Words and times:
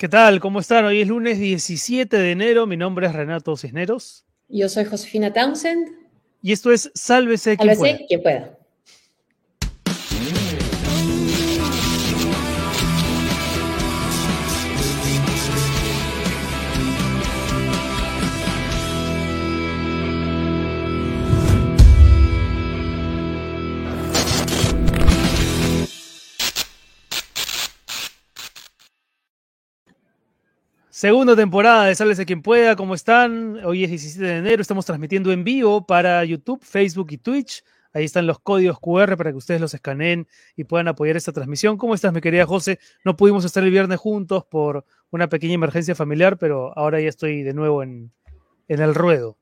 ¿Qué 0.00 0.08
tal? 0.08 0.40
¿Cómo 0.40 0.60
están? 0.60 0.86
Hoy 0.86 1.02
es 1.02 1.08
lunes 1.08 1.38
17 1.38 2.16
de 2.16 2.30
enero. 2.30 2.66
Mi 2.66 2.78
nombre 2.78 3.06
es 3.06 3.12
Renato 3.12 3.54
Cisneros. 3.54 4.24
Yo 4.48 4.66
soy 4.70 4.86
Josefina 4.86 5.30
Townsend. 5.30 5.90
Y 6.40 6.52
esto 6.52 6.72
es 6.72 6.90
Sálvese 6.94 7.58
quien 7.58 7.76
Sálvese 7.76 7.96
pueda. 7.96 8.06
quien 8.08 8.22
pueda. 8.22 8.58
Segunda 31.00 31.34
temporada 31.34 31.86
de 31.86 31.94
Sálvese 31.94 32.26
quien 32.26 32.42
pueda. 32.42 32.76
¿Cómo 32.76 32.94
están? 32.94 33.64
Hoy 33.64 33.84
es 33.84 33.88
17 33.88 34.22
de 34.22 34.36
enero. 34.36 34.60
Estamos 34.60 34.84
transmitiendo 34.84 35.32
en 35.32 35.44
vivo 35.44 35.86
para 35.86 36.22
YouTube, 36.26 36.62
Facebook 36.62 37.06
y 37.12 37.16
Twitch. 37.16 37.64
Ahí 37.94 38.04
están 38.04 38.26
los 38.26 38.38
códigos 38.38 38.78
QR 38.78 39.16
para 39.16 39.30
que 39.30 39.38
ustedes 39.38 39.62
los 39.62 39.72
escaneen 39.72 40.28
y 40.56 40.64
puedan 40.64 40.88
apoyar 40.88 41.16
esta 41.16 41.32
transmisión. 41.32 41.78
¿Cómo 41.78 41.94
estás, 41.94 42.12
mi 42.12 42.20
querida 42.20 42.44
José? 42.44 42.78
No 43.02 43.16
pudimos 43.16 43.46
estar 43.46 43.64
el 43.64 43.70
viernes 43.70 43.98
juntos 43.98 44.44
por 44.44 44.84
una 45.08 45.26
pequeña 45.30 45.54
emergencia 45.54 45.94
familiar, 45.94 46.36
pero 46.36 46.76
ahora 46.76 47.00
ya 47.00 47.08
estoy 47.08 47.44
de 47.44 47.54
nuevo 47.54 47.82
en, 47.82 48.12
en 48.68 48.80
el 48.82 48.94
ruedo. 48.94 49.38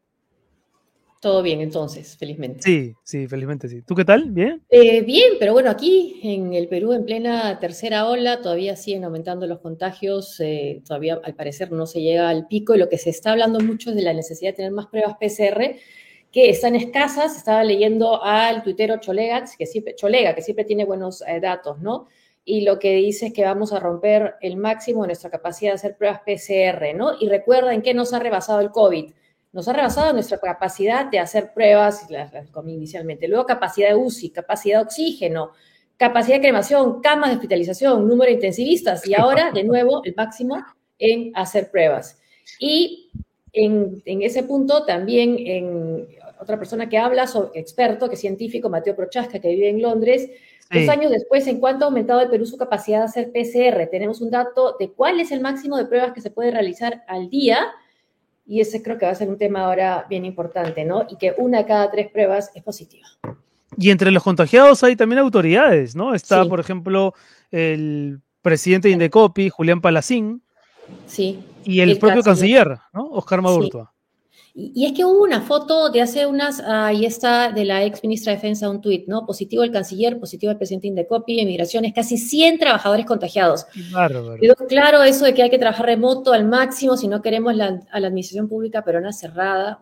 Todo 1.20 1.42
bien, 1.42 1.60
entonces, 1.60 2.16
felizmente. 2.16 2.62
Sí, 2.62 2.94
sí, 3.02 3.26
felizmente 3.26 3.68
sí. 3.68 3.82
¿Tú 3.82 3.96
qué 3.96 4.04
tal? 4.04 4.30
¿Bien? 4.30 4.62
Eh, 4.68 5.00
bien, 5.02 5.32
pero 5.40 5.52
bueno, 5.52 5.68
aquí 5.68 6.20
en 6.22 6.54
el 6.54 6.68
Perú, 6.68 6.92
en 6.92 7.04
plena 7.04 7.58
tercera 7.58 8.06
ola, 8.06 8.40
todavía 8.40 8.76
siguen 8.76 9.02
aumentando 9.02 9.46
los 9.48 9.58
contagios. 9.58 10.38
eh, 10.38 10.80
todavía, 10.86 11.20
al 11.24 11.34
parecer, 11.34 11.72
no 11.72 11.86
se 11.86 12.02
llega 12.02 12.28
al 12.28 12.46
pico. 12.46 12.76
Y 12.76 12.78
lo 12.78 12.88
que 12.88 12.98
se 12.98 13.10
está 13.10 13.32
hablando 13.32 13.58
mucho 13.58 13.90
es 13.90 13.96
de 13.96 14.02
la 14.02 14.12
necesidad 14.12 14.52
de 14.52 14.56
tener 14.56 14.70
más 14.70 14.86
pruebas 14.86 15.16
PCR, 15.18 15.74
que 16.30 16.50
están 16.50 16.76
escasas. 16.76 17.36
Estaba 17.36 17.64
leyendo 17.64 18.22
al 18.22 18.62
tuitero 18.62 18.98
Cholega, 18.98 19.44
que 19.58 19.66
siempre, 19.66 19.96
Cholega, 19.96 20.36
que 20.36 20.42
siempre 20.42 20.64
tiene 20.64 20.84
buenos 20.84 21.22
eh, 21.26 21.40
datos, 21.40 21.80
¿no? 21.80 22.06
y 22.44 22.62
lo 22.62 22.78
que 22.78 22.94
dice 22.94 23.26
es 23.26 23.32
que 23.34 23.44
vamos 23.44 23.74
a 23.74 23.78
romper 23.78 24.36
el 24.40 24.56
máximo 24.56 25.02
de 25.02 25.08
nuestra 25.08 25.28
capacidad 25.28 25.72
de 25.72 25.74
hacer 25.74 25.96
pruebas 25.98 26.20
PCR, 26.20 26.96
¿no? 26.96 27.12
Y 27.20 27.28
recuerden 27.28 27.82
que 27.82 27.92
nos 27.92 28.14
ha 28.14 28.20
rebasado 28.20 28.60
el 28.60 28.70
COVID. 28.70 29.12
Nos 29.52 29.66
ha 29.68 29.72
rebasado 29.72 30.12
nuestra 30.12 30.38
capacidad 30.38 31.06
de 31.06 31.18
hacer 31.18 31.52
pruebas, 31.52 32.10
las, 32.10 32.32
las 32.32 32.50
comí 32.50 32.74
inicialmente, 32.74 33.28
luego 33.28 33.46
capacidad 33.46 33.88
de 33.88 33.94
UCI, 33.94 34.30
capacidad 34.30 34.78
de 34.78 34.84
oxígeno, 34.84 35.52
capacidad 35.96 36.36
de 36.36 36.42
cremación, 36.42 37.00
camas 37.00 37.30
de 37.30 37.36
hospitalización, 37.36 38.06
número 38.06 38.28
de 38.28 38.34
intensivistas 38.34 39.06
y 39.06 39.14
ahora, 39.14 39.50
de 39.52 39.64
nuevo, 39.64 40.02
el 40.04 40.14
máximo 40.14 40.56
en 40.98 41.32
hacer 41.34 41.70
pruebas. 41.70 42.20
Y 42.58 43.10
en, 43.52 44.02
en 44.04 44.22
ese 44.22 44.42
punto 44.42 44.84
también 44.84 45.36
en 45.38 46.06
otra 46.40 46.58
persona 46.58 46.88
que 46.88 46.98
habla, 46.98 47.26
sobre, 47.26 47.58
experto, 47.58 48.08
que 48.08 48.14
es 48.14 48.20
científico, 48.20 48.68
Mateo 48.68 48.94
Prochaska, 48.94 49.40
que 49.40 49.48
vive 49.48 49.70
en 49.70 49.82
Londres, 49.82 50.30
Sí. 50.70 50.80
Dos 50.80 50.90
años 50.90 51.10
después, 51.10 51.46
¿en 51.46 51.60
cuánto 51.60 51.84
ha 51.84 51.88
aumentado 51.88 52.20
el 52.20 52.28
Perú 52.28 52.44
su 52.44 52.58
capacidad 52.58 52.98
de 52.98 53.04
hacer 53.04 53.32
PCR? 53.32 53.88
Tenemos 53.90 54.20
un 54.20 54.30
dato 54.30 54.76
de 54.78 54.90
cuál 54.92 55.18
es 55.18 55.32
el 55.32 55.40
máximo 55.40 55.78
de 55.78 55.86
pruebas 55.86 56.12
que 56.12 56.20
se 56.20 56.30
puede 56.30 56.50
realizar 56.50 57.04
al 57.08 57.30
día, 57.30 57.68
y 58.48 58.60
ese 58.62 58.82
creo 58.82 58.96
que 58.96 59.04
va 59.04 59.12
a 59.12 59.14
ser 59.14 59.28
un 59.28 59.36
tema 59.36 59.60
ahora 59.60 60.06
bien 60.08 60.24
importante, 60.24 60.82
¿no? 60.84 61.06
Y 61.08 61.16
que 61.16 61.34
una 61.36 61.58
de 61.58 61.66
cada 61.66 61.90
tres 61.90 62.10
pruebas 62.10 62.50
es 62.54 62.62
positiva. 62.62 63.06
Y 63.76 63.90
entre 63.90 64.10
los 64.10 64.22
contagiados 64.22 64.82
hay 64.82 64.96
también 64.96 65.18
autoridades, 65.18 65.94
¿no? 65.94 66.14
Está, 66.14 66.42
sí. 66.42 66.48
por 66.48 66.58
ejemplo, 66.58 67.12
el 67.50 68.20
presidente 68.40 68.88
de 68.88 68.94
Indecopi, 68.94 69.50
Julián 69.50 69.82
Palacín. 69.82 70.42
Sí. 71.06 71.40
Y 71.62 71.80
el, 71.80 71.90
el 71.90 71.98
propio 71.98 72.22
canciller, 72.22 72.68
canciller, 72.68 72.88
¿no? 72.94 73.10
Oscar 73.10 73.42
Madurtua. 73.42 73.92
Sí. 73.92 73.97
Y 74.60 74.86
es 74.86 74.92
que 74.92 75.04
hubo 75.04 75.22
una 75.22 75.40
foto 75.40 75.88
de 75.88 76.02
hace 76.02 76.26
unas, 76.26 76.58
ahí 76.58 77.06
está, 77.06 77.52
de 77.52 77.64
la 77.64 77.84
ex 77.84 78.02
ministra 78.02 78.32
de 78.32 78.38
Defensa, 78.38 78.68
un 78.68 78.80
tuit, 78.80 79.06
¿no? 79.06 79.24
Positivo 79.24 79.62
el 79.62 79.70
canciller, 79.70 80.18
positivo 80.18 80.50
el 80.50 80.58
presidente 80.58 80.88
Indecopi, 80.88 81.38
emigraciones, 81.38 81.92
casi 81.94 82.18
100 82.18 82.58
trabajadores 82.58 83.06
contagiados. 83.06 83.66
Bárbaro. 83.92 84.34
Quedó 84.40 84.56
claro 84.56 85.04
eso 85.04 85.24
de 85.26 85.32
que 85.32 85.44
hay 85.44 85.50
que 85.50 85.60
trabajar 85.60 85.86
remoto 85.86 86.32
al 86.32 86.44
máximo 86.44 86.96
si 86.96 87.06
no 87.06 87.22
queremos 87.22 87.54
la, 87.54 87.80
a 87.88 88.00
la 88.00 88.08
administración 88.08 88.48
pública 88.48 88.82
peruana 88.82 89.12
cerrada. 89.12 89.80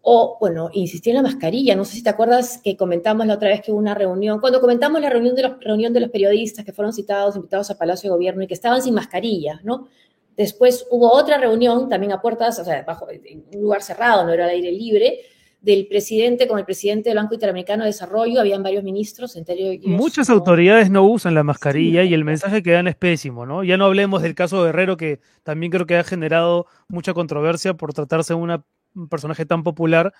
O, 0.00 0.36
bueno, 0.38 0.70
insistí 0.72 1.10
en 1.10 1.16
la 1.16 1.22
mascarilla. 1.22 1.74
No 1.74 1.84
sé 1.84 1.96
si 1.96 2.04
te 2.04 2.10
acuerdas 2.10 2.60
que 2.62 2.76
comentamos 2.76 3.26
la 3.26 3.34
otra 3.34 3.48
vez 3.48 3.62
que 3.62 3.72
hubo 3.72 3.80
una 3.80 3.96
reunión, 3.96 4.38
cuando 4.38 4.60
comentamos 4.60 5.00
la 5.00 5.10
reunión 5.10 5.34
de 5.34 5.42
los, 5.42 5.58
reunión 5.58 5.92
de 5.92 5.98
los 5.98 6.10
periodistas 6.10 6.64
que 6.64 6.72
fueron 6.72 6.92
citados, 6.92 7.34
invitados 7.34 7.68
a 7.72 7.78
Palacio 7.78 8.10
de 8.10 8.14
Gobierno 8.14 8.44
y 8.44 8.46
que 8.46 8.54
estaban 8.54 8.80
sin 8.80 8.94
mascarilla, 8.94 9.60
¿no? 9.64 9.88
Después 10.36 10.86
hubo 10.90 11.12
otra 11.12 11.38
reunión, 11.38 11.88
también 11.88 12.12
a 12.12 12.20
puertas, 12.20 12.58
o 12.58 12.64
sea, 12.64 12.82
bajo, 12.82 13.08
en 13.10 13.44
un 13.54 13.62
lugar 13.62 13.82
cerrado, 13.82 14.24
no 14.24 14.32
era 14.32 14.44
al 14.44 14.50
aire 14.50 14.72
libre, 14.72 15.20
del 15.62 15.86
presidente 15.86 16.48
con 16.48 16.58
el 16.58 16.64
presidente 16.64 17.08
del 17.08 17.18
Banco 17.18 17.34
Interamericano 17.34 17.84
de 17.84 17.90
Desarrollo, 17.90 18.40
habían 18.40 18.64
varios 18.64 18.82
ministros, 18.82 19.36
entre 19.36 19.54
ellos... 19.54 19.86
Muchas 19.86 20.28
no, 20.28 20.34
autoridades 20.34 20.90
no 20.90 21.04
usan 21.04 21.34
la 21.34 21.44
mascarilla 21.44 22.02
sí, 22.02 22.08
y 22.08 22.14
el 22.14 22.24
mensaje 22.24 22.64
que 22.64 22.72
dan 22.72 22.88
es 22.88 22.96
pésimo, 22.96 23.46
¿no? 23.46 23.62
Ya 23.62 23.76
no 23.76 23.84
hablemos 23.84 24.22
del 24.22 24.34
caso 24.34 24.64
Guerrero, 24.64 24.96
que 24.96 25.20
también 25.44 25.70
creo 25.70 25.86
que 25.86 25.96
ha 25.96 26.04
generado 26.04 26.66
mucha 26.88 27.14
controversia 27.14 27.74
por 27.74 27.94
tratarse 27.94 28.34
de 28.34 28.40
una, 28.40 28.64
un 28.96 29.08
personaje 29.08 29.46
tan 29.46 29.62
popular 29.62 30.12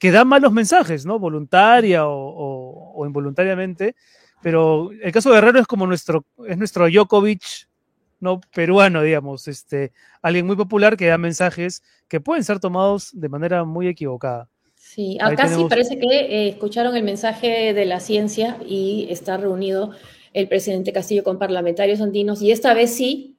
que 0.00 0.10
da 0.10 0.24
malos 0.24 0.52
mensajes, 0.52 1.06
¿no? 1.06 1.20
Voluntaria 1.20 2.06
o, 2.06 2.12
o, 2.12 2.92
o 2.96 3.06
involuntariamente, 3.06 3.94
pero 4.42 4.90
el 4.90 5.12
caso 5.12 5.30
Guerrero 5.30 5.60
es 5.60 5.68
como 5.68 5.86
nuestro, 5.86 6.24
es 6.48 6.58
nuestro 6.58 6.88
Djokovic 6.88 7.69
no 8.20 8.40
peruano, 8.54 9.02
digamos, 9.02 9.48
este, 9.48 9.92
alguien 10.22 10.46
muy 10.46 10.56
popular 10.56 10.96
que 10.96 11.06
da 11.06 11.18
mensajes 11.18 11.82
que 12.08 12.20
pueden 12.20 12.44
ser 12.44 12.60
tomados 12.60 13.10
de 13.12 13.28
manera 13.28 13.64
muy 13.64 13.88
equivocada. 13.88 14.48
Sí, 14.76 15.18
acá 15.20 15.44
tenemos... 15.44 15.64
sí 15.64 15.68
parece 15.68 15.98
que 15.98 16.06
eh, 16.06 16.48
escucharon 16.48 16.96
el 16.96 17.02
mensaje 17.02 17.72
de 17.72 17.84
la 17.84 18.00
ciencia 18.00 18.58
y 18.66 19.06
está 19.10 19.36
reunido 19.36 19.92
el 20.32 20.48
presidente 20.48 20.92
Castillo 20.92 21.24
con 21.24 21.38
parlamentarios 21.38 22.00
andinos 22.00 22.42
y 22.42 22.50
esta 22.50 22.74
vez 22.74 22.94
sí 22.94 23.36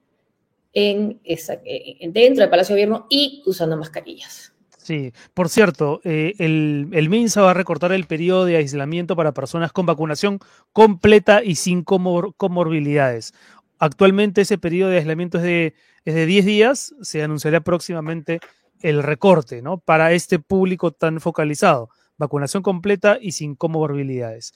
en 0.73 1.19
esa, 1.23 1.59
en, 1.65 2.13
dentro 2.13 2.41
del 2.41 2.49
Palacio 2.49 2.75
de 2.75 2.81
Gobierno 2.81 3.07
y 3.09 3.43
usando 3.45 3.77
mascarillas. 3.77 4.53
Sí, 4.77 5.13
por 5.33 5.49
cierto, 5.49 6.01
eh, 6.03 6.33
el, 6.39 6.89
el, 6.91 7.09
MINSA 7.09 7.41
va 7.41 7.51
a 7.51 7.53
recortar 7.53 7.91
el 7.91 8.07
periodo 8.07 8.45
de 8.45 8.57
aislamiento 8.57 9.15
para 9.15 9.31
personas 9.31 9.71
con 9.71 9.85
vacunación 9.85 10.39
completa 10.73 11.43
y 11.43 11.55
sin 11.55 11.83
comor 11.83 12.33
comorbilidades. 12.35 13.33
Actualmente 13.81 14.41
ese 14.41 14.59
periodo 14.59 14.91
de 14.91 14.99
aislamiento 14.99 15.39
es 15.39 15.43
de, 15.43 15.73
es 16.05 16.13
de 16.13 16.27
10 16.27 16.45
días, 16.45 16.93
se 17.01 17.23
anunciará 17.23 17.61
próximamente 17.61 18.39
el 18.81 19.01
recorte, 19.01 19.63
¿no? 19.63 19.79
Para 19.79 20.11
este 20.11 20.37
público 20.37 20.91
tan 20.91 21.19
focalizado, 21.19 21.89
vacunación 22.15 22.61
completa 22.61 23.17
y 23.19 23.31
sin 23.31 23.55
comorbilidades. 23.55 24.53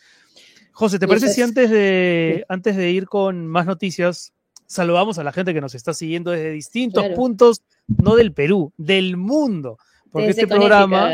José, 0.74 1.00
¿te 1.00 1.08
parece 1.08 1.30
si 1.30 1.42
antes 1.42 1.72
de, 1.72 2.36
sí. 2.38 2.46
antes 2.50 2.76
de 2.76 2.92
ir 2.92 3.08
con 3.08 3.48
más 3.48 3.66
noticias, 3.66 4.32
saludamos 4.68 5.18
a 5.18 5.24
la 5.24 5.32
gente 5.32 5.56
que 5.56 5.62
nos 5.62 5.74
está 5.74 5.96
siguiendo 5.96 6.30
desde 6.30 6.52
distintos 6.52 7.02
claro. 7.02 7.16
puntos, 7.16 7.64
no 7.88 8.16
del 8.16 8.32
Perú, 8.32 8.74
del 8.78 9.18
mundo? 9.18 9.80
Porque 10.12 10.28
desde 10.28 10.44
este 10.44 10.56
programa 10.56 11.14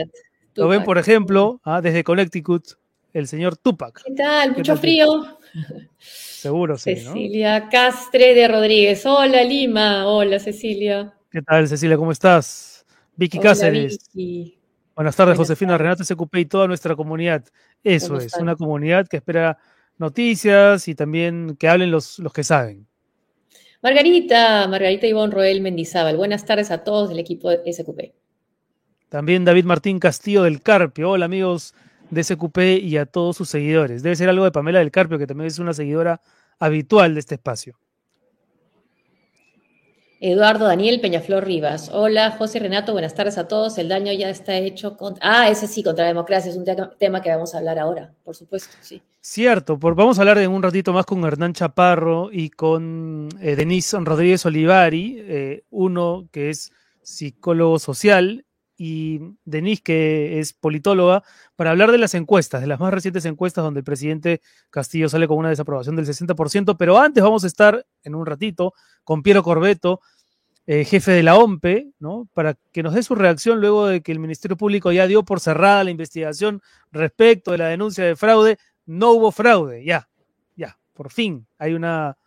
lo 0.55 0.67
ven, 0.67 0.83
por 0.83 0.97
ejemplo, 0.97 1.61
¿ah? 1.63 1.79
desde 1.79 2.03
Connecticut, 2.03 2.73
el 3.13 3.27
señor 3.27 3.57
Tupac. 3.57 4.03
¿Qué 4.03 4.13
tal? 4.13 4.51
Mucho 4.55 4.73
tal? 4.73 4.77
frío. 4.79 5.37
Seguro, 5.97 6.77
sí. 6.77 6.95
Cecilia 6.95 7.59
¿no? 7.59 7.69
Castre 7.69 8.33
de 8.33 8.47
Rodríguez. 8.47 9.05
Hola, 9.05 9.43
Lima. 9.43 10.07
Hola, 10.07 10.39
Cecilia. 10.39 11.13
¿Qué 11.29 11.41
tal, 11.41 11.67
Cecilia? 11.67 11.97
¿Cómo 11.97 12.11
estás? 12.11 12.85
Vicky 13.15 13.37
Hola, 13.37 13.49
Cáceres. 13.49 14.09
Vicky. 14.13 14.57
Buenas 14.95 15.15
tardes, 15.15 15.37
Buenas 15.37 15.47
Josefina, 15.49 15.71
tardes. 15.73 15.99
Renato 15.99 16.03
SQP 16.03 16.35
y 16.37 16.45
toda 16.45 16.67
nuestra 16.67 16.95
comunidad. 16.95 17.43
Eso 17.83 18.17
es, 18.17 18.25
están? 18.25 18.43
una 18.43 18.55
comunidad 18.55 19.07
que 19.07 19.17
espera 19.17 19.57
noticias 19.97 20.87
y 20.87 20.95
también 20.95 21.55
que 21.57 21.67
hablen 21.67 21.91
los, 21.91 22.19
los 22.19 22.33
que 22.33 22.43
saben. 22.43 22.87
Margarita, 23.81 24.67
Margarita 24.67 25.07
Ivonne 25.07 25.33
Roel 25.33 25.61
Mendizábal. 25.61 26.17
Buenas 26.17 26.45
tardes 26.45 26.71
a 26.71 26.83
todos 26.83 27.09
del 27.09 27.19
equipo 27.19 27.49
de 27.49 27.71
SQP. 27.71 28.13
También 29.09 29.43
David 29.43 29.65
Martín 29.65 29.99
Castillo 29.99 30.43
del 30.43 30.61
Carpio. 30.61 31.11
Hola, 31.11 31.25
amigos 31.25 31.73
de 32.11 32.23
SQP 32.23 32.57
y 32.83 32.97
a 32.97 33.05
todos 33.07 33.37
sus 33.37 33.49
seguidores. 33.49 34.03
Debe 34.03 34.15
ser 34.15 34.29
algo 34.29 34.43
de 34.43 34.51
Pamela 34.51 34.79
del 34.79 34.91
Carpio, 34.91 35.17
que 35.17 35.25
también 35.25 35.47
es 35.47 35.57
una 35.57 35.73
seguidora 35.73 36.21
habitual 36.59 37.15
de 37.15 37.21
este 37.21 37.35
espacio. 37.35 37.79
Eduardo 40.23 40.65
Daniel 40.65 41.01
Peñaflor 41.01 41.45
Rivas. 41.45 41.89
Hola, 41.91 42.29
José 42.37 42.59
Renato, 42.59 42.91
buenas 42.91 43.15
tardes 43.15 43.39
a 43.39 43.47
todos. 43.47 43.79
El 43.79 43.89
daño 43.89 44.13
ya 44.13 44.29
está 44.29 44.55
hecho 44.55 44.95
contra... 44.95 45.23
Ah, 45.27 45.49
ese 45.49 45.65
sí, 45.65 45.81
contra 45.81 46.03
la 46.03 46.09
democracia, 46.09 46.51
es 46.51 46.57
un 46.57 46.65
tema 46.99 47.23
que 47.23 47.31
vamos 47.31 47.55
a 47.55 47.57
hablar 47.57 47.79
ahora, 47.79 48.13
por 48.23 48.35
supuesto, 48.35 48.69
sí. 48.81 49.01
Cierto, 49.19 49.79
por, 49.79 49.95
vamos 49.95 50.19
a 50.19 50.21
hablar 50.21 50.37
en 50.37 50.51
un 50.51 50.61
ratito 50.61 50.93
más 50.93 51.07
con 51.07 51.23
Hernán 51.23 51.53
Chaparro 51.53 52.29
y 52.31 52.51
con 52.51 53.29
eh, 53.41 53.55
Denise 53.55 53.97
Rodríguez 53.99 54.45
Olivari, 54.45 55.15
eh, 55.19 55.63
uno 55.71 56.27
que 56.31 56.51
es 56.51 56.71
psicólogo 57.01 57.79
social 57.79 58.45
y 58.83 59.19
Denise, 59.45 59.83
que 59.83 60.39
es 60.39 60.53
politóloga, 60.53 61.21
para 61.55 61.69
hablar 61.69 61.91
de 61.91 61.99
las 61.99 62.15
encuestas, 62.15 62.61
de 62.61 62.67
las 62.67 62.79
más 62.79 62.91
recientes 62.91 63.25
encuestas 63.25 63.63
donde 63.63 63.81
el 63.81 63.83
presidente 63.83 64.41
Castillo 64.71 65.07
sale 65.07 65.27
con 65.27 65.37
una 65.37 65.49
desaprobación 65.49 65.95
del 65.95 66.07
60%, 66.07 66.77
pero 66.79 66.97
antes 66.97 67.23
vamos 67.23 67.43
a 67.43 67.47
estar 67.47 67.85
en 68.01 68.15
un 68.15 68.25
ratito 68.25 68.73
con 69.03 69.21
Piero 69.21 69.43
Corbeto, 69.43 70.01
eh, 70.65 70.83
jefe 70.83 71.11
de 71.11 71.21
la 71.21 71.37
OMPE, 71.37 71.91
¿no? 71.99 72.27
Para 72.33 72.55
que 72.71 72.81
nos 72.81 72.95
dé 72.95 73.03
su 73.03 73.13
reacción 73.13 73.61
luego 73.61 73.85
de 73.85 74.01
que 74.01 74.11
el 74.11 74.17
Ministerio 74.17 74.57
Público 74.57 74.91
ya 74.91 75.05
dio 75.05 75.21
por 75.21 75.39
cerrada 75.39 75.83
la 75.83 75.91
investigación 75.91 76.59
respecto 76.91 77.51
de 77.51 77.59
la 77.59 77.67
denuncia 77.67 78.03
de 78.03 78.15
fraude. 78.15 78.57
No 78.87 79.11
hubo 79.11 79.31
fraude, 79.31 79.85
ya, 79.85 80.09
ya, 80.55 80.79
por 80.93 81.11
fin 81.11 81.45
hay 81.59 81.75
una, 81.75 82.17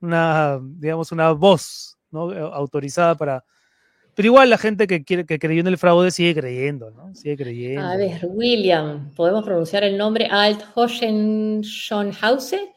una 0.00 0.58
digamos, 0.60 1.12
una 1.12 1.30
voz 1.30 2.00
¿no? 2.10 2.32
autorizada 2.32 3.14
para, 3.14 3.44
pero 4.14 4.26
igual 4.26 4.50
la 4.50 4.58
gente 4.58 4.86
que, 4.86 5.04
quiere, 5.04 5.26
que 5.26 5.38
creyó 5.38 5.60
en 5.60 5.66
el 5.66 5.78
fraude 5.78 6.10
sigue 6.10 6.34
creyendo, 6.34 6.90
¿no? 6.90 7.14
Sigue 7.14 7.36
creyendo. 7.36 7.82
A 7.82 7.96
ver, 7.96 8.20
William, 8.24 9.10
¿podemos 9.14 9.44
pronunciar 9.44 9.84
el 9.84 9.96
nombre 9.96 10.28
Alt 10.30 10.62
Hohenschönhausen, 10.74 12.70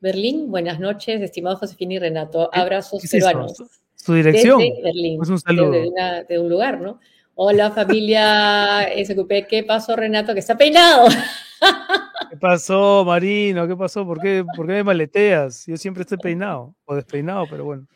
Berlín? 0.00 0.50
Buenas 0.50 0.80
noches, 0.80 1.20
estimados 1.22 1.60
Josefina 1.60 1.94
y 1.94 1.98
Renato. 1.98 2.50
Abrazos 2.52 3.02
peruanos. 3.10 3.54
¿Su 3.94 4.14
dirección? 4.14 4.58
Desde 4.58 4.82
Berlín. 4.82 5.16
Pues 5.16 5.28
un 5.30 5.38
saludo. 5.38 5.70
de 5.70 6.38
un 6.38 6.48
lugar, 6.48 6.80
¿no? 6.80 7.00
Hola 7.34 7.70
familia 7.70 8.86
SQP, 9.04 9.46
¿qué 9.48 9.64
pasó 9.66 9.96
Renato? 9.96 10.34
Que 10.34 10.40
está 10.40 10.56
peinado. 10.56 11.08
¿Qué 12.30 12.36
pasó, 12.36 13.04
Marino? 13.06 13.66
¿Qué 13.66 13.76
pasó? 13.76 14.06
¿Por 14.06 14.20
qué, 14.20 14.44
¿Por 14.56 14.66
qué 14.66 14.72
me 14.72 14.84
maleteas? 14.84 15.64
Yo 15.66 15.76
siempre 15.76 16.02
estoy 16.02 16.18
peinado 16.18 16.74
o 16.84 16.94
despeinado, 16.94 17.46
pero 17.48 17.64
bueno. 17.64 17.86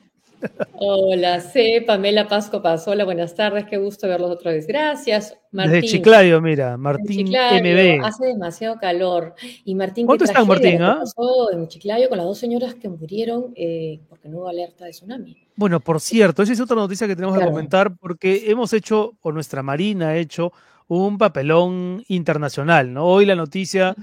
Hola, 0.79 1.41
C. 1.41 1.83
Pamela 1.87 2.29
Pasco 2.29 2.62
Hola, 2.87 3.05
buenas 3.05 3.35
tardes, 3.35 3.65
qué 3.67 3.79
gusto 3.79 4.06
verlos 4.09 4.31
otra 4.31 4.53
vez. 4.53 4.67
Gracias, 4.67 5.37
Martín. 5.50 5.73
Desde 5.73 5.88
Chiclayo, 5.88 6.41
mira, 6.41 6.77
Martín 6.77 7.29
MB. 7.29 8.05
Hace 8.05 8.27
demasiado 8.27 8.79
calor. 8.79 9.35
Y 9.65 9.75
Martín, 9.75 10.06
¿cuánto 10.06 10.25
está 10.25 10.44
Martín? 10.44 10.83
¿ah? 10.83 10.99
pasó 11.00 11.50
en 11.53 11.67
Chiclayo 11.69 12.09
con 12.09 12.19
las 12.19 12.27
dos 12.27 12.38
señoras 12.38 12.75
que 12.75 12.88
murieron 12.88 13.53
eh, 13.56 14.00
porque 14.09 14.29
no 14.29 14.38
hubo 14.38 14.49
alerta 14.49 14.85
de 14.85 14.91
tsunami? 14.91 15.37
Bueno, 15.56 15.81
por 15.81 16.00
cierto, 16.00 16.43
esa 16.43 16.53
es 16.53 16.61
otra 16.61 16.77
noticia 16.77 17.06
que 17.06 17.17
tenemos 17.17 17.38
que 17.38 17.44
comentar 17.44 17.97
porque 17.97 18.50
hemos 18.50 18.73
hecho, 18.73 19.15
o 19.23 19.33
nuestra 19.33 19.62
Marina 19.62 20.09
ha 20.11 20.17
hecho, 20.17 20.53
un 20.88 21.19
papelón 21.19 22.05
internacional, 22.09 22.93
¿no? 22.93 23.06
Hoy 23.06 23.27
la 23.27 23.35
noticia 23.35 23.97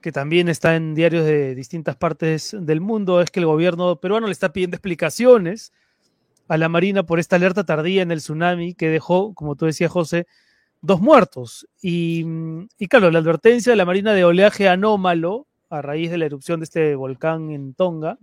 que 0.00 0.12
también 0.12 0.48
está 0.48 0.76
en 0.76 0.94
diarios 0.94 1.24
de 1.24 1.54
distintas 1.54 1.96
partes 1.96 2.56
del 2.58 2.80
mundo, 2.80 3.20
es 3.20 3.30
que 3.30 3.40
el 3.40 3.46
gobierno 3.46 3.96
peruano 3.96 4.26
le 4.26 4.32
está 4.32 4.52
pidiendo 4.52 4.76
explicaciones 4.76 5.72
a 6.48 6.56
la 6.56 6.68
Marina 6.68 7.04
por 7.04 7.20
esta 7.20 7.36
alerta 7.36 7.64
tardía 7.64 8.02
en 8.02 8.10
el 8.10 8.18
tsunami 8.18 8.74
que 8.74 8.88
dejó, 8.88 9.34
como 9.34 9.54
tú 9.54 9.66
decías, 9.66 9.90
José, 9.90 10.26
dos 10.80 11.00
muertos. 11.00 11.68
Y, 11.80 12.24
claro, 12.88 13.10
la 13.10 13.20
advertencia 13.20 13.70
de 13.70 13.76
la 13.76 13.84
Marina 13.84 14.14
de 14.14 14.24
oleaje 14.24 14.68
anómalo 14.68 15.46
a 15.68 15.80
raíz 15.80 16.10
de 16.10 16.18
la 16.18 16.26
erupción 16.26 16.58
de 16.58 16.64
este 16.64 16.96
volcán 16.96 17.50
en 17.52 17.74
Tonga 17.74 18.18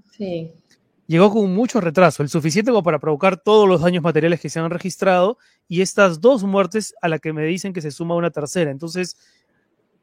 llegó 1.08 1.32
con 1.32 1.54
mucho 1.54 1.82
retraso, 1.82 2.22
el 2.22 2.30
suficiente 2.30 2.72
como 2.72 2.84
para 2.84 3.00
provocar 3.00 3.38
todos 3.38 3.68
los 3.68 3.82
daños 3.82 4.04
materiales 4.04 4.40
que 4.40 4.50
se 4.50 4.60
han 4.60 4.70
registrado 4.70 5.38
y 5.68 5.82
estas 5.82 6.22
dos 6.22 6.44
muertes 6.44 6.94
a 7.02 7.08
la 7.08 7.20
que 7.20 7.34
me 7.34 7.46
dicen 7.46 7.74
que 7.74 7.82
se 7.82 7.92
suma 7.92 8.16
una 8.16 8.30
tercera. 8.30 8.70
Entonces, 8.70 9.18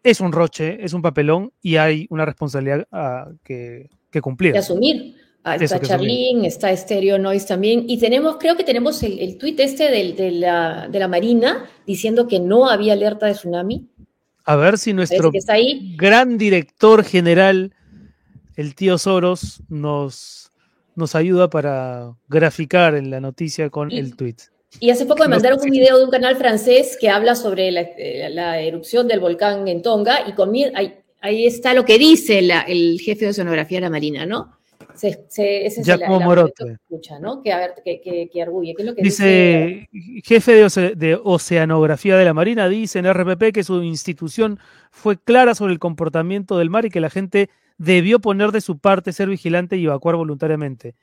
es 0.05 0.21
un 0.21 0.33
roche, 0.33 0.85
es 0.85 0.93
un 0.93 1.03
papelón 1.03 1.53
y 1.62 1.77
hay 1.77 2.06
una 2.11 2.25
responsabilidad 2.27 2.87
ah, 2.93 3.29
que, 3.43 3.89
cumplir. 4.23 4.53
Que 4.53 4.59
asumir. 4.59 5.17
Ah, 5.43 5.56
está 5.56 5.81
Charlene, 5.81 6.47
está 6.47 6.75
Stereo 6.75 7.19
Noise 7.19 7.47
también. 7.47 7.85
Y 7.89 7.99
tenemos, 7.99 8.37
creo 8.39 8.56
que 8.56 8.65
tenemos 8.65 9.03
el, 9.03 9.19
el 9.19 9.37
tuit 9.37 9.59
este 9.61 9.91
de, 9.91 10.31
la, 10.31 11.09
Marina 11.09 11.67
diciendo 11.87 12.29
que 12.29 12.39
no 12.39 12.69
había 12.69 12.93
alerta 12.93 13.27
de 13.27 13.33
tsunami. 13.33 13.89
A 14.45 14.56
ver 14.56 14.79
si 14.79 14.93
nuestro 14.93 15.33
gran 15.97 16.39
director 16.39 17.03
general, 17.03 17.75
el 18.56 18.75
tío 18.75 18.99
Soros, 18.99 19.62
nos, 19.69 20.51
nos 20.95 21.15
ayuda 21.15 21.49
para 21.49 22.15
graficar 22.29 22.95
en 22.95 23.11
la 23.11 23.21
noticia 23.21 23.71
con 23.71 23.91
el 23.91 24.17
tuit. 24.17 24.41
Y 24.81 24.91
hace 24.91 25.06
poco 25.06 25.23
me 25.23 25.29
mandaron 25.29 25.61
un 25.62 25.71
video 25.71 25.99
de 25.99 26.05
un 26.05 26.11
canal 26.11 26.37
francés 26.37 26.97
que 27.00 27.09
habla 27.09 27.35
sobre 27.35 27.71
la, 27.71 27.82
eh, 27.82 28.69
erupción 28.69 29.09
del 29.09 29.21
volcán 29.21 29.69
en 29.69 29.82
Tonga 29.82 30.26
y 30.26 30.32
con, 30.32 30.53
ahí, 30.75 30.94
ahí, 31.21 31.47
está 31.47 31.75
lo 31.75 31.85
que 31.85 31.99
dice 31.99 32.41
el 32.41 33.00
jefe 33.00 33.25
de 33.25 33.31
oceanografía 33.31 33.79
de 33.79 33.82
la 33.82 33.91
Marina, 33.91 34.26
¿no? 34.26 34.55
Se, 34.94 35.09
ese 35.09 35.67
es 35.67 35.88
el, 35.88 36.00
Morote. 36.09 36.65
Que 36.65 36.73
escucha, 36.73 37.19
¿no? 37.19 37.43
Que, 37.43 37.53
a 37.53 37.59
ver, 37.59 37.75
que, 37.85 38.31
que, 38.32 38.43
arguye. 38.43 38.75
¿Qué 38.75 38.82
es 38.82 38.87
lo 38.87 38.94
que 38.94 39.03
dice, 39.03 39.88
jefe 40.25 40.53
de, 40.53 40.94
de, 40.94 41.20
oceanografía 41.23 42.17
de 42.17 42.25
la 42.25 42.32
Marina, 42.32 42.69
dice 42.69 43.00
en 43.00 43.12
RPP 43.12 43.53
que 43.53 43.65
su 43.65 43.82
institución 43.82 44.61
fue 44.91 45.19
clara 45.19 45.55
sobre 45.55 45.73
el 45.73 45.79
comportamiento 45.79 46.59
del 46.59 46.70
mar 46.70 46.85
y 46.85 46.91
que 46.91 47.00
la 47.00 47.11
gente 47.11 47.50
debió 47.77 48.20
poner 48.20 48.53
de 48.53 48.61
su 48.61 48.79
parte, 48.79 49.12
ser 49.12 49.29
vigilante 49.29 49.77
y 49.77 49.85
evacuar 49.85 50.15
voluntariamente. 50.15 50.94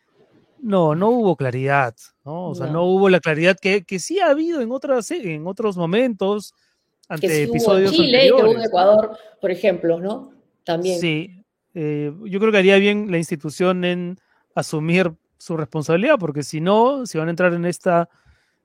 No, 0.62 0.94
no 0.94 1.10
hubo 1.10 1.36
claridad, 1.36 1.96
¿no? 2.24 2.50
O 2.50 2.56
sea, 2.56 2.68
no, 2.68 2.86
hubo 2.86 3.10
la 3.10 3.20
claridad 3.20 3.58
que, 3.60 3.84
que, 3.84 3.98
sí 3.98 4.20
ha 4.20 4.30
habido 4.30 4.62
en 4.62 4.72
otras, 4.72 5.10
en 5.10 5.48
otros 5.48 5.76
momentos, 5.76 6.54
ante 7.10 7.28
que 7.28 7.44
episodios 7.44 7.92
hubo 7.92 8.02
en 8.02 8.06
Chile 8.06 8.26
y 8.26 8.28
que 8.28 8.44
hubo 8.44 8.54
en 8.54 8.62
Ecuador, 8.62 9.18
por 9.40 9.50
ejemplo, 9.50 10.00
¿no? 10.00 10.34
También. 10.64 11.00
Sí, 11.00 11.44
eh, 11.74 12.14
yo 12.26 12.40
creo 12.40 12.52
que 12.52 12.60
haría 12.60 12.78
bien 12.78 13.10
la 13.10 13.18
institución 13.18 13.84
en 13.86 14.20
asumir 14.54 15.14
su 15.38 15.58
responsabilidad, 15.58 16.20
porque 16.20 16.44
si 16.44 16.62
no, 16.62 17.08
si 17.08 17.18
van 17.18 17.28
a 17.28 17.32
entrar 17.32 17.54
en 17.54 17.66
esta, 17.66 18.10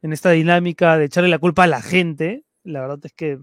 en 0.03 0.13
esta 0.13 0.31
dinámica 0.33 0.99
de 0.99 1.07
echarle 1.07 1.31
la 1.31 1.39
culpa 1.39 1.65
a 1.65 1.69
la 1.69 1.81
gente, 1.81 2.45
la 2.63 2.83
verdad 2.83 2.99
es 3.05 3.13
que 3.15 3.39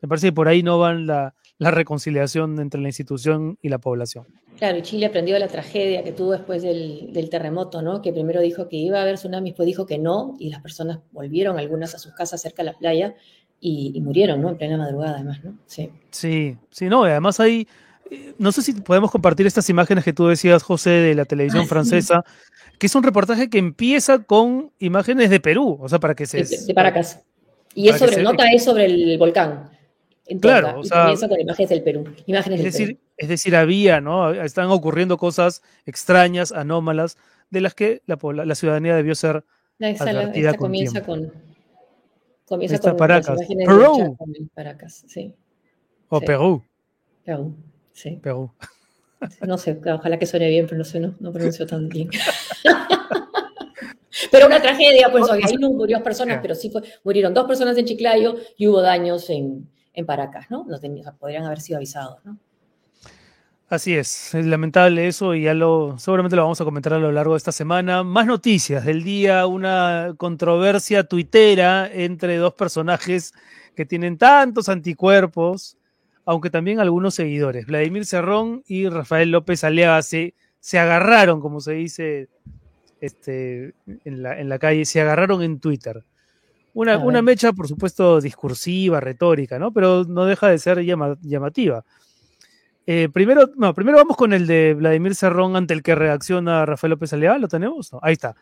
me 0.00 0.08
parece 0.08 0.28
que 0.28 0.32
por 0.32 0.46
ahí 0.46 0.62
no 0.62 0.78
van 0.78 1.06
la, 1.06 1.34
la 1.58 1.70
reconciliación 1.70 2.58
entre 2.60 2.80
la 2.80 2.88
institución 2.88 3.58
y 3.60 3.68
la 3.68 3.78
población. 3.78 4.26
Claro, 4.60 4.76
y 4.76 4.82
Chile 4.82 5.06
aprendió 5.06 5.32
de 5.32 5.40
la 5.40 5.48
tragedia 5.48 6.04
que 6.04 6.12
tuvo 6.12 6.32
después 6.32 6.62
del, 6.62 7.28
terremoto, 7.30 7.80
¿no? 7.80 8.02
Que 8.02 8.12
primero 8.12 8.42
dijo 8.42 8.68
que 8.68 8.76
iba 8.76 8.98
a 8.98 9.02
haber 9.02 9.14
tsunami, 9.14 9.52
después 9.52 9.64
dijo 9.64 9.86
que 9.86 9.96
no, 9.96 10.36
y 10.38 10.50
las 10.50 10.60
personas 10.60 10.98
volvieron 11.12 11.58
algunas 11.58 11.94
a 11.94 11.98
sus 11.98 12.12
casas 12.12 12.42
cerca 12.42 12.62
de 12.62 12.72
la 12.72 12.78
playa 12.78 13.14
y, 13.58 13.98
murieron, 14.02 14.42
¿no? 14.42 14.50
En 14.50 14.58
plena 14.58 14.76
madrugada, 14.76 15.14
además, 15.14 15.42
¿no? 15.42 15.56
Sí. 15.64 15.90
Sí, 16.10 16.58
sí, 16.70 16.90
no, 16.90 17.04
además 17.04 17.40
hay. 17.40 17.68
Eh, 18.10 18.34
no 18.36 18.52
sé 18.52 18.60
si 18.60 18.74
podemos 18.74 19.10
compartir 19.10 19.46
estas 19.46 19.70
imágenes 19.70 20.04
que 20.04 20.12
tú 20.12 20.26
decías, 20.26 20.62
José, 20.62 20.90
de 20.90 21.14
la 21.14 21.24
televisión 21.24 21.66
francesa, 21.66 22.22
que 22.78 22.86
es 22.86 22.94
un 22.94 23.02
reportaje 23.02 23.48
que 23.48 23.56
empieza 23.56 24.24
con 24.24 24.72
imágenes 24.78 25.30
de 25.30 25.40
Perú, 25.40 25.78
o 25.80 25.88
sea, 25.88 26.00
para 26.00 26.14
que 26.14 26.26
se. 26.26 26.44
De, 26.44 26.66
de 26.66 26.74
Paracas. 26.74 27.22
Y 27.74 27.88
es 27.88 27.96
sobre, 27.96 28.22
nota 28.22 28.44
es 28.52 28.62
sobre 28.62 28.84
el 28.84 29.16
volcán 29.16 29.70
claro, 30.38 30.80
o 30.80 30.84
sea, 30.84 31.14
con 31.28 31.40
imágenes 31.40 31.70
del 31.70 31.82
Perú. 31.82 32.04
Imágenes 32.26 32.60
es, 32.60 32.64
decir, 32.64 33.00
es 33.16 33.28
decir, 33.28 33.56
había, 33.56 34.00
¿no? 34.00 34.32
Están 34.32 34.70
ocurriendo 34.70 35.18
cosas 35.18 35.62
extrañas, 35.86 36.52
anómalas, 36.52 37.16
de 37.50 37.60
las 37.60 37.74
que 37.74 38.02
la, 38.06 38.16
la 38.44 38.54
ciudadanía 38.54 38.94
debió 38.94 39.14
ser 39.14 39.44
advertida 39.80 40.54
con 40.54 40.68
comienza 40.68 41.02
con 41.02 41.32
comienza 42.46 42.78
con 42.78 42.96
Paracas. 42.96 43.40
Perú. 43.48 44.16
Paracas, 44.54 45.04
sí. 45.06 45.34
O 46.08 46.20
Perú. 46.20 46.62
Perú, 47.24 47.54
sí. 47.92 48.18
Perú. 48.22 48.50
No 49.46 49.58
sé, 49.58 49.78
ojalá 49.86 50.18
que 50.18 50.26
suene 50.26 50.48
bien, 50.48 50.66
pero 50.66 50.78
no 50.78 50.84
sé, 50.84 50.98
no, 50.98 51.14
no 51.20 51.32
pronuncio 51.32 51.66
tan 51.66 51.88
bien. 51.88 52.08
pero 54.30 54.46
una 54.46 54.62
tragedia, 54.62 55.10
pues 55.10 55.28
hoy 55.30 55.42
ahí 55.44 55.56
no 55.56 55.70
murió 55.70 56.02
personas, 56.02 56.38
pero 56.40 56.54
sí 56.54 56.70
fue, 56.70 56.82
murieron 57.04 57.34
dos 57.34 57.46
personas 57.46 57.76
en 57.76 57.84
Chiclayo 57.84 58.36
y 58.56 58.66
hubo 58.66 58.80
daños 58.80 59.28
en, 59.28 59.68
en 60.00 60.06
Paracas, 60.06 60.50
¿no? 60.50 60.66
podrían 61.18 61.44
haber 61.44 61.60
sido 61.60 61.76
avisados, 61.76 62.24
¿no? 62.24 62.38
Así 63.70 63.94
es, 63.94 64.34
es 64.34 64.46
lamentable 64.46 65.06
eso 65.06 65.32
y 65.32 65.42
ya 65.44 65.54
lo 65.54 65.94
seguramente 65.96 66.34
lo 66.34 66.42
vamos 66.42 66.60
a 66.60 66.64
comentar 66.64 66.92
a 66.92 66.98
lo 66.98 67.12
largo 67.12 67.34
de 67.34 67.38
esta 67.38 67.52
semana. 67.52 68.02
Más 68.02 68.26
noticias 68.26 68.84
del 68.84 69.04
día, 69.04 69.46
una 69.46 70.14
controversia 70.16 71.04
tuitera 71.04 71.88
entre 71.92 72.36
dos 72.38 72.54
personajes 72.54 73.32
que 73.76 73.86
tienen 73.86 74.18
tantos 74.18 74.68
anticuerpos, 74.68 75.78
aunque 76.24 76.50
también 76.50 76.80
algunos 76.80 77.14
seguidores. 77.14 77.66
Vladimir 77.66 78.06
Cerrón 78.06 78.64
y 78.66 78.88
Rafael 78.88 79.30
López 79.30 79.62
Aliaga 79.62 80.02
se, 80.02 80.34
agarraron, 80.72 81.40
como 81.40 81.60
se 81.60 81.74
dice 81.74 82.28
este, 83.00 83.74
en 83.86 84.48
la 84.48 84.58
calle, 84.58 84.84
se 84.84 85.00
agarraron 85.00 85.44
en 85.44 85.60
Twitter. 85.60 86.02
Una, 86.72 86.98
una, 86.98 87.20
mecha, 87.22 87.52
por 87.52 87.66
supuesto, 87.66 88.20
discursiva, 88.20 89.00
retórica, 89.00 89.58
¿no? 89.58 89.72
Pero 89.72 90.04
no 90.04 90.24
deja 90.24 90.48
de 90.48 90.58
ser 90.58 90.80
llamativa. 90.84 91.84
Eh, 92.86 93.08
primero, 93.12 93.50
no, 93.56 93.74
primero 93.74 93.98
vamos 93.98 94.16
con 94.16 94.32
el 94.32 94.46
de 94.46 94.74
Vladimir 94.74 95.14
Cerrón 95.14 95.56
ante 95.56 95.74
el 95.74 95.82
que 95.82 95.94
reacciona 95.94 96.66
Rafael 96.66 96.90
López 96.90 97.12
Aliaga. 97.12 97.38
¿Lo 97.38 97.48
tenemos? 97.48 97.90
ahí 98.02 98.14
está. 98.14 98.34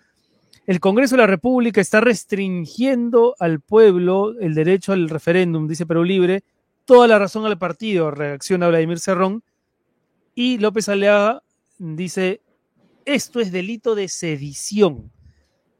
El 0.66 0.80
Congreso 0.80 1.16
de 1.16 1.22
la 1.22 1.26
República 1.26 1.80
está 1.80 2.00
restringiendo 2.00 3.34
al 3.38 3.60
pueblo 3.60 4.38
el 4.38 4.54
derecho 4.54 4.92
al 4.92 5.08
referéndum, 5.08 5.66
dice 5.66 5.86
Perú 5.86 6.04
Libre. 6.04 6.44
Toda 6.84 7.06
la 7.08 7.18
razón 7.18 7.46
al 7.46 7.58
partido, 7.58 8.10
reacciona 8.10 8.68
Vladimir 8.68 8.98
Cerrón. 8.98 9.42
Y 10.34 10.58
López 10.58 10.88
Aliaga 10.88 11.42
dice, 11.78 12.40
esto 13.04 13.40
es 13.40 13.50
delito 13.50 13.94
de 13.94 14.08
sedición. 14.08 15.10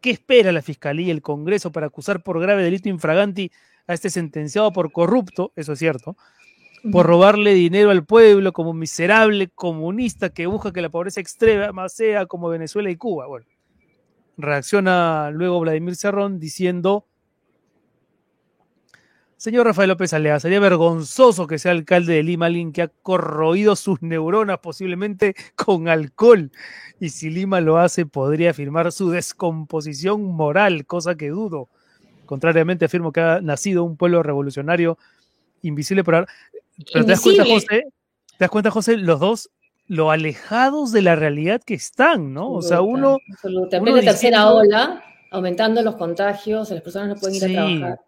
¿Qué 0.00 0.10
espera 0.10 0.52
la 0.52 0.62
Fiscalía 0.62 1.08
y 1.08 1.10
el 1.10 1.22
Congreso 1.22 1.72
para 1.72 1.86
acusar 1.86 2.22
por 2.22 2.40
grave 2.40 2.62
delito 2.62 2.88
infraganti 2.88 3.50
a 3.86 3.94
este 3.94 4.10
sentenciado 4.10 4.72
por 4.72 4.92
corrupto, 4.92 5.52
eso 5.56 5.72
es 5.72 5.78
cierto, 5.78 6.16
por 6.92 7.06
robarle 7.06 7.54
dinero 7.54 7.90
al 7.90 8.04
pueblo 8.04 8.52
como 8.52 8.72
miserable 8.72 9.48
comunista 9.48 10.28
que 10.30 10.46
busca 10.46 10.72
que 10.72 10.82
la 10.82 10.90
pobreza 10.90 11.20
extrema 11.20 11.88
sea 11.88 12.26
como 12.26 12.48
Venezuela 12.48 12.90
y 12.90 12.96
Cuba. 12.96 13.26
Bueno, 13.26 13.46
reacciona 14.36 15.30
luego 15.32 15.58
Vladimir 15.60 15.96
Cerrón 15.96 16.38
diciendo, 16.38 17.07
señor 19.38 19.66
Rafael 19.66 19.88
López 19.88 20.12
Alea, 20.12 20.40
sería 20.40 20.60
vergonzoso 20.60 21.46
que 21.46 21.58
sea 21.58 21.72
alcalde 21.72 22.14
de 22.14 22.22
Lima 22.22 22.46
alguien 22.46 22.72
que 22.72 22.82
ha 22.82 22.88
corroído 22.88 23.76
sus 23.76 24.02
neuronas 24.02 24.58
posiblemente 24.58 25.34
con 25.56 25.88
alcohol. 25.88 26.50
Y 27.00 27.08
si 27.08 27.30
Lima 27.30 27.60
lo 27.60 27.78
hace, 27.78 28.04
podría 28.04 28.50
afirmar 28.50 28.92
su 28.92 29.10
descomposición 29.10 30.24
moral, 30.24 30.84
cosa 30.84 31.14
que 31.14 31.30
dudo. 31.30 31.68
Contrariamente, 32.26 32.84
afirmo 32.84 33.12
que 33.12 33.20
ha 33.20 33.40
nacido 33.40 33.84
un 33.84 33.96
pueblo 33.96 34.22
revolucionario 34.22 34.98
invisible 35.62 36.04
por 36.04 36.26
pero 36.92 37.04
te 37.04 37.10
das 37.12 37.20
cuenta, 37.20 37.44
José, 37.44 37.66
te 37.66 38.38
das 38.38 38.50
cuenta, 38.50 38.70
José, 38.70 38.96
los 38.96 39.18
dos 39.18 39.50
lo 39.86 40.10
alejados 40.10 40.92
de 40.92 41.02
la 41.02 41.16
realidad 41.16 41.60
que 41.64 41.74
están, 41.74 42.34
¿no? 42.34 42.52
O 42.52 42.62
sea, 42.62 42.82
uno. 42.82 43.18
Absolutamente. 43.32 44.02
tercera 44.02 44.50
ola, 44.50 45.02
aumentando 45.30 45.82
los 45.82 45.96
contagios, 45.96 46.70
las 46.70 46.82
personas 46.82 47.08
no 47.08 47.16
pueden 47.16 47.36
ir 47.36 47.44
a 47.44 47.48
trabajar. 47.48 48.00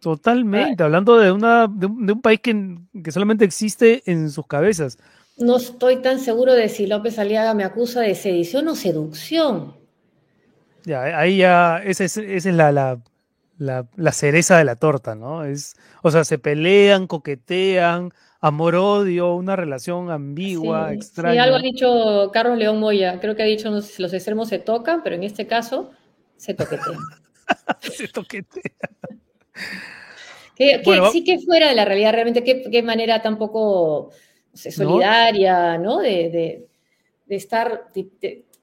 Totalmente, 0.00 0.82
hablando 0.82 1.18
de, 1.18 1.32
una, 1.32 1.66
de, 1.66 1.86
un, 1.86 2.22
país 2.22 2.40
que, 2.40 2.78
que, 3.02 3.10
solamente 3.10 3.44
existe 3.44 4.02
en 4.06 4.30
sus 4.30 4.46
cabezas. 4.46 4.96
No 5.36 5.56
estoy 5.56 5.96
tan 5.96 6.20
seguro 6.20 6.54
de 6.54 6.68
si 6.68 6.86
López 6.86 7.18
Aliaga 7.18 7.52
me 7.54 7.64
acusa 7.64 8.00
de 8.00 8.14
sedición 8.14 8.68
o 8.68 8.76
seducción. 8.76 9.76
Ya, 10.84 11.02
ahí 11.02 11.38
ya, 11.38 11.82
esa 11.84 12.04
es, 12.04 12.16
esa 12.16 12.48
es 12.48 12.54
la, 12.54 12.70
la, 12.70 13.86
la, 13.96 14.12
cereza 14.12 14.56
de 14.56 14.64
la 14.64 14.76
torta, 14.76 15.16
¿no? 15.16 15.44
Es, 15.44 15.74
o 16.02 16.10
sea, 16.12 16.24
se 16.24 16.38
pelean, 16.38 17.08
coquetean, 17.08 18.12
amor-odio, 18.40 19.34
una 19.34 19.56
relación 19.56 20.10
ambigua, 20.10 20.92
extraña. 20.92 21.32
Sí, 21.32 21.38
algo 21.38 21.56
ha 21.56 21.60
dicho 21.60 22.30
Carlos 22.32 22.56
León 22.56 22.78
Moya, 22.78 23.18
creo 23.20 23.34
que 23.34 23.42
ha 23.42 23.46
dicho, 23.46 23.70
no 23.70 23.80
sé 23.80 23.92
si 23.92 24.02
los 24.02 24.12
extremos 24.12 24.48
se 24.48 24.60
tocan, 24.60 25.02
pero 25.02 25.16
en 25.16 25.24
este 25.24 25.48
caso 25.48 25.90
se 26.36 26.54
toquetean. 26.54 26.98
se 27.80 28.08
toquetean. 28.08 28.72
Que, 30.54 30.82
sí 31.12 31.22
que 31.22 31.38
fuera 31.38 31.68
de 31.68 31.76
la 31.76 31.84
realidad, 31.84 32.12
realmente, 32.12 32.42
qué, 32.42 32.82
manera 32.82 33.22
tampoco 33.22 34.10
solidaria, 34.52 35.78
¿no? 35.78 35.98
De, 35.98 36.66
estar 37.28 37.88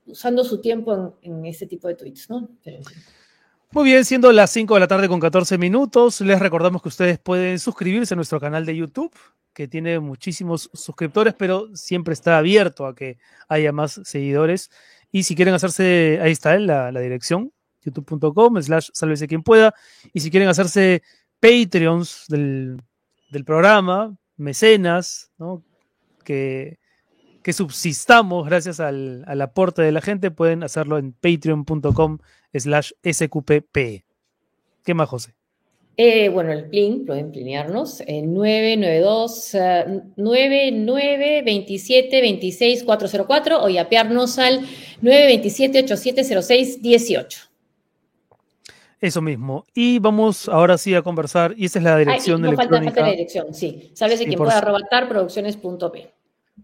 usando 0.05 0.43
su 0.43 0.59
tiempo 0.59 1.17
en, 1.21 1.45
este 1.45 1.67
tipo 1.67 1.87
de 1.87 1.95
tweets, 1.95 2.29
¿no? 2.29 2.49
Muy 3.71 3.83
bien, 3.83 4.05
siendo 4.05 4.31
las 4.31 4.51
5 4.51 4.73
de 4.73 4.79
la 4.79 4.87
tarde 4.87 5.07
con 5.07 5.19
14 5.19 5.57
minutos, 5.57 6.21
les 6.21 6.39
recordamos 6.39 6.81
que 6.81 6.89
ustedes 6.89 7.19
pueden 7.19 7.59
suscribirse 7.59 8.13
a 8.13 8.15
nuestro 8.15 8.39
canal 8.39 8.65
de 8.65 8.75
YouTube, 8.75 9.13
que 9.53 9.67
tiene 9.67 9.99
muchísimos 9.99 10.69
suscriptores, 10.73 11.33
pero 11.33 11.67
siempre 11.75 12.13
está 12.13 12.37
abierto 12.37 12.85
a 12.85 12.95
que 12.95 13.17
haya 13.47 13.71
más 13.71 14.01
seguidores. 14.03 14.69
Y 15.11 15.23
si 15.23 15.35
quieren 15.35 15.53
hacerse, 15.53 16.19
ahí 16.21 16.31
está 16.31 16.57
la, 16.59 16.91
la 16.91 16.99
dirección, 16.99 17.51
youtube.com 17.85 18.61
slash 18.61 18.89
sálvese 18.93 19.27
quien 19.27 19.43
pueda. 19.43 19.73
Y 20.13 20.19
si 20.19 20.31
quieren 20.31 20.49
hacerse 20.49 21.03
Patreons 21.39 22.25
del, 22.27 22.81
del 23.29 23.45
programa, 23.45 24.15
mecenas, 24.37 25.31
¿no? 25.37 25.63
que, 26.23 26.79
que 27.43 27.53
subsistamos 27.53 28.45
gracias 28.45 28.79
al, 28.79 29.23
al, 29.27 29.41
aporte 29.41 29.81
de 29.81 29.91
la 29.91 30.01
gente, 30.01 30.31
pueden 30.31 30.63
hacerlo 30.63 30.97
en 30.97 31.13
patreon.com 31.13 32.19
slash 32.53 32.91
sqpp. 33.03 34.05
¿Qué 34.83 34.93
más, 34.93 35.09
José? 35.09 35.33
Eh, 35.97 36.27
bueno, 36.27 36.51
el 36.51 36.65
PLIN, 36.65 37.05
pueden 37.05 37.31
plinearnos, 37.31 38.03
en 38.05 38.33
992 38.33 39.55
9927 40.17 42.21
26 42.21 42.83
404 42.83 43.63
o 43.63 43.69
yapearnos 43.69 44.37
al 44.37 44.59
927 45.01 45.83
8706 45.83 46.81
18. 46.81 47.39
Eso 49.05 49.21
mismo. 49.21 49.65
Y 49.75 49.99
vamos 49.99 50.49
ahora 50.49 50.79
sí 50.79 50.95
a 50.95 51.03
conversar, 51.03 51.53
y 51.55 51.65
esa 51.65 51.77
es 51.77 51.85
la 51.85 51.95
dirección 51.95 52.41
de 52.41 52.55
falta, 52.55 52.81
falta 52.81 53.01
la 53.01 53.11
dirección, 53.11 53.53
sí. 53.53 53.91
Sabes 53.93 54.17
de 54.17 54.25
quien 54.25 54.37
pueda 54.39 54.57
arrobatar 54.57 55.07
producciones.p. 55.07 56.11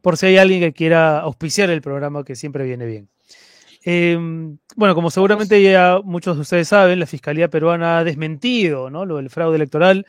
Por 0.01 0.17
si 0.17 0.25
hay 0.25 0.37
alguien 0.37 0.59
que 0.59 0.73
quiera 0.73 1.19
auspiciar 1.19 1.69
el 1.69 1.83
programa, 1.83 2.23
que 2.23 2.35
siempre 2.35 2.63
viene 2.63 2.87
bien. 2.87 3.09
Em, 3.83 4.57
bueno, 4.75 4.95
como 4.95 5.11
seguramente 5.11 5.61
ya 5.61 5.99
muchos 6.03 6.35
de 6.35 6.41
ustedes 6.41 6.67
saben, 6.67 6.99
la 6.99 7.05
Fiscalía 7.05 7.47
Peruana 7.47 7.99
ha 7.99 8.03
desmentido 8.03 8.89
¿no? 8.89 9.05
lo 9.05 9.17
del 9.17 9.29
fraude 9.29 9.57
electoral 9.57 10.07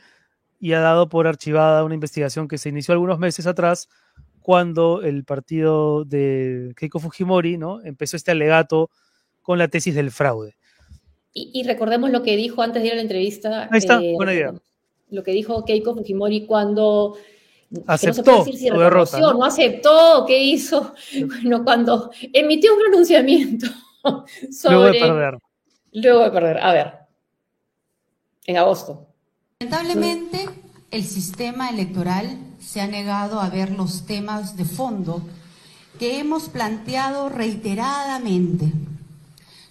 y 0.59 0.73
ha 0.73 0.79
dado 0.79 1.09
por 1.09 1.27
archivada 1.27 1.83
una 1.83 1.93
investigación 1.93 2.47
que 2.47 2.57
se 2.57 2.69
inició 2.69 2.93
algunos 2.93 3.19
meses 3.19 3.45
atrás 3.45 3.89
cuando 4.39 5.03
el 5.03 5.23
partido 5.23 6.03
de 6.03 6.73
Keiko 6.77 6.99
Fujimori 6.99 7.57
¿no? 7.57 7.79
empezó 7.83 8.17
este 8.17 8.31
alegato 8.31 8.89
con 9.43 9.59
la 9.59 9.67
tesis 9.67 9.93
del 9.93 10.09
fraude. 10.09 10.55
Y, 11.35 11.63
recordemos 11.63 12.11
lo 12.11 12.21
que 12.21 12.37
dijo 12.37 12.61
antes 12.61 12.83
de 12.83 12.89
ir 12.89 12.93
a 12.93 12.97
la 12.97 13.01
entrevista. 13.01 13.67
Ahí 13.71 13.79
está, 13.79 13.99
eh, 13.99 14.13
buena 14.13 14.33
idea. 14.33 14.53
Lo 15.09 15.23
que 15.23 15.31
dijo 15.31 15.65
Keiko 15.65 15.95
Fujimori 15.95 16.45
cuando 16.45 17.17
aceptó 17.87 18.45
no 18.45 18.79
derrota, 18.79 19.19
¿no? 19.19 19.43
aceptó, 19.43 20.25
¿qué 20.27 20.43
hizo? 20.43 20.93
Bueno, 21.25 21.63
cuando 21.63 22.11
emitió 22.33 22.73
un 22.73 22.79
pronunciamiento 22.81 23.67
sobre... 24.51 24.75
Luego 24.75 24.85
de 24.85 24.99
perder. 24.99 25.37
Luego 25.93 26.19
de 26.23 26.31
perder, 26.31 26.57
a 26.59 26.73
ver, 26.73 26.93
en 28.45 28.57
agosto. 28.57 29.07
Lamentablemente, 29.59 30.49
el 30.91 31.03
sistema 31.03 31.69
electoral 31.69 32.37
se 32.59 32.81
ha 32.81 32.87
negado 32.87 33.39
a 33.39 33.49
ver 33.49 33.71
los 33.71 34.05
temas 34.05 34.57
de 34.57 34.65
fondo 34.65 35.21
que 35.99 36.19
hemos 36.19 36.49
planteado 36.49 37.29
reiteradamente. 37.29 38.71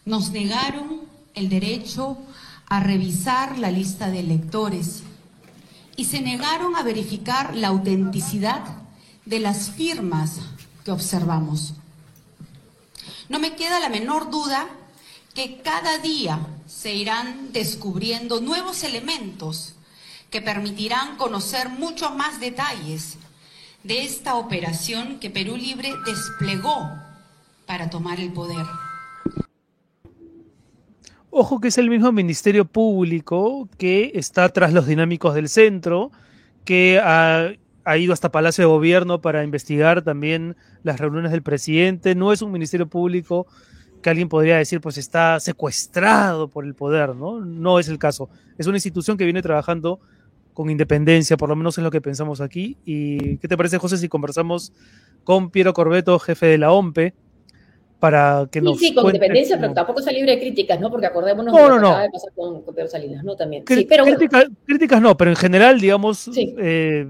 Nos 0.04 0.32
negaron 0.32 1.11
el 1.34 1.48
derecho 1.48 2.18
a 2.66 2.80
revisar 2.80 3.58
la 3.58 3.70
lista 3.70 4.10
de 4.10 4.20
electores 4.20 5.02
y 5.96 6.06
se 6.06 6.20
negaron 6.20 6.76
a 6.76 6.82
verificar 6.82 7.54
la 7.54 7.68
autenticidad 7.68 8.62
de 9.24 9.40
las 9.40 9.70
firmas 9.70 10.38
que 10.84 10.90
observamos. 10.90 11.74
No 13.28 13.38
me 13.38 13.54
queda 13.56 13.80
la 13.80 13.88
menor 13.88 14.30
duda 14.30 14.68
que 15.34 15.60
cada 15.62 15.98
día 15.98 16.40
se 16.66 16.94
irán 16.94 17.52
descubriendo 17.52 18.40
nuevos 18.40 18.82
elementos 18.84 19.74
que 20.30 20.42
permitirán 20.42 21.16
conocer 21.16 21.68
mucho 21.68 22.10
más 22.10 22.40
detalles 22.40 23.16
de 23.84 24.04
esta 24.04 24.36
operación 24.36 25.18
que 25.18 25.30
Perú 25.30 25.56
Libre 25.56 25.92
desplegó 26.06 26.90
para 27.66 27.90
tomar 27.90 28.20
el 28.20 28.32
poder. 28.32 28.66
Ojo 31.34 31.60
que 31.60 31.68
es 31.68 31.78
el 31.78 31.88
mismo 31.88 32.12
Ministerio 32.12 32.66
Público 32.66 33.66
que 33.78 34.12
está 34.16 34.50
tras 34.50 34.74
los 34.74 34.86
dinámicos 34.86 35.34
del 35.34 35.48
centro, 35.48 36.10
que 36.66 37.00
ha, 37.02 37.54
ido 37.96 38.12
hasta 38.12 38.30
Palacio 38.30 38.64
de 38.64 38.68
Gobierno 38.68 39.22
para 39.22 39.42
investigar 39.42 40.02
también 40.02 40.56
las 40.82 41.00
reuniones 41.00 41.32
del 41.32 41.42
presidente. 41.42 42.14
No 42.14 42.34
es 42.34 42.42
un 42.42 42.52
Ministerio 42.52 42.86
Público 42.86 43.46
que 44.02 44.10
alguien 44.10 44.28
podría 44.28 44.58
decir, 44.58 44.82
pues 44.82 44.98
está 44.98 45.40
secuestrado 45.40 46.48
por 46.48 46.66
el 46.66 46.74
poder, 46.74 47.16
¿no? 47.16 47.40
No 47.40 47.78
es 47.78 47.88
el 47.88 47.98
caso. 47.98 48.28
Es 48.58 48.66
una 48.66 48.76
institución 48.76 49.16
que 49.16 49.24
viene 49.24 49.40
trabajando 49.40 50.00
con 50.52 50.68
independencia, 50.68 51.38
por 51.38 51.48
lo 51.48 51.56
menos 51.56 51.78
es 51.78 51.82
lo 51.82 51.90
que 51.90 52.02
pensamos 52.02 52.42
aquí. 52.42 52.76
¿Y 52.84 53.38
qué 53.38 53.48
te 53.48 53.56
parece, 53.56 53.78
José, 53.78 53.96
si 53.96 54.10
conversamos 54.10 54.74
con 55.24 55.48
Piero 55.48 55.72
Corbeto, 55.72 56.18
jefe 56.18 56.44
de 56.44 56.58
la 56.58 56.72
OMPE, 56.72 57.14
para 58.02 58.48
que 58.50 58.60
nos. 58.60 58.80
Sí, 58.80 58.88
sí, 58.88 58.94
con 58.96 59.06
independencia, 59.06 59.56
pero 59.60 59.72
tampoco 59.74 60.00
es 60.00 60.12
libre 60.12 60.32
de 60.32 60.40
críticas, 60.40 60.80
¿no? 60.80 60.90
Porque 60.90 61.06
acordémonos 61.06 61.54
de 61.54 61.62
lo 61.62 61.68
que 61.68 61.86
acaba 61.86 62.02
de 62.02 62.10
pasar 62.10 62.32
con, 62.34 62.74
Pedro 62.74 62.88
Salinas, 62.88 63.22
¿no? 63.22 63.36
También. 63.36 63.62
sí, 63.64 63.86
pero 63.88 64.04
críticas 64.66 65.00
no, 65.00 65.16
pero 65.16 65.30
en 65.30 65.36
general, 65.36 65.80
digamos, 65.80 66.28
eh, 66.36 67.06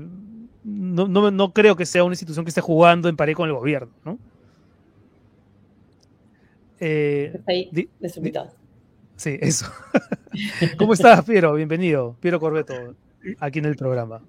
no, 0.63 1.09
no, 1.09 1.31
no, 1.31 1.53
creo 1.55 1.77
que 1.77 1.87
sea 1.87 2.05
una 2.05 2.13
institución 2.13 2.45
que 2.45 2.51
esté 2.51 2.61
jugando 2.61 3.09
en 3.09 3.17
pared 3.17 3.33
con 3.33 3.49
el 3.49 3.55
gobierno, 3.55 3.91
¿no? 4.05 4.19
Eh, 6.79 7.33
Está 7.37 7.53
ahí, 7.53 7.89
desinvitado. 7.99 8.51
Sí, 9.17 9.39
eso. 9.41 9.73
¿Cómo 10.77 10.93
estás, 10.93 11.25
Piero? 11.25 11.55
Bienvenido. 11.55 12.17
Piero 12.21 12.39
Corbeto, 12.39 12.75
aquí 13.39 13.61
en 13.61 13.65
el 13.65 13.77
programa. 13.77 14.21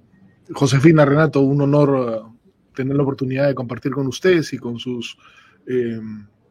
Josefina, 0.54 1.04
Renato, 1.04 1.42
un 1.42 1.60
honor 1.60 1.90
uh, 1.90 2.74
tener 2.74 2.96
la 2.96 3.04
oportunidad 3.04 3.48
de 3.48 3.54
compartir 3.54 3.92
con 3.92 4.08
ustedes 4.08 4.54
y 4.54 4.58
con 4.58 4.80
sus 4.80 5.18
eh, 5.68 6.00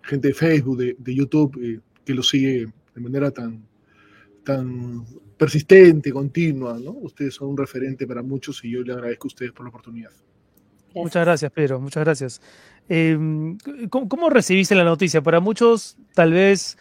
gente 0.03 0.29
de 0.29 0.35
Facebook, 0.35 0.79
de, 0.79 1.15
YouTube, 1.15 1.59
eh, 1.63 1.81
que 2.05 2.15
lo 2.15 2.23
sigue 2.23 2.67
de 2.95 3.01
manera 3.01 3.31
tan, 3.31 3.65
tan 4.45 5.05
persistente, 5.37 6.13
continua, 6.13 6.79
¿no? 6.79 6.93
Ustedes 6.93 7.35
son 7.35 7.49
un 7.49 7.57
referente 7.57 8.07
para 8.07 8.23
muchos 8.23 8.65
y 8.65 8.71
yo 8.71 8.83
le 8.83 8.93
agradezco 8.93 9.27
a 9.27 9.29
ustedes 9.29 9.53
por 9.53 9.65
la 9.65 9.71
oportunidad. 9.71 10.11
Muchas 10.95 11.25
gracias, 11.25 11.51
Pedro, 11.53 11.81
muchas 11.81 12.05
gracias. 12.05 12.43
Em, 12.89 13.57
¿cómo, 13.89 14.29
recibiste 14.29 14.75
la 14.75 14.85
noticia? 14.85 15.23
Para 15.23 15.41
muchos, 15.41 15.97
tal 16.15 16.33
vez 16.33 16.77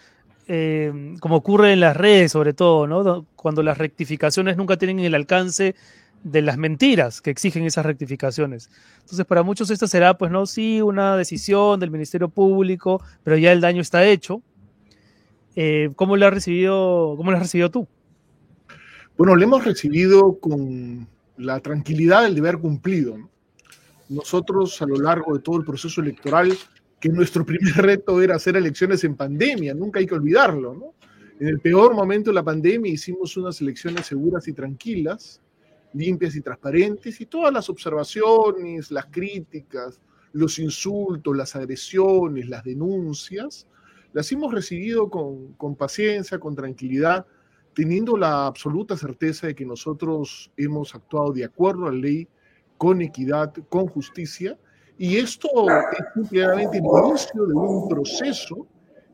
eh, 0.48 1.16
como 1.20 1.38
ocurre 1.38 1.74
en 1.74 1.80
las 1.80 1.96
redes 1.96 2.32
sobre 2.34 2.54
todo, 2.54 2.88
¿no? 2.88 3.25
Cuando 3.36 3.63
las 3.63 3.78
rectificaciones 3.78 4.58
nunca 4.58 4.78
tienen 4.78 5.00
el 5.00 5.16
alcance 5.16 5.75
de 6.24 6.42
las 6.42 6.58
mentiras 6.58 7.22
que 7.22 7.32
exigen 7.32 7.63
esas 7.63 7.86
rectificaciones. 7.86 8.70
Entonces, 9.00 9.25
para 9.25 9.44
muchos 9.44 9.70
esta 9.70 9.88
será, 9.88 10.18
pues, 10.18 10.32
no, 10.32 10.46
sí, 10.46 10.82
una 10.82 11.18
decisión 11.18 11.80
del 11.80 11.92
Ministerio 11.92 12.30
Público, 12.30 13.01
pero 13.24 13.38
ya 13.38 13.51
el 13.51 13.62
daño 13.62 13.82
está 13.82 14.06
hecho. 14.06 14.42
Eh, 15.56 15.92
¿Cómo 15.96 16.16
lo 16.18 16.28
has 16.28 16.34
recibido, 16.34 17.16
cómo 17.18 17.32
lo 17.32 17.38
has 17.38 17.44
recibido 17.44 17.72
tú? 17.72 17.88
Bueno, 19.18 19.36
lo 19.36 19.44
hemos 19.44 19.66
recibido 19.66 20.40
con 20.40 21.08
la 21.38 21.60
tranquilidad 21.60 22.24
del 22.24 22.36
deber 22.36 22.60
cumplido. 22.60 23.18
Nosotros, 24.10 24.82
a 24.82 24.86
lo 24.86 24.96
largo 24.96 25.34
de 25.34 25.42
todo 25.42 25.58
el 25.58 25.66
proceso 25.66 26.01
electoral, 26.01 26.56
que 27.00 27.10
nuestro 27.10 27.46
primer 27.46 27.74
reto 27.75 28.22
era 28.22 28.36
hacer 28.36 28.56
elecciones 28.56 29.04
en 29.04 29.16
pandemia, 29.16 29.74
nunca 29.74 30.00
hay 30.00 30.06
que 30.06 30.16
olvidarlo, 30.16 30.74
¿no? 30.74 30.94
En 31.40 31.48
el 31.48 31.60
peor 31.60 31.96
momento 31.96 32.30
de 32.30 32.36
la 32.36 32.44
pandemia 32.44 32.92
hicimos 32.92 33.36
unas 33.36 33.60
elecciones 33.62 34.06
seguras 34.06 34.48
y 34.48 34.54
tranquilas, 34.54 35.42
limpias 35.94 36.36
y 36.36 36.42
transparentes, 36.42 37.20
y 37.22 37.26
todas 37.26 37.54
las 37.54 37.70
observaciones, 37.70 38.92
las 38.92 39.06
críticas, 39.08 40.00
los 40.34 40.60
insultos, 40.60 41.36
las 41.36 41.56
agresiones, 41.56 42.48
las 42.48 42.64
denuncias, 42.64 43.68
las 44.14 44.32
hemos 44.32 44.54
recibido 44.54 45.10
con, 45.10 45.54
con 45.54 45.76
paciencia, 45.76 46.40
con 46.40 46.56
tranquilidad, 46.56 47.26
teniendo 47.74 48.18
la 48.18 48.48
absoluta 48.48 48.98
certeza 48.98 49.48
de 49.48 49.56
que 49.56 49.66
nosotros 49.66 50.52
hemos 50.58 50.94
actuado 50.94 51.32
de 51.32 51.46
acuerdo 51.46 51.88
a 51.88 51.92
la 51.92 51.98
ley, 51.98 52.28
con 52.78 53.02
equidad, 53.02 53.54
con 53.70 53.88
justicia, 53.88 54.58
y 54.98 55.18
esto 55.18 55.48
es 55.70 56.06
simplemente 56.14 56.78
el 56.78 56.84
inicio 56.84 57.46
de 57.46 57.54
un 57.54 57.88
proceso 57.90 58.68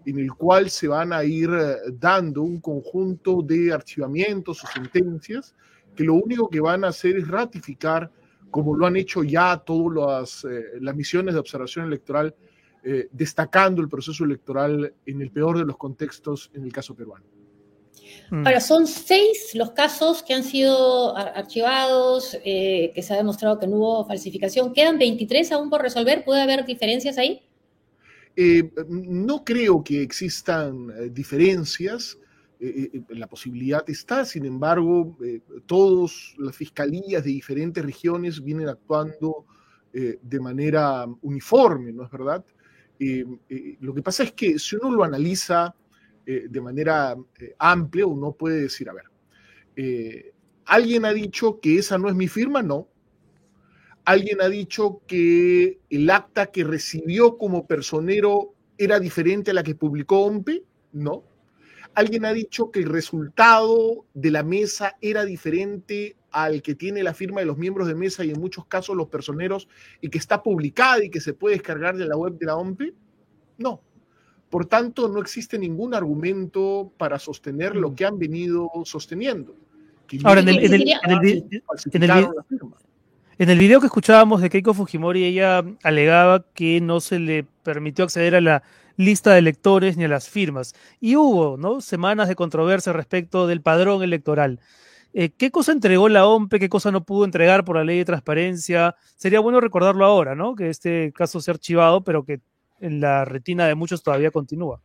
en 0.06 0.20
el 0.20 0.34
cual 0.34 0.70
se 0.70 0.88
van 0.88 1.12
a 1.12 1.24
ir 1.24 1.50
eh, 1.50 1.76
dando 1.94 2.42
un 2.42 2.60
conjunto 2.62 3.42
de 3.42 3.74
archivamientos 3.74 4.64
o 4.64 4.68
sentencias 4.68 5.54
que 5.98 6.04
lo 6.04 6.14
único 6.14 6.50
que 6.50 6.62
van 6.62 6.86
a 6.86 6.90
hacer 6.90 7.18
es 7.18 7.28
ratificar, 7.28 8.10
como 8.50 8.76
lo 8.76 8.86
han 8.86 8.96
hecho 8.96 9.24
ya 9.24 9.58
todas 9.58 10.44
las, 10.44 10.46
eh, 10.46 10.80
las 10.80 10.96
misiones 10.96 11.34
de 11.34 11.40
observación 11.42 11.86
electoral, 11.88 12.34
eh, 12.84 13.10
destacando 13.12 13.82
el 13.82 13.90
proceso 13.90 14.24
electoral 14.24 14.94
en 15.06 15.22
el 15.22 15.32
peor 15.32 15.58
de 15.58 15.66
los 15.66 15.76
contextos 15.76 16.50
en 16.54 16.64
el 16.64 16.72
caso 16.72 16.96
peruano. 16.96 17.26
Mm. 18.30 18.46
Ahora, 18.46 18.62
son 18.62 18.88
seis 18.88 19.52
los 19.56 19.72
casos 19.72 20.24
que 20.24 20.34
han 20.34 20.44
sido 20.44 21.18
archivados, 21.18 22.38
eh, 22.46 22.92
que 22.94 23.02
se 23.02 23.14
ha 23.14 23.18
demostrado 23.18 23.60
que 23.60 23.68
no 23.68 23.78
hubo 23.78 24.06
falsificación. 24.06 24.74
¿Quedan 24.74 24.98
23 25.00 25.52
aún 25.52 25.70
por 25.70 25.82
resolver? 25.82 26.24
¿Puede 26.24 26.42
haber 26.42 26.66
diferencias 26.66 27.18
ahí? 27.18 27.42
Eh, 28.36 28.72
no 28.88 29.44
creo 29.44 29.84
que 29.84 30.02
existan 30.02 31.14
eh, 32.60 32.90
diferencias. 32.94 33.20
la 33.20 33.28
posibilidad 33.28 33.84
está, 33.90 34.26
sin 34.26 34.46
embargo, 34.46 35.18
todas 35.66 36.36
las 36.38 36.56
fiscalías 36.56 37.24
de 37.24 37.32
diferentes 37.32 37.84
regiones 37.84 38.44
vienen 38.44 38.70
actuando 38.70 39.46
de 39.94 40.40
manera 40.40 41.08
uniforme, 41.22 41.92
¿no 41.92 42.04
es 42.04 42.12
verdad? 42.12 42.46
lo 43.80 43.94
que 43.94 44.02
pasa 44.04 44.24
es 44.24 44.34
que 44.34 44.60
si 44.60 44.76
uno 44.76 44.92
lo 44.92 45.04
analiza 45.04 45.74
eh, 46.30 46.48
de 46.50 46.60
manera 46.60 47.16
eh, 47.40 47.56
amplia, 47.58 48.06
uno 48.06 48.34
puede 48.34 48.60
decir, 48.60 48.90
a 48.90 48.94
ver, 48.94 49.06
eh, 49.78 50.34
¿alguien 50.66 51.06
ha 51.06 51.14
dicho 51.14 51.62
que 51.62 51.78
esa 51.80 51.98
no 51.98 52.10
es 52.10 52.16
mi 52.16 52.28
firma? 52.28 52.62
No. 52.62 52.90
¿Alguien 54.04 54.42
ha 54.42 54.50
dicho 54.50 55.04
que 55.08 55.80
el 55.90 56.10
acta 56.10 56.48
que 56.48 56.66
recibió 56.66 57.38
como 57.38 57.66
personero 57.66 58.56
era 58.78 59.00
diferente 59.00 59.52
a 59.52 59.54
la 59.54 59.64
que 59.64 59.74
publicó 59.76 60.26
OMPE? 60.26 60.66
No. 60.92 61.24
¿Alguien 61.98 62.26
ha 62.26 62.32
dicho 62.32 62.70
que 62.70 62.82
el 62.82 62.90
resultado 62.90 64.06
de 64.14 64.30
la 64.30 64.44
mesa 64.44 64.98
era 65.02 65.26
diferente 65.26 66.16
al 66.30 66.62
que 66.62 66.76
tiene 66.76 67.02
la 67.02 67.16
firma 67.16 67.40
de 67.40 67.48
los 67.48 67.58
miembros 67.58 67.88
de 67.88 67.96
mesa 67.96 68.24
y 68.24 68.30
en 68.30 68.40
muchos 68.40 68.68
casos 68.68 68.96
los 68.96 69.08
personeros 69.08 69.68
y 70.00 70.10
que 70.10 70.20
está 70.20 70.44
publicada 70.44 71.04
y 71.04 71.10
que 71.10 71.20
se 71.20 71.34
puede 71.34 71.56
descargar 71.56 71.98
de 71.98 72.06
la 72.06 72.16
web 72.16 72.38
de 72.38 72.46
la 72.46 72.56
OMPE? 72.56 72.94
No. 73.58 73.82
Por 74.48 74.68
tanto, 74.68 75.10
no 75.10 75.20
existe 75.20 75.58
ningún 75.58 75.96
argumento 75.96 76.94
para 77.00 77.18
sostener 77.18 77.76
lo 77.76 77.96
que 77.96 78.06
han 78.06 78.20
venido 78.20 78.70
sosteniendo. 78.86 79.56
Ahora, 80.24 80.42
en 80.42 80.50
el, 83.50 83.58
video 83.58 83.80
que 83.80 83.88
escuchábamos 83.88 84.42
de 84.42 84.52
Keiko 84.52 84.76
Fujimori, 84.76 85.24
ella 85.24 85.64
alegaba 85.82 86.46
que 86.54 86.80
no 86.80 87.00
se 87.00 87.18
le 87.18 87.48
permitió 87.64 88.06
acceder 88.06 88.36
a 88.36 88.42
la 88.42 88.62
lista 88.98 89.32
de 89.32 89.40
electores 89.40 89.96
ni 89.96 90.04
a 90.04 90.10
las 90.10 90.28
firmas. 90.28 90.76
Y 91.00 91.16
hubo 91.16 91.56
¿no? 91.58 91.80
semanas 91.82 92.28
de 92.28 92.36
controversia 92.36 92.92
respecto 92.92 93.48
del 93.48 93.62
padrón 93.62 94.04
electoral. 94.04 94.60
Eh, 95.14 95.30
¿Qué 95.30 95.52
cosa 95.52 95.72
entregó 95.72 96.10
la 96.10 96.28
OMPE? 96.28 96.60
¿Qué 96.60 96.70
cosa 96.70 96.92
no 96.92 97.06
pudo 97.06 97.24
entregar 97.24 97.64
por 97.64 97.78
la 97.78 97.84
ley 97.84 98.00
de 98.00 98.06
transparencia? 98.06 98.96
Sería 99.16 99.40
bueno 99.40 99.62
recordarlo 99.62 100.06
ahora, 100.06 100.36
¿no? 100.36 100.56
Que 100.56 100.70
este 100.70 101.14
caso 101.14 101.40
se 101.40 101.50
ha 101.50 101.54
archivado, 101.54 102.04
pero 102.04 102.24
que 102.24 102.42
en 102.80 103.00
la 103.00 103.26
retina 103.26 103.68
de 103.68 103.76
muchos 103.76 104.04
todavía 104.04 104.32
continúa. 104.32 104.82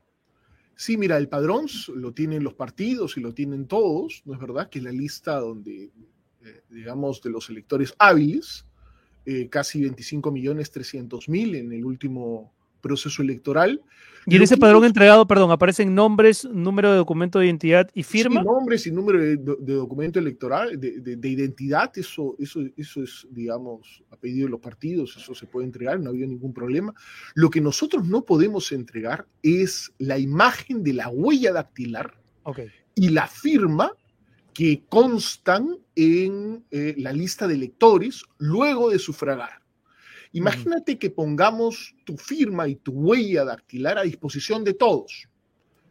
Sí, 0.74 0.96
mira, 0.96 1.16
el 1.18 1.28
padrón 1.28 1.66
lo 1.94 2.12
tienen 2.12 2.42
los 2.42 2.54
partidos 2.54 3.16
y 3.16 3.20
lo 3.20 3.34
tienen 3.34 3.66
todos, 3.66 4.22
¿no 4.24 4.34
es 4.34 4.40
verdad? 4.40 4.70
Que 4.70 4.78
es 4.78 4.84
la 4.84 4.92
lista 4.92 5.38
donde, 5.38 5.90
eh, 6.44 6.62
digamos, 6.70 7.20
de 7.20 7.30
los 7.30 7.50
electores 7.50 7.94
hábiles, 7.98 8.66
eh, 9.26 9.48
casi 9.48 9.82
25 9.82 10.32
millones 10.32 10.70
300 10.70 11.28
mil 11.28 11.54
en 11.54 11.72
el 11.72 11.84
último 11.84 12.52
proceso 12.82 13.22
electoral. 13.22 13.80
Y 14.26 14.36
en 14.36 14.42
ese 14.42 14.56
padrón 14.56 14.84
entregado, 14.84 15.26
perdón, 15.26 15.50
aparecen 15.50 15.94
nombres, 15.94 16.44
número 16.44 16.92
de 16.92 16.96
documento 16.98 17.38
de 17.38 17.46
identidad 17.46 17.90
y 17.92 18.02
firma. 18.02 18.40
Sí, 18.40 18.46
nombres 18.46 18.86
y 18.86 18.92
número 18.92 19.18
de, 19.20 19.36
documento 19.36 20.20
electoral, 20.20 20.78
de, 20.78 21.28
identidad, 21.28 21.90
eso, 21.96 22.36
eso, 22.38 22.60
eso 22.76 23.02
es, 23.02 23.26
digamos, 23.30 24.04
a 24.10 24.16
pedido 24.16 24.46
de 24.46 24.50
los 24.50 24.60
partidos, 24.60 25.16
eso 25.16 25.34
se 25.34 25.46
puede 25.46 25.66
entregar, 25.66 25.98
no 25.98 26.10
había 26.10 26.26
ningún 26.26 26.52
problema. 26.52 26.94
Lo 27.34 27.50
que 27.50 27.60
nosotros 27.60 28.06
no 28.06 28.24
podemos 28.24 28.70
entregar 28.70 29.26
es 29.42 29.92
la 29.98 30.18
imagen 30.18 30.84
de 30.84 30.92
la 30.92 31.08
huella 31.08 31.52
dactilar 31.52 32.14
y 32.94 33.08
la 33.08 33.26
firma 33.26 33.92
que 34.54 34.84
constan 34.88 35.78
en 35.96 36.64
eh, 36.70 36.94
la 36.98 37.12
lista 37.12 37.48
de 37.48 37.54
electores 37.54 38.24
luego 38.38 38.90
de 38.90 38.98
sufragar. 38.98 39.61
Imagínate 40.32 40.98
que 40.98 41.10
pongamos 41.10 41.94
tu 42.04 42.16
firma 42.16 42.66
y 42.66 42.76
tu 42.76 42.92
huella 42.92 43.44
dactilar 43.44 43.98
a 43.98 44.02
disposición 44.02 44.64
de 44.64 44.74
todos. 44.74 45.28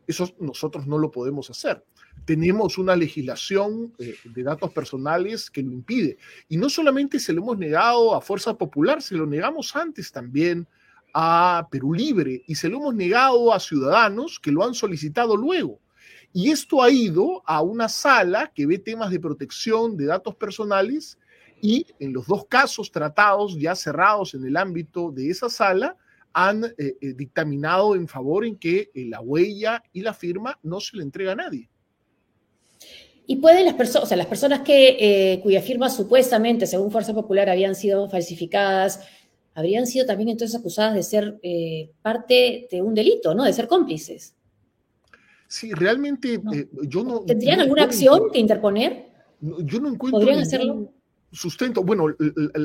Eso 0.08 0.34
nosotros 0.40 0.88
no 0.88 0.98
lo 0.98 1.12
podemos 1.12 1.50
hacer. 1.50 1.86
Tenemos 2.26 2.78
una 2.78 2.96
legislación 2.96 3.94
eh, 4.00 4.16
de 4.24 4.44
datos 4.44 4.72
personales 4.74 5.50
que 5.50 5.62
lo 5.62 5.72
impide. 5.72 6.18
Y 6.50 6.58
no 6.58 6.70
solamente 6.70 7.20
se 7.20 7.34
lo 7.34 7.42
hemos 7.42 7.58
negado 7.58 8.16
a 8.16 8.22
Fuerza 8.22 8.58
Popular, 8.58 9.02
se 9.02 9.16
lo 9.16 9.26
negamos 9.26 9.76
antes 9.76 10.12
también 10.12 10.68
a 11.14 11.68
Perú 11.70 11.94
Libre 11.94 12.44
y 12.48 12.56
se 12.56 12.70
lo 12.70 12.78
hemos 12.78 12.96
negado 12.96 13.54
a 13.54 13.60
ciudadanos 13.60 14.40
que 14.40 14.52
lo 14.52 14.64
han 14.64 14.74
solicitado 14.74 15.36
luego. 15.38 15.80
Y 16.34 16.50
esto 16.50 16.82
ha 16.82 16.90
ido 16.90 17.44
a 17.46 17.62
una 17.62 17.90
sala 17.90 18.52
que 18.54 18.66
ve 18.66 18.80
temas 18.80 19.12
de 19.12 19.20
protección 19.20 19.98
de 19.98 20.06
datos 20.06 20.36
personales 20.36 21.18
y 21.62 21.86
en 22.00 22.14
los 22.14 22.28
dos 22.28 22.46
casos 22.48 22.92
tratados 22.92 23.58
ya 23.58 23.76
cerrados 23.76 24.34
en 24.34 24.46
el 24.46 24.58
ámbito 24.58 25.12
de 25.12 25.30
esa 25.30 25.50
sala, 25.50 25.96
han 26.34 26.66
eh, 26.66 26.98
eh, 27.02 27.14
dictaminado 27.14 27.96
en 27.96 28.08
favor 28.08 28.46
en 28.46 28.56
que 28.56 28.90
eh, 28.94 29.06
la 29.06 29.22
huella 29.22 29.84
y 29.94 30.02
la 30.02 30.14
firma 30.14 30.58
no 30.64 30.80
se 30.80 30.98
le 30.98 31.04
entrega 31.04 31.34
a 31.34 31.36
nadie. 31.36 31.70
Y 33.28 33.38
pueden 33.38 33.66
las 33.66 33.76
personas, 33.76 34.06
o 34.06 34.08
sea, 34.08 34.18
las 34.18 34.28
personas 34.28 34.62
que, 34.62 35.40
cuya 35.44 35.62
firma 35.62 35.90
supuestamente, 35.90 36.68
según 36.68 36.92
Fuerza 36.92 37.14
Popular, 37.14 37.50
habían 37.50 37.76
sido 37.76 38.10
falsificadas, 38.10 39.08
habrían 39.54 39.88
sido 39.88 40.06
también 40.06 40.30
entonces 40.30 40.60
acusadas 40.60 40.96
de 40.96 41.04
ser 41.04 41.40
parte 42.02 42.68
de 42.70 42.82
un 42.82 42.94
delito, 42.94 43.34
¿no? 43.34 43.46
De 43.46 43.54
ser 43.54 43.68
cómplices. 43.68 44.36
Sí, 45.48 45.72
realmente 45.72 46.42
yo 46.88 47.04
no. 47.04 47.22
¿Tendrían 47.22 47.62
alguna 47.62 47.84
acción 47.84 48.32
que 48.34 48.40
interponer? 48.40 49.12
yo 49.40 49.80
no 49.80 49.90
encuentro. 49.90 50.20
¿Podrían 50.20 50.40
hacerlo? 50.40 50.92
Sustento, 51.32 51.84
bueno, 51.84 52.08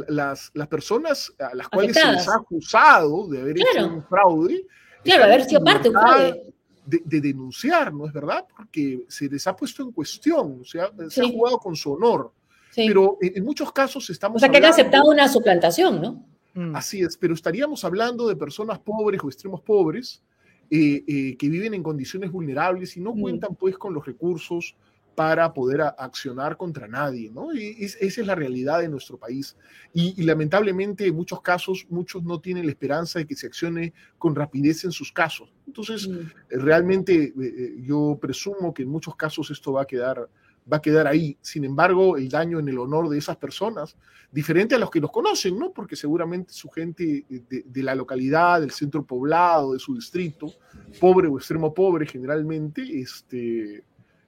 las, 0.09 0.51
las 0.55 0.69
personas 0.69 1.33
a 1.39 1.55
las 1.55 1.69
cuales 1.69 1.97
se 1.97 2.13
les 2.13 2.29
ha 2.29 2.37
acusado 2.37 3.29
de 3.29 3.41
haber 3.41 3.59
hecho 3.59 3.87
un 3.87 4.05
fraude. 4.05 4.67
Claro, 5.05 5.25
haber 5.25 5.45
sido 5.45 5.63
parte 5.63 5.85
de 5.85 5.95
un 5.95 6.01
fraude. 6.01 6.43
De, 6.85 7.21
denunciar, 7.21 7.93
¿no 7.93 8.07
es 8.07 8.13
verdad? 8.13 8.45
Porque 8.57 9.05
se 9.09 9.29
les 9.29 9.45
ha 9.47 9.57
puesto 9.57 9.83
en 9.83 9.91
cuestión, 9.91 10.61
o 10.61 10.65
sea, 10.65 10.91
se 11.09 11.21
ha 11.21 11.29
jugado 11.29 11.59
con 11.59 11.75
su 11.75 11.93
honor. 11.93 12.33
Pero 12.75 13.19
en, 13.21 13.45
muchos 13.45 13.73
casos 13.73 14.09
estamos. 14.11 14.37
O 14.37 14.39
sea, 14.39 14.51
que 14.51 14.59
han 14.59 14.67
aceptado 14.67 15.11
una 15.11 15.29
suplantación, 15.29 16.01
¿no? 16.01 16.25
Mm. 16.55 16.77
Así 16.77 17.01
es, 17.01 17.17
pero 17.17 17.35
estaríamos 17.35 17.85
hablando 17.85 18.29
de 18.29 18.37
personas 18.37 18.79
pobres 18.79 19.21
o 19.23 19.29
extremos 19.29 19.63
pobres 19.63 20.23
eh, 20.71 21.03
eh, 21.07 21.37
que 21.37 21.49
viven 21.49 21.75
en 21.75 21.83
condiciones 21.83 22.31
vulnerables 22.31 22.97
y 22.97 23.01
no 23.01 23.15
mm. 23.15 23.21
cuentan, 23.21 23.55
pues, 23.55 23.79
con 23.79 23.95
los 23.95 24.05
recursos 24.05 24.77
para 25.17 25.53
poder 25.55 25.81
accionar 25.81 26.57
contra 26.57 26.87
nadie, 26.87 27.31
¿no? 27.31 27.53
Y 27.53 27.75
esa 27.81 27.99
es 28.05 28.27
la 28.27 28.35
realidad 28.35 28.81
de 28.81 28.89
nuestro 28.89 29.17
país. 29.17 29.57
Y, 29.93 30.23
lamentablemente 30.23 31.07
en 31.07 31.17
muchos 31.17 31.41
casos, 31.41 31.87
muchos 31.89 32.23
no 32.23 32.39
tienen 32.39 32.67
la 32.67 32.73
esperanza 32.73 33.19
de 33.19 33.27
que 33.27 33.35
se 33.35 33.47
accione 33.47 33.95
con 34.19 34.35
rapidez 34.35 34.85
en 34.85 34.93
sus 34.93 35.11
casos. 35.11 35.53
Entonces, 35.67 36.07
mm. 36.07 36.21
realmente 36.51 37.35
yo 37.83 38.19
presumo 38.21 38.75
que 38.75 38.83
en 38.83 38.91
muchos 38.91 39.17
casos 39.17 39.51
esto 39.51 39.73
va 39.73 39.83
a 39.83 39.87
quedar 39.87 40.29
va 40.71 40.79
a 40.79 40.83
quedar 40.83 41.07
ahí. 41.07 41.37
Sin 41.41 41.65
embargo, 41.65 42.17
el 42.17 42.29
daño 42.29 42.59
en 42.59 42.69
el 42.69 42.79
honor 42.79 43.09
de 43.09 43.19
esas 43.19 43.37
personas, 43.37 43.97
diferente 44.33 44.75
a 44.75 44.79
los 44.79 44.91
que 44.91 45.01
los 45.01 45.13
conocen, 45.13 45.59
¿no? 45.59 45.73
Porque 45.73 45.97
seguramente 45.97 46.53
su 46.53 46.69
gente 46.69 47.25
de, 47.29 47.83
la 47.83 47.95
localidad, 47.95 48.61
del 48.61 48.73
centro 48.73 49.05
poblado, 49.05 49.75
de 49.75 49.79
su 49.79 49.95
distrito, 49.95 50.53
pobre 51.01 51.29
o 51.29 51.39
extremo 51.39 51.73
pobre 51.73 52.07
generalmente, 52.07 52.83
este, 52.83 53.85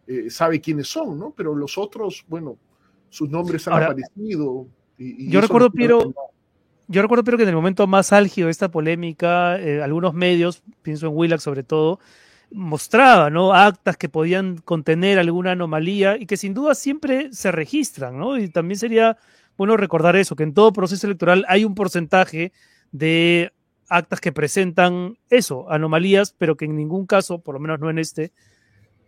eh, 0.09 0.31
sabe 0.31 0.59
quiénes 0.59 0.89
son, 0.89 1.19
¿no? 1.19 1.35
Pero 1.37 1.55
los 1.55 1.77
otros, 1.77 2.25
bueno, 2.29 2.57
sus 3.11 3.29
nombres 3.29 3.69
han 3.69 3.83
aparecido. 3.83 4.67
yo 4.97 5.41
recuerdo, 5.43 5.71
Piero, 5.71 6.15
yo 6.87 7.03
recuerdo, 7.03 7.25
Piero, 7.25 7.37
que 7.37 7.43
en 7.43 7.51
el 7.51 7.55
momento 7.55 7.87
más 7.87 8.15
álgido 8.15 8.47
de 8.47 8.53
esta 8.53 8.71
polémica, 8.71 9.61
eh, 9.61 9.83
algunos 9.83 10.15
medios, 10.15 10.63
pienso 10.81 11.07
en 11.07 11.13
Willax 11.15 11.43
sobre 11.43 11.63
todo, 11.63 12.01
mostraba, 12.51 13.29
¿no? 13.29 13.53
Actas 13.53 13.99
que 13.99 14.09
podían 14.09 14.57
contener 14.57 15.19
alguna 15.19 15.53
anomalía 15.53 16.17
y 16.17 16.25
que 16.25 16.39
sin 16.39 16.55
duda 16.55 16.75
siempre 16.75 17.31
se 17.35 17.53
registran, 17.53 18.19
¿no? 18.19 18.39
Y 18.39 18.49
también 18.49 18.79
sería 18.79 19.19
bueno 19.59 19.77
recordar 19.77 20.17
eso, 20.17 20.37
que 20.37 20.45
en 20.45 20.55
todo 20.55 20.73
proceso 20.73 21.07
electoral 21.07 21.45
hay 21.49 21.67
un 21.67 21.75
porcentaje 21.75 22.53
de 22.93 23.53
actas 23.91 24.21
que 24.21 24.33
presentan 24.33 25.19
eso, 25.29 25.71
anomalías, 25.71 26.35
pero 26.39 26.57
que 26.57 26.65
en 26.65 26.77
ningún 26.77 27.07
caso, 27.07 27.41
por 27.41 27.55
lo 27.55 27.61
menos 27.61 27.79
no 27.81 27.91
en 27.91 27.99
este, 27.99 28.33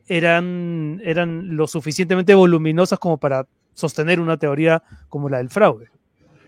eran, 0.06 1.00
eran 1.04 1.56
lo 1.56 1.66
suficientemente 1.66 2.34
voluminosas 2.34 2.98
como 2.98 3.18
para 3.18 3.46
sostener 3.74 4.20
una 4.20 4.36
teoría 4.36 4.82
como 5.08 5.28
la 5.28 5.38
del 5.38 5.50
fraude. 5.50 5.88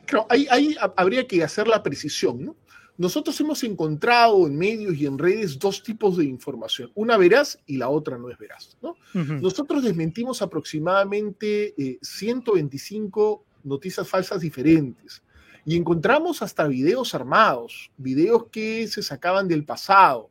Claro, 0.06 0.26
ahí, 0.28 0.46
ahí 0.50 0.76
habría 0.96 1.26
que 1.26 1.42
hacer 1.42 1.68
la 1.68 1.82
precisión, 1.82 2.44
¿no? 2.44 2.56
Nosotros 2.98 3.40
hemos 3.40 3.64
encontrado 3.64 4.46
en 4.46 4.56
medios 4.56 4.94
y 4.96 5.06
en 5.06 5.18
redes 5.18 5.58
dos 5.58 5.82
tipos 5.82 6.18
de 6.18 6.24
información, 6.24 6.92
una 6.94 7.16
veraz 7.16 7.58
y 7.66 7.78
la 7.78 7.88
otra 7.88 8.18
no 8.18 8.28
es 8.28 8.38
veraz. 8.38 8.76
Nosotros 9.14 9.82
desmentimos 9.82 10.42
aproximadamente 10.42 11.74
125 12.02 13.44
eh, 13.44 13.52
noticias 13.64 14.06
falsas 14.06 14.40
diferentes 14.42 15.22
y 15.64 15.76
encontramos 15.76 16.42
hasta 16.42 16.66
videos 16.66 17.14
armados, 17.14 17.90
videos 17.96 18.46
que 18.50 18.86
se 18.88 19.02
sacaban 19.02 19.48
del 19.48 19.64
pasado, 19.64 20.28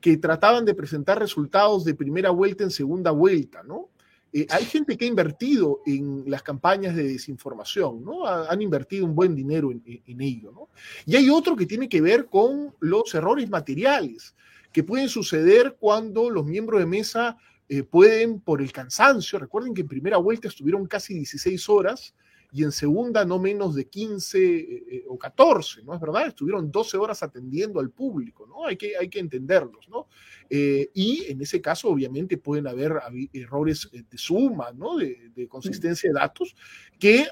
que 0.00 0.16
trataban 0.16 0.64
de 0.64 0.74
presentar 0.74 1.18
resultados 1.18 1.84
de 1.84 1.94
primera 1.94 2.30
vuelta 2.30 2.64
en 2.64 2.70
segunda 2.70 3.10
vuelta, 3.10 3.62
¿no? 3.62 3.88
Eh, 4.32 4.46
hay 4.48 4.64
gente 4.64 4.96
que 4.96 5.04
ha 5.04 5.08
invertido 5.08 5.80
en 5.86 6.24
las 6.26 6.42
campañas 6.42 6.94
de 6.94 7.02
desinformación, 7.02 8.04
¿no? 8.04 8.26
han 8.26 8.62
invertido 8.62 9.04
un 9.04 9.14
buen 9.14 9.34
dinero 9.34 9.72
en, 9.72 10.20
ello, 10.20 10.52
¿no? 10.52 10.68
Y 11.04 11.16
hay 11.16 11.28
otro 11.30 11.56
que 11.56 11.66
tiene 11.66 11.88
que 11.88 12.00
ver 12.00 12.26
con 12.26 12.72
los 12.78 13.12
errores 13.14 13.50
materiales 13.50 14.36
que 14.72 14.84
pueden 14.84 15.08
suceder 15.08 15.76
cuando 15.80 16.30
los 16.30 16.46
miembros 16.46 16.78
de 16.78 16.86
mesa 16.86 17.38
eh, 17.68 17.82
pueden, 17.82 18.40
por 18.40 18.62
el 18.62 18.70
cansancio, 18.72 19.38
recuerden 19.38 19.74
que 19.74 19.80
en 19.80 19.88
primera 19.88 20.16
vuelta 20.18 20.46
estuvieron 20.46 20.86
casi 20.86 21.14
16 21.14 21.68
horas, 21.68 22.14
y 22.52 22.64
en 22.64 22.72
segunda 22.72 23.24
no 23.24 23.38
menos 23.38 23.74
de 23.74 23.86
15 23.86 24.38
eh, 24.38 24.84
eh, 24.90 25.04
o 25.08 25.18
14, 25.18 25.82
¿no 25.84 25.94
es 25.94 26.00
verdad? 26.00 26.26
Estuvieron 26.26 26.70
12 26.70 26.96
horas 26.96 27.22
atendiendo 27.22 27.80
al 27.80 27.90
público, 27.90 28.46
¿no? 28.46 28.66
Hay 28.66 28.76
que, 28.76 28.96
hay 28.96 29.08
que 29.08 29.20
entenderlos, 29.20 29.88
¿no? 29.88 30.08
Eh, 30.48 30.90
y 30.94 31.26
en 31.28 31.40
ese 31.40 31.60
caso, 31.60 31.88
obviamente, 31.88 32.36
pueden 32.36 32.66
haber 32.66 32.92
errores 33.32 33.88
de 33.92 34.18
suma, 34.18 34.72
¿no? 34.72 34.96
De, 34.96 35.18
consistencia 35.48 36.10
de 36.10 36.20
datos 36.20 36.54
que 36.98 37.26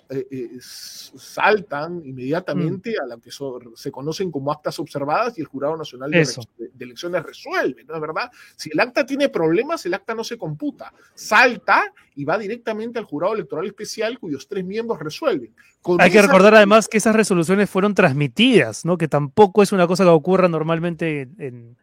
saltan 0.61 2.01
inmediatamente 2.07 2.97
mm. 2.99 3.03
a 3.03 3.07
lo 3.07 3.21
que 3.21 3.31
se 3.75 3.93
conocen 3.93 4.31
como 4.31 4.51
actas 4.51 4.79
observadas 4.79 5.37
y 5.37 5.43
el 5.43 5.47
Jurado 5.47 5.77
Nacional 5.77 6.11
de, 6.11 6.27
de, 6.57 6.85
Elecciones 6.85 7.23
resuelve, 7.23 7.85
¿no 7.85 7.95
es 7.95 8.01
verdad? 8.01 8.31
Si 8.57 8.71
el 8.73 8.81
acta 8.81 9.05
tiene 9.05 9.29
problemas, 9.29 9.85
el 9.85 9.93
acta 9.93 10.15
no 10.15 10.25
se 10.25 10.39
computa, 10.39 10.93
salta 11.15 11.93
y 12.15 12.25
va 12.25 12.39
directamente 12.39 12.99
al 12.99 13.05
Jurado 13.05 13.35
Electoral 13.35 13.67
Especial, 13.67 14.19
cuyos 14.19 14.49
tres 14.49 14.65
miembros 14.65 14.99
resuelven. 15.09 15.55
Hay 15.99 16.11
que 16.11 16.23
recordar 16.23 16.55
además 16.55 16.89
que 16.89 16.99
esas 16.99 17.15
resoluciones 17.15 17.71
fueron 17.71 17.95
transmitidas, 17.95 18.85
¿no? 18.85 18.99
Que 18.99 19.09
tampoco 19.09 19.63
es 19.63 19.73
una 19.73 19.87
cosa 19.87 20.05
que 20.05 20.11
ocurra 20.11 20.49
normalmente 20.49 21.23
en. 21.39 21.77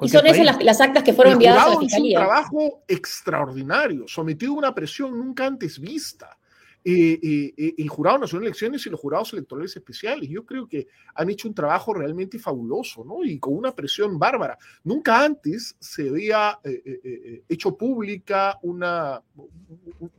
y 0.00 0.08
son 0.08 0.26
esas 0.26 0.62
las, 0.62 0.80
actas 0.80 1.02
que 1.02 1.12
fueron 1.12 1.34
enviadas 1.34 1.66
a 1.66 1.70
la 1.70 1.78
fiscalía. 1.78 2.18
un 2.18 2.26
trabajo 2.26 2.82
extraordinario, 2.88 4.06
sometido 4.08 4.52
a 4.52 4.56
una 4.56 4.74
presión 4.74 5.18
nunca 5.18 5.46
antes 5.46 5.78
vista. 5.78 6.36
Eh, 6.84 7.20
eh, 7.22 7.54
eh, 7.56 7.74
el 7.78 7.88
Jurado 7.88 8.18
Nacional 8.18 8.42
de 8.42 8.48
Elecciones 8.48 8.84
y 8.84 8.90
los 8.90 8.98
jurados 8.98 9.32
electorales 9.32 9.76
especiales. 9.76 10.28
Yo 10.28 10.44
creo 10.44 10.66
que 10.66 10.88
han 11.14 11.30
hecho 11.30 11.46
un 11.46 11.54
trabajo 11.54 11.94
realmente 11.94 12.40
fabuloso, 12.40 13.04
¿no? 13.04 13.24
Y 13.24 13.38
con 13.38 13.56
una 13.56 13.72
presión 13.72 14.18
bárbara. 14.18 14.58
Nunca 14.82 15.24
antes 15.24 15.76
se 15.78 16.08
había 16.08 16.58
hecho 17.48 17.76
pública 17.76 18.58
una 18.62 19.22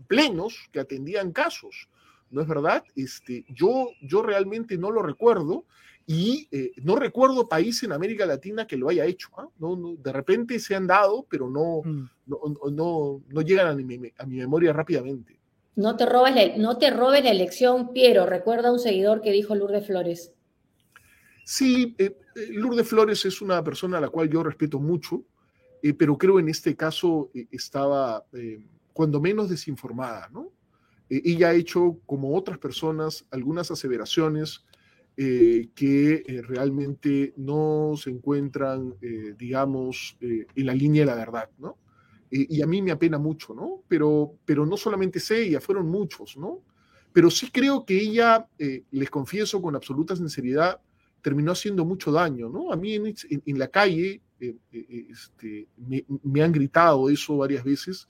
plenos 0.08 0.70
que 0.72 0.80
atendían 0.80 1.34
casos. 1.34 1.90
¿No 2.32 2.42
es 2.42 2.48
verdad? 2.48 2.84
Este, 2.96 3.46
yo, 3.50 3.90
yo 4.02 4.24
realmente 4.24 4.78
no 4.78 4.90
lo 4.90 5.04
recuerdo 5.04 5.66
y 6.08 6.48
no 6.82 6.96
recuerdo 6.96 7.48
país 7.48 7.84
en 7.84 7.92
América 7.92 8.26
Latina 8.26 8.66
que 8.66 8.78
lo 8.78 8.90
haya 8.90 9.06
hecho. 9.06 9.30
¿ah? 9.38 9.50
No, 9.60 9.76
de 9.76 10.14
repente 10.14 10.60
se 10.60 10.76
han 10.76 10.88
dado, 10.88 11.28
pero 11.30 11.50
no, 11.50 11.82
mm. 11.84 12.10
no, 12.72 13.22
no, 13.30 13.42
llegan 13.42 13.68
a 13.68 14.26
mi 14.26 14.38
memoria 14.38 14.72
rápidamente. 14.74 15.43
No 15.76 15.96
te, 15.96 16.06
robes 16.06 16.36
la, 16.36 16.58
no 16.58 16.78
te 16.78 16.92
robes 16.92 17.24
la 17.24 17.32
elección, 17.32 17.94
Piero. 17.94 18.26
Recuerda 18.26 18.72
un 18.72 18.80
seguidor 18.80 19.22
que 19.22 19.32
dijo 19.32 19.56
Lourdes 19.56 19.88
Flores. 19.88 20.34
Sí, 21.44 21.96
eh, 21.98 22.18
eh, 22.36 22.48
Lourdes 22.52 22.88
Flores 22.88 23.26
es 23.26 23.42
una 23.42 23.64
persona 23.64 23.98
a 23.98 24.02
la 24.02 24.10
cual 24.10 24.30
yo 24.30 24.44
respeto 24.44 24.80
mucho, 24.80 25.24
eh, 25.82 25.94
pero 25.94 26.18
creo 26.18 26.40
en 26.40 26.50
este 26.50 26.76
caso 26.76 27.32
estaba 27.52 28.26
cuando 28.94 29.20
menos 29.20 29.50
desinformada, 29.50 30.30
¿no? 30.32 30.52
ella 31.10 31.50
ha 31.50 31.54
hecho, 31.54 32.00
como 32.08 32.36
otras 32.36 32.58
personas, 32.58 33.26
algunas 33.30 33.70
aseveraciones 33.70 34.64
que 35.16 36.24
realmente 36.48 37.34
no 37.38 37.94
se 37.98 38.10
encuentran, 38.10 38.96
digamos, 39.38 40.18
en 40.22 40.66
la 40.66 40.74
línea 40.74 41.02
de 41.02 41.06
la 41.06 41.16
verdad, 41.16 41.50
¿no? 41.60 41.78
Y 42.36 42.62
a 42.62 42.68
mí 42.68 42.82
me 42.82 42.92
apena 42.92 43.20
mucho, 43.20 43.54
¿no? 43.54 43.84
Pero, 43.88 44.34
pero 44.44 44.66
no 44.66 44.76
solamente 44.76 45.20
es 45.20 45.30
ella, 45.30 45.62
fueron 45.62 45.88
muchos, 45.88 46.36
¿no? 46.36 46.62
Pero 47.14 47.30
sí 47.30 47.52
creo 47.52 47.86
que 47.86 48.02
ella, 48.02 48.48
eh, 48.58 48.84
les 48.92 49.10
confieso 49.10 49.62
con 49.62 49.76
absoluta 49.76 50.16
sinceridad, 50.16 50.82
terminó 51.22 51.52
haciendo 51.52 51.86
mucho 51.86 52.12
daño, 52.12 52.50
¿no? 52.50 52.74
A 52.74 52.76
mí 52.76 52.96
en, 52.96 53.14
en, 53.30 53.60
la 53.60 53.68
calle 53.68 54.22
eh, 54.40 54.56
eh, 54.72 55.08
este, 55.12 55.68
me, 56.24 56.42
han 56.42 56.52
gritado 56.52 57.08
eso 57.10 57.38
varias 57.38 57.64
veces 57.64 58.10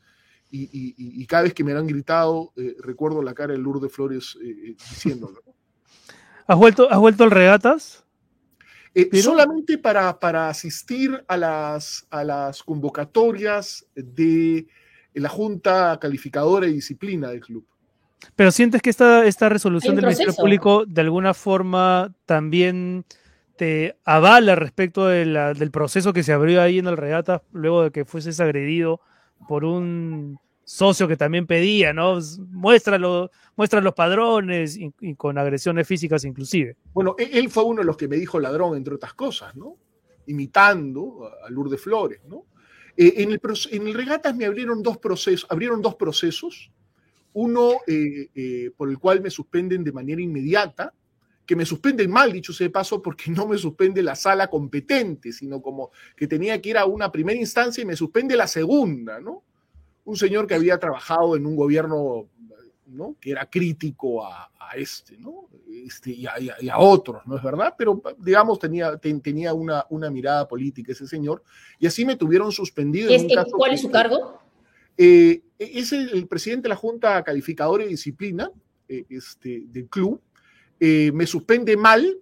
y, 0.50 0.70
y, 0.98 1.26
cada 1.26 1.44
vez 1.44 1.54
que 1.54 1.64
me 1.64 1.74
han 1.74 1.88
gritado 1.88 2.54
recuerdo 2.78 3.24
la 3.24 3.34
cara 3.34 3.54
de 3.54 3.60
Lourdes 3.60 3.92
Flores 3.92 4.38
diciéndolo. 4.92 5.42
¿Has 6.46 6.58
vuelto, 6.58 6.92
¿Has 6.92 7.00
vuelto 7.00 7.24
al 7.24 7.32
regatas? 7.32 8.03
Eh, 8.96 9.10
solamente 9.22 9.78
para, 9.80 10.20
para 10.20 10.50
asistir 10.50 11.24
a 11.28 11.36
las, 11.36 12.06
a 12.12 12.24
las 12.24 12.62
convocatorias 12.62 13.86
de 13.96 14.68
la 15.14 15.30
Junta 15.30 15.98
Calificadora 16.00 16.68
y 16.68 16.74
Disciplina 16.74 17.30
del 17.30 17.42
club. 17.42 17.66
Pero 18.36 18.52
sientes 18.52 18.82
que 18.82 18.90
esta, 18.90 19.26
esta 19.26 19.50
resolución 19.50 19.96
del 19.96 20.06
Ministerio 20.06 20.34
Público 20.34 20.86
de 20.86 21.02
alguna 21.02 21.34
forma 21.34 22.14
también 22.26 23.06
te 23.58 23.98
avala 24.06 24.56
respecto 24.56 25.08
del 25.08 25.72
proceso 25.72 26.14
que 26.14 26.24
se 26.24 26.34
abrió 26.34 26.62
ahí 26.62 26.80
en 26.80 26.88
el 26.88 26.98
regata 26.98 27.44
luego 27.52 27.84
de 27.84 27.92
que 27.92 28.06
fueses 28.06 28.40
agredido 28.40 29.02
por 29.48 29.66
un 29.66 30.40
socio 30.64 31.08
que 31.08 31.18
también 31.18 31.46
pedía, 31.46 31.94
¿no? 31.94 32.20
Muéstralo, 32.50 33.32
muestra 33.56 33.82
los 33.82 33.94
padrones 33.94 34.78
y, 34.78 35.16
con 35.16 35.38
agresiones 35.38 35.88
físicas 35.88 36.24
inclusive. 36.26 36.78
Bueno, 36.94 37.16
e-, 37.18 37.40
él 37.40 37.50
fue 37.50 37.64
uno 37.64 37.82
de 37.82 37.86
los 37.86 37.98
que 37.98 38.08
me 38.08 38.16
dijo 38.16 38.40
ladrón, 38.40 38.78
entre 38.78 38.96
otras 38.96 39.14
cosas, 39.14 39.56
¿no? 39.56 39.78
Imitando 40.28 41.30
a 41.46 41.50
Lourdes 41.50 41.82
Flores, 41.82 42.22
¿no? 42.28 42.46
Eh, 42.96 43.14
en, 43.18 43.32
el, 43.32 43.42
en 43.72 43.88
el 43.88 43.94
Regatas 43.94 44.36
me 44.36 44.46
abrieron 44.46 44.84
dos 44.84 44.98
procesos, 44.98 45.50
abrieron 45.50 45.82
dos 45.82 45.96
procesos, 45.96 46.72
uno 47.34 47.80
eh, 47.88 48.30
eh, 48.36 48.72
por 48.78 48.90
el 48.90 49.00
cual 49.00 49.22
me 49.22 49.32
suspenden 49.32 49.84
de 49.84 49.92
manera 49.92 50.22
inmediata, 50.22 50.94
que 51.46 51.56
me 51.56 51.66
suspenden 51.66 52.10
mal, 52.10 52.32
dicho 52.32 52.54
sea 52.54 52.68
de 52.68 52.72
paso, 52.72 53.02
porque 53.02 53.30
no 53.32 53.48
me 53.48 53.58
suspende 53.58 54.02
la 54.02 54.16
sala 54.16 54.48
competente, 54.48 55.34
sino 55.34 55.62
como 55.62 55.92
que 56.16 56.28
tenía 56.28 56.62
que 56.62 56.70
ir 56.70 56.78
a 56.78 56.86
una 56.86 57.12
primera 57.12 57.38
instancia 57.38 57.82
y 57.82 57.86
me 57.86 57.96
suspende 57.96 58.38
la 58.38 58.48
segunda, 58.48 59.20
¿no? 59.20 59.44
Un 60.06 60.16
señor 60.16 60.48
que 60.48 60.56
había 60.56 60.80
trabajado 60.80 61.36
en 61.36 61.46
un 61.46 61.56
gobierno 61.56 62.28
¿no? 62.88 63.16
que 63.20 63.32
era 63.32 63.50
crítico 63.50 64.26
a, 64.26 64.50
este, 64.76 65.18
¿no? 65.18 65.50
Este, 65.86 66.12
y, 66.12 66.26
a, 66.26 66.80
otros, 66.80 67.22
¿no 67.26 67.38
es 67.38 67.44
verdad? 67.44 67.76
Pero, 67.78 68.02
digamos, 68.18 68.58
tenía, 68.60 68.98
tenía 68.98 69.54
una, 69.54 69.86
una 69.90 70.10
mirada 70.10 70.48
política 70.48 70.92
ese 70.92 71.08
señor, 71.08 71.44
y 71.78 71.86
así 71.86 72.06
me 72.06 72.16
tuvieron 72.16 72.52
suspendido. 72.52 73.12
En 73.12 73.22
un 73.22 73.30
caso 73.30 73.52
¿Cuál 73.52 73.74
es 73.74 73.82
su 73.82 73.92
cargo? 73.92 74.40
Eh, 74.98 75.42
es 75.60 75.92
el, 75.94 76.28
presidente 76.28 76.64
de 76.64 76.70
la 76.70 76.76
Junta 76.76 77.24
Calificadora 77.24 77.84
y 77.84 77.90
Disciplina 77.90 78.52
este, 78.88 79.64
del 79.68 79.88
club. 79.88 80.22
Me 81.14 81.26
suspende 81.26 81.78
mal, 81.78 82.20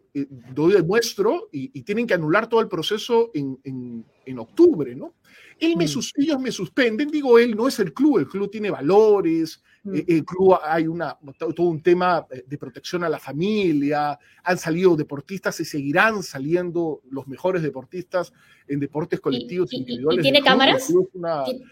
doy 0.53 0.73
demuestro, 0.73 1.49
y, 1.51 1.71
y, 1.73 1.83
tienen 1.83 2.05
que 2.05 2.13
anular 2.13 2.47
todo 2.47 2.61
el 2.61 2.67
proceso 2.67 3.31
en, 3.33 3.57
en, 3.63 4.05
en 4.25 4.39
octubre, 4.39 4.95
¿no? 4.95 5.15
Él 5.61 5.77
me, 5.77 5.85
mm. 5.85 5.99
ellos 6.17 6.39
me 6.39 6.51
suspenden, 6.51 7.09
digo 7.09 7.37
él, 7.37 7.55
no 7.55 7.67
es 7.67 7.79
el 7.79 7.93
club, 7.93 8.17
el 8.17 8.27
club 8.27 8.49
tiene 8.49 8.71
valores, 8.71 9.61
mm. 9.83 9.95
eh, 9.95 10.05
el 10.07 10.25
club 10.25 10.57
hay 10.63 10.87
una, 10.87 11.15
todo 11.37 11.67
un 11.67 11.83
tema 11.83 12.25
eh, 12.31 12.43
de 12.47 12.57
protección 12.57 13.03
a 13.03 13.09
la 13.09 13.19
familia, 13.19 14.17
han 14.43 14.57
salido 14.57 14.95
deportistas 14.95 15.59
y 15.59 15.65
seguirán 15.65 16.23
saliendo 16.23 17.03
los 17.11 17.27
mejores 17.27 17.61
deportistas 17.61 18.33
en 18.67 18.79
deportes 18.79 19.19
colectivos 19.19 19.71
¿Y, 19.71 19.77
individuales. 19.77 20.19
¿Y, 20.19 20.23
tiene 20.23 20.41
cámaras? 20.41 20.87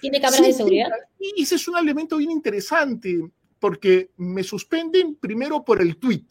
¿Tiene 0.02 0.21
cámaras 0.21 0.45
de 0.45 0.54
seguridad? 0.54 0.89
Y 1.17 1.41
ese 1.41 1.56
es 1.56 1.67
un 1.67 1.78
elemento 1.78 2.17
bien 2.17 2.30
interesante, 2.30 3.19
porque 3.60 4.12
me 4.17 4.43
suspenden 4.43 5.15
primero 5.15 5.65
por 5.65 5.82
el 5.82 5.97
tweet, 5.97 6.28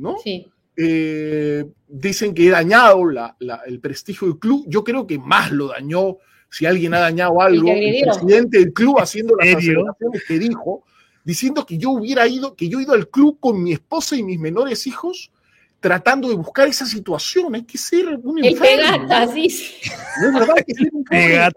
¿no? 0.00 0.16
Sí. 0.22 0.46
Eh, 0.76 1.64
dicen 1.88 2.34
que 2.34 2.46
he 2.46 2.50
dañado 2.50 3.06
la, 3.06 3.36
el 3.66 3.80
prestigio 3.80 4.28
del 4.28 4.38
club. 4.38 4.64
Yo 4.66 4.82
creo 4.82 5.06
que 5.06 5.18
más 5.18 5.52
lo 5.52 5.68
dañó 5.68 6.18
si 6.50 6.66
alguien 6.66 6.94
ha 6.94 7.00
dañado 7.00 7.40
algo, 7.40 7.70
el 7.70 8.02
presidente 8.02 8.58
del 8.58 8.72
club 8.72 8.98
haciendo 8.98 9.36
las 9.36 9.56
aseveraciones 9.56 10.24
que 10.26 10.38
dijo, 10.38 10.84
diciendo 11.24 11.64
que 11.64 11.78
yo 11.78 11.90
hubiera 11.90 12.26
ido, 12.26 12.56
que 12.56 12.68
yo 12.68 12.80
he 12.80 12.82
ido 12.82 12.92
al 12.92 13.08
club 13.08 13.38
con 13.38 13.62
mi 13.62 13.72
esposa 13.72 14.16
y 14.16 14.24
mis 14.24 14.38
menores 14.38 14.86
hijos, 14.86 15.30
tratando 15.78 16.28
de 16.28 16.34
buscar 16.34 16.66
esa 16.66 16.86
situación. 16.86 17.54
Hay 17.54 17.62
que 17.62 17.78
ser 17.78 18.18
un 18.22 18.44
enfermo. 18.44 19.06
El 19.12 19.48
sí. 19.48 19.72
No 20.20 20.28
es 20.28 20.34
verdad 20.34 20.54
que 20.66 20.74
ser 20.74 20.88
un 20.92 21.04
pobre, 21.04 21.48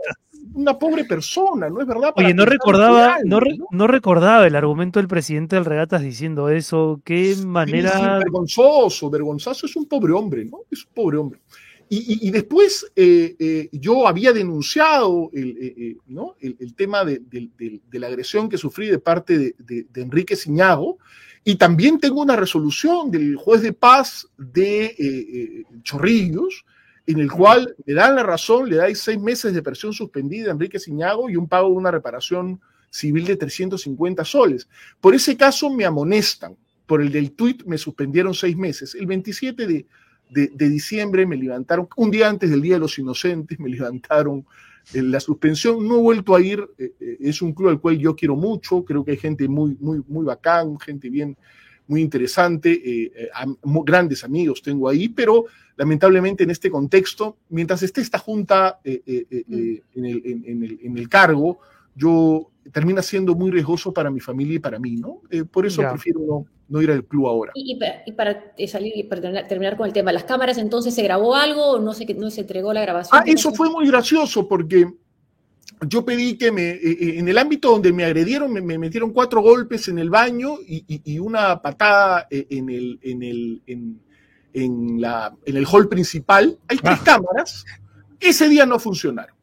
una 0.54 0.78
pobre 0.78 1.06
persona, 1.06 1.70
¿no 1.70 1.82
es 1.82 1.88
verdad? 1.88 2.14
Oye, 2.16 2.34
no 2.34 2.46
recordaba, 2.46 3.18
no, 3.24 3.40
¿no? 3.72 3.88
recordaba 3.88 4.46
el 4.46 4.56
argumento 4.56 5.00
del 5.00 5.08
presidente 5.08 5.56
del 5.56 5.66
Regatas 5.66 6.02
diciendo 6.02 6.50
eso. 6.50 7.02
Qué 7.04 7.36
manera. 7.46 8.20
vergonzoso, 8.20 9.10
vergonzoso. 9.10 9.66
Es 9.66 9.76
un 9.76 9.86
pobre 9.86 10.14
hombre, 10.14 10.46
¿no? 10.46 10.60
Es 10.70 10.86
un 10.86 10.94
pobre 10.94 11.18
hombre. 11.18 11.40
Y, 11.96 12.32
después 12.32 12.92
eh, 12.96 13.36
eh, 13.38 13.70
yo 13.72 14.08
había 14.08 14.34
denunciado 14.34 15.30
el, 15.32 15.58
eh, 15.60 15.98
¿no? 16.08 16.36
el, 16.40 16.74
tema 16.74 17.06
de, 17.06 17.22
la 17.92 18.08
agresión 18.08 18.50
que 18.50 18.58
sufrí 18.58 18.88
de 18.88 18.98
parte 18.98 19.54
de, 19.60 19.86
Enrique 19.96 20.36
Ciñago 20.36 20.98
y 21.44 21.56
también 21.56 22.00
tengo 22.00 22.22
una 22.22 22.36
resolución 22.36 23.12
del 23.12 23.36
juez 23.36 23.62
de 23.62 23.74
paz 23.74 24.28
de 24.38 25.66
Chorrillos 25.84 26.66
en 27.06 27.20
el 27.20 27.32
cual 27.32 27.76
le 27.86 27.94
dan 27.94 28.16
la 28.16 28.24
razón, 28.24 28.70
le 28.70 28.78
dais 28.78 29.00
seis 29.00 29.20
meses 29.20 29.54
de 29.54 29.62
presión 29.62 29.94
suspendida 29.94 30.50
a 30.50 30.54
Enrique 30.54 30.80
Ciñago 30.80 31.30
y 31.30 31.36
un 31.36 31.48
pago 31.48 31.70
de 31.70 31.76
una 31.76 31.92
reparación 31.92 32.62
civil 32.90 33.26
de 33.26 33.36
350 33.36 34.24
soles. 34.24 34.68
Por 35.02 35.16
ese 35.16 35.36
caso 35.36 35.70
me 35.70 35.86
amonestan, 35.86 36.56
por 36.86 37.02
el 37.02 37.12
del 37.12 37.32
tuit 37.32 37.64
me 37.66 37.78
suspendieron 37.78 38.34
seis 38.34 38.56
meses. 38.56 38.96
El 38.96 39.08
27 39.08 39.68
de 39.68 39.86
de, 40.34 40.70
diciembre 40.70 41.26
me 41.26 41.38
levantaron, 41.38 41.88
un 41.96 42.12
día 42.12 42.30
antes 42.30 42.50
del 42.50 42.62
Día 42.62 42.76
de 42.76 42.80
los 42.80 42.98
Inocentes, 42.98 43.60
me 43.60 43.70
levantaron 43.70 44.46
la 44.94 45.20
suspensión. 45.20 45.88
No 45.88 45.98
he 45.98 46.02
vuelto 46.02 46.36
a 46.36 46.42
ir, 46.42 46.68
eh, 46.78 46.94
eh, 47.00 47.18
es 47.22 47.42
un 47.42 47.54
club 47.54 47.70
al 47.70 47.80
cual 47.80 47.98
yo 47.98 48.16
quiero 48.16 48.36
mucho, 48.36 48.84
creo 48.84 49.06
que 49.06 49.12
hay 49.12 49.18
gente 49.18 49.48
muy, 49.48 49.78
muy, 49.80 50.02
muy 50.08 50.26
bacán, 50.26 50.80
gente 50.80 51.10
bien, 51.10 51.38
muy 51.88 52.02
interesante, 52.02 52.72
eh, 52.72 53.30
grandes 53.64 54.24
amigos 54.24 54.62
tengo 54.62 54.90
ahí, 54.90 55.10
pero 55.10 55.46
lamentablemente 55.76 56.44
en 56.44 56.52
este 56.52 56.70
contexto, 56.70 57.38
mientras 57.50 57.84
esté 57.84 58.02
esta 58.02 58.20
junta 58.20 58.80
mm. 58.84 58.90
en 59.06 60.06
el, 60.06 60.82
en, 60.84 60.98
el, 60.98 61.10
cargo, 61.10 61.60
yo 61.96 62.50
termina 62.72 63.02
siendo 63.02 63.36
muy 63.36 63.52
riesgoso 63.52 63.94
para 63.94 64.10
mi 64.10 64.20
familia 64.20 64.56
y 64.56 64.60
para 64.60 64.80
mí, 64.80 64.96
¿no? 64.96 65.22
por 65.52 65.66
eso 65.66 65.82
prefiero 65.82 66.20
no, 66.22 66.46
no 66.70 66.82
ir 66.82 66.92
al 66.92 67.06
club 67.06 67.28
ahora. 67.28 67.52
Y, 67.56 67.78
para, 68.14 68.54
eh, 68.58 68.68
salir 68.68 68.94
y 68.96 69.04
para 69.04 69.48
terminar, 69.48 69.78
con 69.78 69.86
el 69.88 69.94
tema, 69.94 70.12
¿las 70.12 70.24
cámaras 70.24 70.58
entonces 70.58 70.96
se 70.96 71.04
grabó 71.04 71.36
algo 71.36 71.72
o 71.72 71.80
no, 71.80 71.94
se, 71.94 72.12
no 72.16 72.30
se 72.32 72.42
entregó 72.42 72.74
la 72.74 72.82
grabación? 72.82 73.22
Ah, 73.22 73.24
eso 73.28 73.52
fue 73.54 73.70
muy 73.70 73.88
gracioso 73.88 74.48
porque 74.48 74.88
yo 75.88 76.06
pedí 76.06 76.38
que 76.38 76.52
me, 76.52 76.72
eh, 76.72 76.80
eh, 76.84 77.20
en 77.20 77.28
el 77.28 77.38
ámbito 77.38 77.72
donde 77.72 77.92
me 77.94 78.04
agredieron, 78.04 78.52
me, 78.52 78.78
metieron 78.78 79.12
cuatro 79.12 79.42
golpes 79.42 79.88
en 79.88 80.00
el 80.00 80.10
baño 80.10 80.58
y, 80.66 81.20
una 81.20 81.62
patada 81.62 82.28
en 82.30 82.70
el, 82.70 83.00
en 83.02 83.24
el, 83.24 83.62
en, 84.54 85.02
la, 85.02 85.36
en 85.46 85.58
el 85.58 85.66
hall 85.66 85.88
principal. 85.88 86.58
Hay 86.68 86.78
tres 86.78 87.00
ah. 87.02 87.04
cámaras. 87.04 87.66
Ese 88.20 88.50
día 88.50 88.66
no 88.66 88.80
funcionaron. 88.80 89.36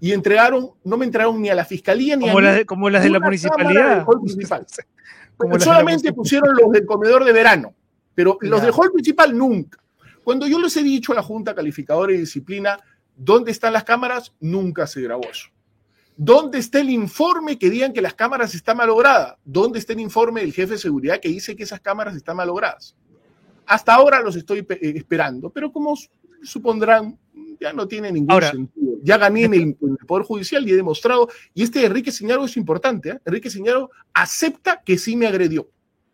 Y 0.00 0.12
entregaron, 0.12 0.70
no 0.84 0.96
me 0.96 1.06
entregaron 1.06 1.40
ni 1.40 1.48
a 1.48 1.54
la 1.54 1.64
fiscalía 1.64 2.16
ni 2.16 2.26
como 2.26 2.38
a 2.38 2.42
las, 2.42 2.64
como 2.64 2.90
las 2.90 3.02
de 3.02 3.10
la 3.10 3.20
municipalidad. 3.20 4.06
solamente 5.58 6.12
pusieron 6.12 6.54
los 6.54 6.70
del 6.70 6.84
comedor 6.84 7.24
de 7.24 7.32
verano, 7.32 7.74
pero 8.14 8.38
los 8.40 8.60
del 8.60 8.72
hall 8.72 8.92
principal 8.92 9.36
nunca. 9.36 9.78
Cuando 10.22 10.46
yo 10.46 10.60
les 10.60 10.76
he 10.76 10.82
dicho 10.82 11.12
a 11.12 11.14
la 11.14 11.22
Junta 11.22 11.54
Calificadora 11.54 12.12
y 12.12 12.18
Disciplina 12.18 12.78
dónde 13.16 13.50
están 13.50 13.72
las 13.72 13.84
cámaras, 13.84 14.32
nunca 14.40 14.86
se 14.86 15.00
grabó 15.00 15.24
eso. 15.30 15.48
¿Dónde 16.16 16.58
está 16.58 16.80
el 16.80 16.90
informe 16.90 17.58
que 17.58 17.68
digan 17.68 17.92
que 17.92 18.00
las 18.00 18.14
cámaras 18.14 18.54
están 18.54 18.78
malogradas? 18.78 19.36
¿Dónde 19.44 19.78
está 19.78 19.92
el 19.92 20.00
informe 20.00 20.40
del 20.40 20.52
jefe 20.52 20.74
de 20.74 20.78
seguridad 20.78 21.20
que 21.20 21.28
dice 21.28 21.54
que 21.54 21.64
esas 21.64 21.80
cámaras 21.80 22.16
están 22.16 22.36
malogradas? 22.36 22.96
Hasta 23.66 23.94
ahora 23.94 24.20
los 24.20 24.36
estoy 24.36 24.60
eh, 24.60 24.92
esperando, 24.96 25.50
pero 25.50 25.72
como 25.72 25.94
supondrán, 26.42 27.18
ya 27.60 27.72
no 27.72 27.86
tiene 27.86 28.12
ningún 28.12 28.40
sentido. 28.40 28.98
Ya 29.02 29.18
gané 29.18 29.44
en 29.44 29.54
el, 29.54 29.76
Poder 30.06 30.24
Judicial 30.24 30.66
y 30.66 30.72
he 30.72 30.76
demostrado, 30.76 31.28
y 31.52 31.62
este 31.62 31.84
Enrique 31.84 32.12
Señaro 32.12 32.44
es 32.44 32.56
importante, 32.56 33.10
¿eh? 33.10 33.20
Enrique 33.24 33.50
Señaro 33.50 33.90
acepta 34.14 34.82
que 34.84 34.98
sí 34.98 35.16
me 35.16 35.26
agredió, 35.26 35.68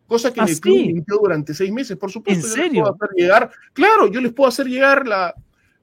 cosa 0.07 0.33
que 0.33 0.41
¿Ah, 0.41 0.45
me 0.45 0.71
mintió 0.71 1.17
durante 1.17 1.53
seis 1.53 1.71
meses, 1.71 1.95
por 1.95 2.11
supuesto. 2.11 2.47
¿En 2.47 2.53
serio? 2.53 2.83
puedo 2.83 2.95
hacer 2.95 3.09
llegar, 3.15 3.51
claro, 3.73 4.07
yo 4.07 4.19
les 4.19 4.33
puedo 4.33 4.49
hacer 4.49 4.67
llegar 4.67 5.07
la... 5.07 5.33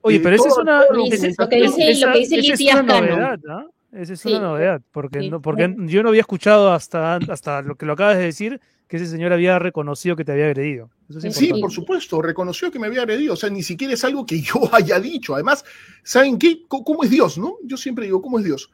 Oye, 0.01 0.19
pero 0.19 0.35
esa 0.35 0.47
es 0.47 0.57
una... 0.57 0.81
Lo 0.91 1.03
que 1.05 1.15
dice, 1.15 1.35
lo 1.37 1.49
que 1.49 2.19
dice 2.19 2.39
es 2.39 2.73
una 2.73 2.83
novedad, 2.83 3.39
¿no? 3.43 3.69
Esa 3.91 4.13
es 4.13 4.25
una 4.25 4.39
novedad, 4.39 4.81
porque, 4.91 5.29
no, 5.29 5.41
porque 5.41 5.75
yo 5.79 6.01
no 6.01 6.09
había 6.09 6.21
escuchado 6.21 6.71
hasta, 6.71 7.15
hasta 7.15 7.61
lo 7.61 7.75
que 7.75 7.85
lo 7.85 7.93
acabas 7.93 8.17
de 8.17 8.23
decir, 8.23 8.61
que 8.91 8.97
ese 8.97 9.07
señor 9.07 9.31
había 9.31 9.57
reconocido 9.57 10.17
que 10.17 10.25
te 10.25 10.33
había 10.33 10.47
agredido. 10.47 10.89
sí, 11.29 11.53
por 11.61 11.71
supuesto, 11.71 12.21
reconoció 12.21 12.69
que 12.69 12.77
me 12.77 12.87
había 12.87 13.03
agredido. 13.03 13.35
O 13.35 13.37
sea, 13.37 13.49
ni 13.49 13.63
siquiera 13.63 13.93
es 13.93 14.03
algo 14.03 14.25
que 14.25 14.41
yo 14.41 14.53
haya 14.73 14.99
dicho. 14.99 15.33
Además, 15.33 15.63
¿saben 16.03 16.37
qué? 16.37 16.63
¿Cómo 16.67 17.01
es 17.01 17.09
Dios, 17.09 17.37
no? 17.37 17.55
Yo 17.63 17.77
siempre 17.77 18.03
digo, 18.03 18.21
¿cómo 18.21 18.39
es 18.39 18.43
Dios? 18.43 18.69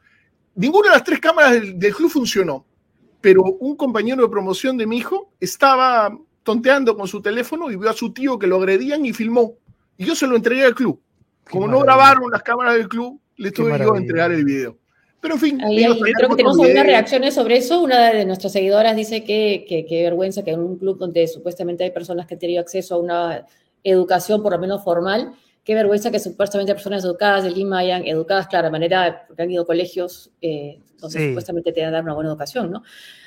Ninguna 0.56 0.88
de 0.88 0.94
las 0.94 1.04
tres 1.04 1.20
cámaras 1.20 1.52
del, 1.52 1.94
club 1.94 2.10
funcionó, 2.10 2.66
pero 3.20 3.44
un 3.44 3.76
compañero 3.76 4.22
de 4.22 4.28
promoción 4.28 4.76
de 4.76 4.88
mi 4.88 4.98
hijo 4.98 5.32
estaba 5.38 6.12
tonteando 6.42 6.96
con 6.96 7.06
su 7.06 7.22
teléfono 7.22 7.70
y 7.70 7.76
vio 7.76 7.88
a 7.88 7.92
su 7.92 8.12
tío 8.12 8.40
que 8.40 8.48
lo 8.48 8.56
agredían 8.56 9.06
y 9.06 9.12
filmó. 9.12 9.54
Y 9.96 10.04
yo 10.04 10.16
se 10.16 10.26
lo 10.26 10.34
entregué 10.34 10.64
al 10.64 10.74
club. 10.74 11.00
Como 11.50 11.68
no 11.68 11.80
grabaron 11.80 12.30
las 12.30 12.42
cámaras 12.42 12.74
del 12.74 12.88
club, 12.88 13.20
le 13.36 13.50
tuve 13.50 13.78
yo 13.78 13.94
a 13.94 13.98
entregar 13.98 14.32
el 14.32 14.44
video. 14.44 14.76
Pero 15.20 15.34
en 15.34 15.40
fin. 15.40 15.58
creo 15.58 16.28
que 16.30 16.36
tenemos 16.36 16.58
algunas 16.58 16.86
reacciones 16.86 17.34
sobre 17.34 17.56
eso. 17.56 17.80
Una 17.80 18.12
de 18.12 18.24
nuestras 18.24 18.52
seguidoras 18.52 18.94
dice 18.94 19.24
que 19.24 19.64
qué 19.88 20.02
vergüenza 20.02 20.44
que 20.44 20.52
en 20.52 20.60
un 20.60 20.78
club 20.78 20.98
donde 20.98 21.26
supuestamente 21.26 21.84
hay 21.84 21.90
personas 21.90 22.26
que 22.26 22.34
han 22.34 22.40
tenido 22.40 22.60
acceso 22.60 22.94
a 22.94 22.98
una 22.98 23.46
educación 23.82 24.42
por 24.42 24.52
lo 24.52 24.58
menos 24.58 24.82
formal, 24.84 25.32
qué 25.64 25.74
vergüenza 25.74 26.10
que 26.10 26.18
supuestamente 26.18 26.72
personas 26.72 27.04
educadas 27.04 27.44
de 27.44 27.50
Lima 27.50 27.78
hayan 27.78 28.06
educadas, 28.06 28.46
claro, 28.46 28.66
de 28.66 28.70
manera, 28.70 29.24
porque 29.26 29.42
han 29.42 29.50
ido 29.50 29.62
a 29.62 29.66
colegios 29.66 30.30
eh, 30.40 30.80
donde 30.98 31.28
supuestamente 31.28 31.72
te 31.72 31.80
van 31.80 31.90
a 31.90 31.92
dar 31.92 32.04
una 32.04 32.14
buena 32.14 32.30
educación, 32.30 32.70
¿no? 32.70 32.82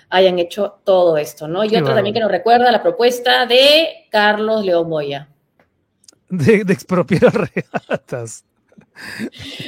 Hayan 0.10 0.40
hecho 0.40 0.80
todo 0.84 1.18
esto, 1.18 1.48
¿no? 1.48 1.64
Y 1.64 1.76
otra 1.76 1.96
también 1.96 2.14
que 2.14 2.20
nos 2.20 2.32
recuerda 2.32 2.72
la 2.72 2.82
propuesta 2.82 3.46
de 3.46 4.08
Carlos 4.10 4.66
León 4.66 4.90
Boya. 4.90 5.30
De, 6.32 6.64
de 6.64 6.74
expropiar 6.74 7.52
regatas. 7.54 8.46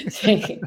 Sí. 0.10 0.60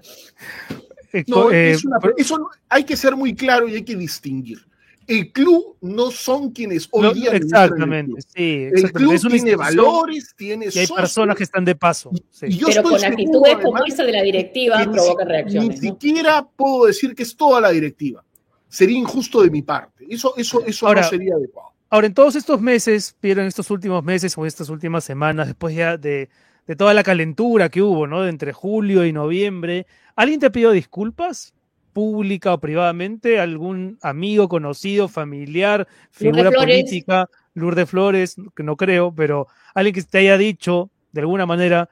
No, 1.26 1.50
eh, 1.50 1.76
eso 2.18 2.50
hay 2.68 2.84
que 2.84 2.96
ser 2.96 3.16
muy 3.16 3.34
claro 3.34 3.68
y 3.68 3.74
hay 3.74 3.82
que 3.82 3.96
distinguir. 3.96 4.58
El 5.06 5.30
club 5.32 5.76
no 5.80 6.10
son 6.10 6.50
quienes 6.50 6.88
hoy 6.90 7.14
día 7.14 7.30
Exactamente, 7.30 8.20
sí. 8.22 8.68
El 8.72 8.92
club 8.92 9.20
tiene 9.30 9.54
valores, 9.54 10.34
tiene 10.36 10.68
y 10.72 10.78
hay 10.78 10.86
personas 10.88 11.36
que 11.36 11.44
están 11.44 11.64
de 11.64 11.76
paso. 11.76 12.10
Pero 12.40 12.82
con 12.82 13.04
actitudes 13.04 13.56
como 13.62 13.84
esa 13.84 14.04
de 14.04 14.12
la 14.12 14.22
directiva 14.22 14.84
provoca 14.90 15.24
reacciones. 15.24 15.80
Ni 15.80 15.88
siquiera 15.90 16.44
puedo 16.44 16.86
decir 16.86 17.14
que 17.14 17.22
es 17.22 17.36
toda 17.36 17.60
la 17.60 17.70
directiva. 17.70 18.24
Sería 18.68 18.98
injusto 18.98 19.42
de 19.42 19.50
mi 19.50 19.62
parte. 19.62 20.04
Eso, 20.08 20.34
eso, 20.36 20.64
eso 20.66 20.92
no 20.92 21.02
sería 21.04 21.34
adecuado. 21.34 21.75
Ahora, 21.88 22.06
en 22.06 22.14
todos 22.14 22.34
estos 22.36 22.60
meses, 22.60 23.16
pero 23.20 23.40
en 23.40 23.46
estos 23.46 23.70
últimos 23.70 24.02
meses 24.02 24.36
o 24.36 24.44
estas 24.44 24.68
últimas 24.70 25.04
semanas, 25.04 25.46
después 25.46 25.74
ya 25.74 25.96
de, 25.96 26.28
de 26.66 26.76
toda 26.76 26.94
la 26.94 27.02
calentura 27.02 27.68
que 27.68 27.82
hubo, 27.82 28.06
¿no? 28.06 28.22
De 28.22 28.30
entre 28.30 28.52
julio 28.52 29.04
y 29.06 29.12
noviembre, 29.12 29.86
¿Alguien 30.16 30.40
te 30.40 30.46
ha 30.46 30.50
pedido 30.50 30.72
disculpas? 30.72 31.52
pública 31.92 32.52
o 32.52 32.60
privadamente, 32.60 33.40
algún 33.40 33.96
amigo, 34.02 34.50
conocido, 34.50 35.08
familiar, 35.08 35.88
figura 36.10 36.50
política, 36.50 37.30
Lourdes 37.54 37.88
Flores, 37.88 38.36
que 38.54 38.62
no 38.62 38.76
creo, 38.76 39.14
pero 39.14 39.46
alguien 39.74 39.94
que 39.94 40.02
te 40.02 40.18
haya 40.18 40.36
dicho 40.36 40.90
de 41.12 41.22
alguna 41.22 41.46
manera, 41.46 41.88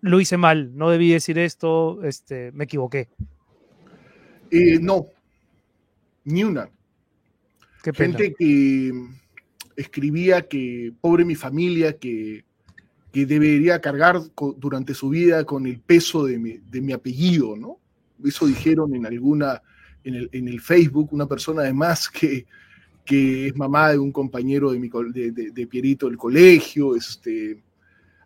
lo 0.00 0.20
hice 0.20 0.36
mal, 0.36 0.76
no 0.76 0.90
debí 0.90 1.12
decir 1.12 1.38
esto, 1.38 2.02
este, 2.02 2.50
me 2.50 2.64
equivoqué. 2.64 3.10
Eh, 4.50 4.80
no, 4.80 5.06
ni 6.24 6.42
una. 6.42 6.68
Gente 7.92 8.34
que 8.38 8.92
escribía 9.76 10.42
que 10.42 10.92
pobre 11.00 11.24
mi 11.24 11.34
familia, 11.34 11.96
que, 11.96 12.44
que 13.12 13.26
debería 13.26 13.80
cargar 13.80 14.20
durante 14.58 14.94
su 14.94 15.08
vida 15.08 15.44
con 15.44 15.66
el 15.66 15.80
peso 15.80 16.24
de 16.24 16.38
mi, 16.38 16.58
de 16.70 16.80
mi 16.80 16.92
apellido, 16.92 17.56
¿no? 17.56 17.78
Eso 18.24 18.46
dijeron 18.46 18.94
en 18.94 19.06
alguna, 19.06 19.62
en 20.04 20.14
el, 20.14 20.28
en 20.32 20.48
el 20.48 20.60
Facebook, 20.60 21.08
una 21.12 21.26
persona 21.26 21.62
además 21.62 22.08
que, 22.08 22.46
que 23.04 23.48
es 23.48 23.56
mamá 23.56 23.90
de 23.90 23.98
un 23.98 24.12
compañero 24.12 24.70
de, 24.70 24.78
mi, 24.78 24.88
de- 25.12 25.50
de 25.50 25.66
Pierito 25.66 26.06
del 26.06 26.16
colegio, 26.16 26.94
este... 26.94 27.62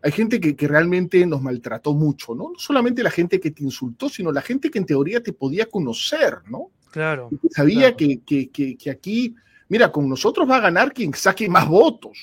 Hay 0.03 0.13
gente 0.13 0.39
que, 0.39 0.55
que 0.55 0.69
realmente 0.69 1.27
nos 1.27 1.43
maltrató 1.43 1.93
mucho, 1.95 2.33
¿no? 2.35 2.51
No 2.53 2.59
solamente 2.59 3.03
la 3.03 3.11
gente 3.11 3.41
que 3.41 3.51
te 3.51 3.65
insultó, 3.65 4.09
sino 4.09 4.31
la 4.31 4.43
gente 4.43 4.71
que 4.71 4.79
en 4.79 4.87
teoría 4.87 5.21
te 5.21 5.33
podía 5.33 5.67
conocer, 5.67 6.43
¿no? 6.49 6.71
Claro. 6.97 7.29
sabía 7.51 7.81
Claro. 7.95 7.97
que, 7.99 8.21
que- 8.25 8.49
que- 8.49 8.77
que 8.77 8.91
aquí, 8.91 9.35
mira, 9.69 9.93
con 9.93 10.09
nosotros 10.09 10.49
va 10.49 10.57
a 10.57 10.61
ganar 10.61 10.95
quien 10.95 11.13
saque 11.13 11.47
más 11.47 11.69
votos. 11.69 12.17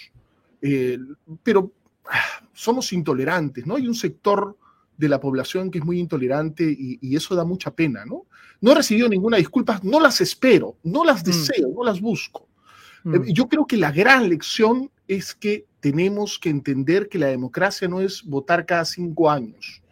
Eh, 0.61 0.97
pero 1.43 1.71
ah, 2.09 2.47
somos 2.53 2.91
intolerantes, 2.91 3.67
¿no? 3.67 3.75
Hay 3.75 3.87
un 3.87 3.93
sector 3.93 4.57
de 4.97 5.09
la 5.09 5.19
población 5.19 5.69
que 5.69 5.77
es 5.77 5.85
muy 5.85 5.99
intolerante 5.99 6.63
y, 6.63 6.97
y 7.01 7.15
eso 7.15 7.35
da 7.35 7.43
mucha 7.45 7.69
pena, 7.71 8.03
¿no? 8.03 8.25
No 8.61 8.71
he 8.71 8.75
recibido 8.75 9.07
ninguna 9.09 9.37
disculpa, 9.37 9.79
no 9.83 9.99
las 9.99 10.21
espero, 10.21 10.77
no 10.83 11.03
las 11.03 11.21
Mm. 11.21 11.25
deseo, 11.25 11.67
no 11.75 11.83
las 11.83 12.01
busco. 12.01 12.47
Mm. 13.03 13.15
Eh, 13.15 13.19
Yo 13.33 13.47
creo 13.47 13.67
que 13.67 13.77
la 13.77 13.91
gran 13.91 14.27
lección 14.27 14.89
es 15.07 15.35
que 15.35 15.65
tenemos 15.81 16.39
que 16.39 16.49
entender 16.49 17.09
que 17.09 17.19
la 17.19 17.27
democracia 17.27 17.87
no 17.87 18.01
es 18.01 18.23
votar 18.23 18.65
cada 18.65 18.85
cinco 18.85 19.29
años, 19.29 19.82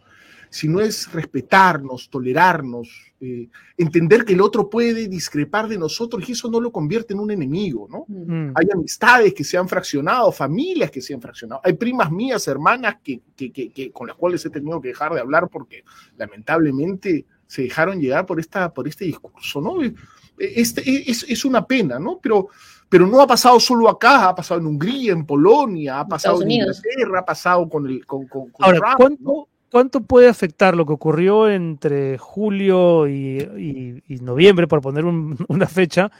sino 0.54 0.80
es 0.80 1.10
respetarnos, 1.10 2.10
tolerarnos, 2.10 2.88
eh, 3.20 3.48
entender 3.78 4.24
que 4.26 4.34
el 4.34 4.42
otro 4.42 4.68
puede 4.68 5.08
discrepar 5.08 5.66
de 5.66 5.78
nosotros 5.78 6.28
y 6.28 6.32
eso 6.32 6.50
no 6.50 6.60
lo 6.60 6.70
convierte 6.70 7.14
en 7.14 7.20
un 7.20 7.30
enemigo, 7.30 7.88
¿no? 7.90 8.04
Mm. 8.06 8.50
Mm. 8.50 8.52
Hay 8.56 8.66
amistades 8.72 9.32
que 9.32 9.44
se 9.44 9.56
han 9.56 9.66
fraccionado, 9.66 10.30
familias 10.30 10.90
que 10.90 11.00
se 11.00 11.14
han 11.14 11.22
fraccionado. 11.22 11.62
Hay 11.64 11.72
primas 11.72 12.10
mías, 12.12 12.46
hermanas, 12.48 12.96
que, 13.02 13.22
que- 13.34 13.50
que- 13.50 13.70
que- 13.70 13.90
con 13.92 14.06
las 14.08 14.16
cuales 14.16 14.44
he 14.44 14.50
tenido 14.50 14.78
que 14.80 14.88
dejar 14.88 15.14
de 15.14 15.20
hablar 15.20 15.48
porque 15.48 15.84
lamentablemente 16.18 17.24
se 17.46 17.62
dejaron 17.62 18.00
llegar 18.00 18.26
por, 18.26 18.38
esta, 18.40 18.72
por 18.72 18.86
este 18.88 19.04
discurso, 19.06 19.60
¿no? 19.60 19.82
Eh, 19.82 19.94
Este, 20.38 20.82
es, 21.10 21.24
es 21.28 21.44
una 21.44 21.64
pena, 21.66 21.98
¿no? 21.98 22.18
Pero, 22.20 22.48
pero 22.88 23.06
no 23.06 23.20
ha 23.20 23.26
pasado 23.26 23.60
solo 23.60 23.88
acá, 23.88 24.28
ha 24.28 24.34
pasado 24.34 24.58
en 24.60 24.66
Hungría, 24.66 25.12
en 25.12 25.24
Polonia, 25.24 26.00
ha 26.00 26.06
pasado 26.08 26.36
Estados 26.38 26.40
en 26.42 26.46
Unidos. 26.62 26.82
Inglaterra, 26.84 27.18
ha 27.20 27.24
pasado 27.24 27.68
con 27.68 27.86
el 27.86 28.04
con, 28.06 28.26
con- 28.26 28.50
con 28.50 28.64
Ahora, 28.64 28.78
Trump, 28.78 28.96
¿cuánto, 28.96 29.22
¿no? 29.22 29.48
Cuánto 29.72 30.02
puede 30.02 30.28
afectar 30.28 30.76
lo 30.76 30.84
que 30.86 30.92
ocurrió 30.92 31.48
entre 31.50 32.18
julio 32.18 33.08
y, 33.08 34.02
noviembre, 34.20 34.68
por 34.68 34.82
poner 34.82 35.04
un- 35.04 35.36
una 35.48 35.66
fecha, 35.66 36.12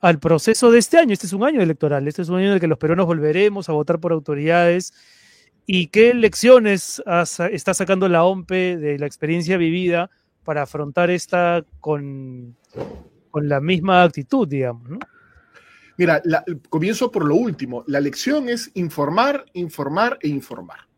al 0.00 0.18
proceso 0.18 0.70
de 0.70 0.78
este 0.78 0.96
año? 0.96 1.12
Este 1.12 1.26
es 1.26 1.32
un 1.34 1.44
año 1.44 1.60
electoral, 1.60 2.08
este 2.08 2.22
es 2.22 2.28
un 2.28 2.36
año 2.36 2.46
en 2.46 2.52
el 2.54 2.60
que 2.60 2.68
los 2.68 2.78
peruanos 2.78 3.06
volveremos 3.06 3.68
a 3.68 3.72
votar 3.72 3.98
por 4.00 4.12
autoridades. 4.12 4.94
¿Y 5.66 5.88
qué 5.88 6.14
lecciones 6.14 7.02
está 7.52 7.74
sacando 7.74 8.08
la 8.08 8.24
OMPE 8.24 8.76
de 8.78 8.98
la 8.98 9.06
experiencia 9.06 9.56
vivida 9.56 10.10
para 10.42 10.62
afrontar 10.62 11.10
esta 11.10 11.64
con, 11.80 12.56
la 13.34 13.60
misma 13.60 14.02
actitud, 14.02 14.48
digamos? 14.48 14.88
¿no? 14.88 14.98
Mira, 15.96 16.22
comienzo 16.70 17.12
por 17.12 17.26
lo 17.26 17.34
último. 17.34 17.84
La 17.86 18.00
lección 18.00 18.48
es 18.48 18.70
informar, 18.74 19.44
informar 19.52 20.18
e 20.22 20.28
informar. 20.28 20.89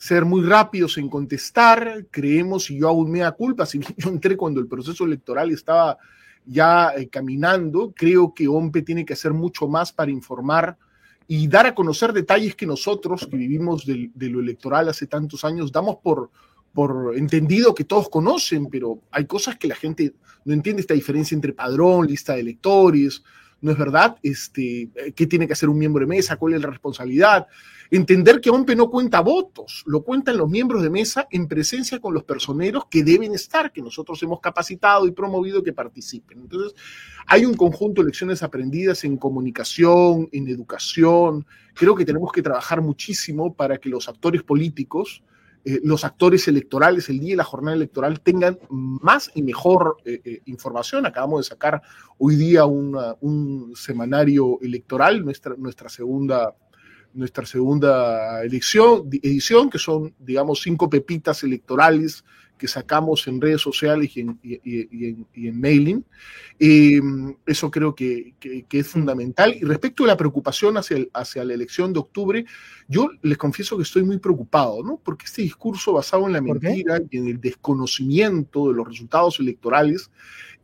Ser 0.00 0.24
muy 0.24 0.42
rápidos 0.42 0.96
en 0.96 1.10
contestar. 1.10 2.06
Creemos, 2.10 2.70
y 2.70 2.78
yo 2.78 2.88
hago 2.88 3.00
un 3.00 3.10
mea 3.10 3.32
culpa, 3.32 3.66
si 3.66 3.80
yo 3.98 4.08
entré 4.08 4.34
cuando 4.34 4.58
el 4.58 4.66
proceso 4.66 5.04
electoral 5.04 5.50
estaba 5.50 5.98
ya 6.46 6.94
eh, 6.96 7.08
caminando, 7.10 7.92
creo 7.94 8.32
que 8.32 8.48
OMPE 8.48 8.80
tiene 8.80 9.04
que 9.04 9.12
hacer 9.12 9.34
mucho 9.34 9.68
más 9.68 9.92
para 9.92 10.10
informar 10.10 10.78
y 11.28 11.46
dar 11.46 11.66
a 11.66 11.74
conocer 11.74 12.14
detalles 12.14 12.56
que 12.56 12.64
nosotros, 12.64 13.26
que 13.30 13.36
vivimos 13.36 13.84
del- 13.84 14.10
de, 14.14 14.30
lo 14.30 14.40
electoral 14.40 14.88
hace 14.88 15.06
tantos 15.06 15.44
años, 15.44 15.70
damos 15.70 15.96
por, 16.02 16.30
por 16.72 17.12
entendido 17.14 17.74
que 17.74 17.84
todos 17.84 18.08
conocen, 18.08 18.70
pero 18.70 19.02
hay 19.10 19.26
cosas 19.26 19.58
que 19.58 19.68
la 19.68 19.74
gente 19.76 20.14
no 20.46 20.54
entiende, 20.54 20.80
esta 20.80 20.94
diferencia 20.94 21.34
entre 21.34 21.52
padrón, 21.52 22.06
lista 22.06 22.32
de 22.32 22.40
electores, 22.40 23.22
¿no 23.60 23.72
es 23.72 23.78
verdad? 23.78 24.16
Este, 24.22 24.90
eh, 24.94 25.12
¿Qué 25.14 25.26
tiene 25.26 25.46
que 25.46 25.52
hacer 25.52 25.68
un 25.68 25.78
miembro 25.78 26.00
de 26.00 26.06
mesa? 26.06 26.36
¿Cuál 26.36 26.54
es 26.54 26.62
la 26.62 26.68
responsabilidad? 26.68 27.46
Entender 27.90 28.40
que 28.40 28.50
OMPE 28.50 28.76
no 28.76 28.88
cuenta 28.88 29.20
votos, 29.20 29.82
lo 29.84 30.04
cuentan 30.04 30.36
los 30.36 30.48
miembros 30.48 30.82
de 30.82 30.90
mesa 30.90 31.26
en 31.30 31.48
presencia 31.48 31.98
con 31.98 32.14
los 32.14 32.22
personeros 32.22 32.84
que 32.88 33.02
deben 33.02 33.34
estar, 33.34 33.72
que 33.72 33.82
nosotros 33.82 34.22
hemos 34.22 34.38
capacitado 34.38 35.08
y 35.08 35.10
promovido 35.10 35.64
que 35.64 35.72
participen. 35.72 36.38
Entonces, 36.42 36.72
hay 37.26 37.44
un 37.44 37.54
conjunto 37.54 38.00
de 38.00 38.06
lecciones 38.06 38.44
aprendidas 38.44 39.02
en 39.02 39.16
comunicación, 39.16 40.28
en 40.30 40.46
educación. 40.46 41.44
Creo 41.74 41.96
que 41.96 42.04
tenemos 42.04 42.30
que 42.30 42.42
trabajar 42.42 42.80
muchísimo 42.80 43.54
para 43.54 43.78
que 43.78 43.88
los 43.88 44.08
actores 44.08 44.44
políticos, 44.44 45.24
eh, 45.64 45.80
los 45.82 46.04
actores 46.04 46.48
electorales, 46.48 47.08
el 47.08 47.20
día 47.20 47.30
de 47.32 47.36
la 47.36 47.44
jornada 47.44 47.76
electoral, 47.76 48.20
tengan 48.20 48.58
más 48.70 49.30
y 49.34 49.42
mejor 49.42 49.96
eh, 50.04 50.20
eh, 50.24 50.40
información. 50.46 51.06
Acabamos 51.06 51.40
de 51.44 51.48
sacar 51.50 51.82
hoy 52.18 52.36
día 52.36 52.64
una- 52.64 53.14
un 53.20 53.72
semanario 53.76 54.58
electoral, 54.62 55.24
nuestra, 55.24 55.54
nuestra 55.56 55.88
segunda 55.88 56.54
nuestra 57.12 57.44
segunda 57.44 58.40
edición, 58.44 59.68
que 59.68 59.78
son, 59.80 60.14
digamos, 60.20 60.62
cinco 60.62 60.88
pepitas 60.88 61.42
electorales 61.42 62.24
que 62.60 62.68
sacamos 62.68 63.26
en 63.26 63.40
redes 63.40 63.62
sociales 63.62 64.14
y 64.16 64.20
en, 64.20 64.38
y- 64.42 64.54
y- 64.62 64.88
y 64.92 65.08
en- 65.08 65.26
y 65.34 65.48
en 65.48 65.60
mailing. 65.60 66.04
Eh, 66.58 67.00
eso 67.46 67.70
creo 67.70 67.94
que, 67.94 68.34
que- 68.38 68.64
que 68.68 68.78
es 68.80 68.86
fundamental. 68.86 69.54
Y 69.58 69.64
respecto 69.64 70.04
a 70.04 70.08
la 70.08 70.16
preocupación 70.18 70.76
hacia, 70.76 70.98
el- 70.98 71.10
hacia 71.14 71.42
la 71.42 71.54
elección 71.54 71.94
de 71.94 72.00
octubre, 72.00 72.44
yo 72.86 73.08
les 73.22 73.38
confieso 73.38 73.78
que 73.78 73.84
estoy 73.84 74.02
muy 74.04 74.18
preocupado, 74.18 74.82
¿no? 74.84 75.00
Porque 75.02 75.24
este 75.24 75.40
discurso 75.40 75.94
basado 75.94 76.26
en 76.26 76.34
la 76.34 76.42
mentira 76.42 77.00
y 77.10 77.16
en 77.16 77.28
el 77.28 77.40
desconocimiento 77.40 78.68
de 78.68 78.74
los 78.74 78.86
resultados 78.86 79.40
electorales. 79.40 80.10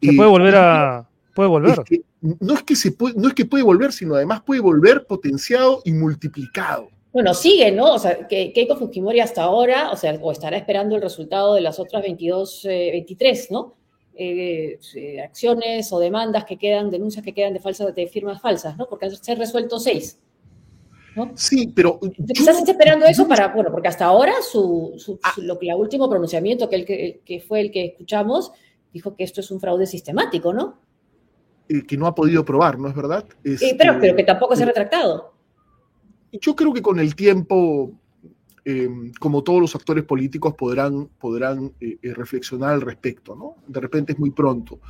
Se 0.02 0.11
eh, 0.11 0.16
puede 0.16 0.28
volver 0.28 0.54
a... 0.56 1.09
Puede 1.35 1.48
volver. 1.48 1.70
es 1.78 1.85
que 1.85 2.02
no 2.40 2.54
es 2.54 2.62
que 2.62 2.76
se 2.76 2.92
puede, 2.92 3.14
no 3.16 3.28
es 3.28 3.35
que 3.35 3.44
puede 3.44 3.62
volver, 3.62 3.92
sino 3.92 4.14
además 4.14 4.42
puede 4.42 4.61
volver 4.61 5.06
potenciado 5.06 5.82
y 5.85 5.92
multiplicado. 5.92 6.88
Bueno, 7.16 7.33
sigue, 7.33 7.72
¿no? 7.72 7.94
O 7.94 7.98
sea, 7.98 8.29
que 8.29 8.52
Keiko 8.52 8.76
Fujimori 8.76 9.20
hasta 9.20 9.42
ahora, 9.42 9.90
o 9.90 9.96
sea, 9.96 10.18
o 10.20 10.31
estará 10.33 10.59
esperando 10.59 10.96
el 10.96 11.00
resultado 11.00 11.55
de 11.55 11.62
las 11.62 11.79
otras 11.81 12.02
22, 12.02 12.66
eh, 12.66 12.90
23, 12.92 13.50
¿no? 13.52 13.72
Eh, 14.14 14.79
eh, 14.94 15.22
acciones 15.22 15.90
o 15.94 15.98
demandas 15.98 16.44
que 16.44 16.59
quedan, 16.59 16.90
denuncias 16.90 17.24
que 17.24 17.33
quedan 17.33 17.55
de 17.55 17.61
falsas, 17.61 17.94
de 17.94 18.07
firmas 18.07 18.38
falsas, 18.42 18.76
¿no? 18.76 18.87
Porque 18.87 19.09
se 19.09 19.33
han 19.33 19.38
resuelto 19.38 19.81
seis. 19.81 20.20
¿no? 21.14 21.33
Sí, 21.37 21.72
pero 21.74 21.98
Quizás 22.35 22.59
esté 22.59 22.72
esperando 22.72 23.07
eso 23.07 23.26
para, 23.26 23.48
bueno, 23.48 23.70
porque 23.72 23.88
hasta 23.88 24.05
ahora 24.05 24.35
su, 24.42 24.92
su, 24.98 25.18
Ah. 25.22 25.33
su- 25.35 25.40
lo 25.40 25.59
que 25.59 25.70
el 25.70 25.74
último 25.76 26.11
pronunciamiento 26.11 26.68
que, 26.68 26.76
el 26.76 26.85
que, 26.85 27.22
que 27.24 27.40
fue 27.40 27.61
el 27.62 27.70
que 27.70 27.87
escuchamos 27.87 28.52
dijo 28.92 29.16
que 29.16 29.24
esto 29.24 29.40
es 29.40 29.50
un 29.50 29.59
fraude 29.59 29.87
sistemático, 29.87 30.52
¿no? 30.52 30.79
eh, 31.70 31.83
que 31.88 31.96
no 31.96 32.07
ha 32.07 32.14
podido 32.14 32.44
probar, 32.44 32.79
¿no 32.79 32.88
es 32.90 32.94
verdad? 32.94 33.24
Eh, 33.42 33.57
pero, 33.79 33.92
Este, 33.92 34.00
pero 34.00 34.14
que 34.16 34.24
tampoco 34.24 34.55
se 34.55 34.64
ha 34.64 34.66
retractado. 34.66 35.33
Yo 36.40 36.55
creo 36.57 36.72
que 36.72 36.83
con 36.83 36.99
el 37.01 37.14
tiempo, 37.14 37.92
eh, 38.64 38.88
como 39.20 39.42
todos 39.42 39.61
los 39.61 39.75
actores 39.75 40.05
políticos, 40.05 40.55
podrán, 40.57 41.09
podrán 41.18 41.72
eh, 41.81 41.99
eh, 42.03 42.14
reflexionar 42.14 42.75
al 42.75 42.81
respecto, 42.81 43.35
¿no? 43.37 43.57
De 43.66 43.81
repente 43.81 44.12
es 44.12 44.18
muy 44.18 44.31
pronto. 44.31 44.81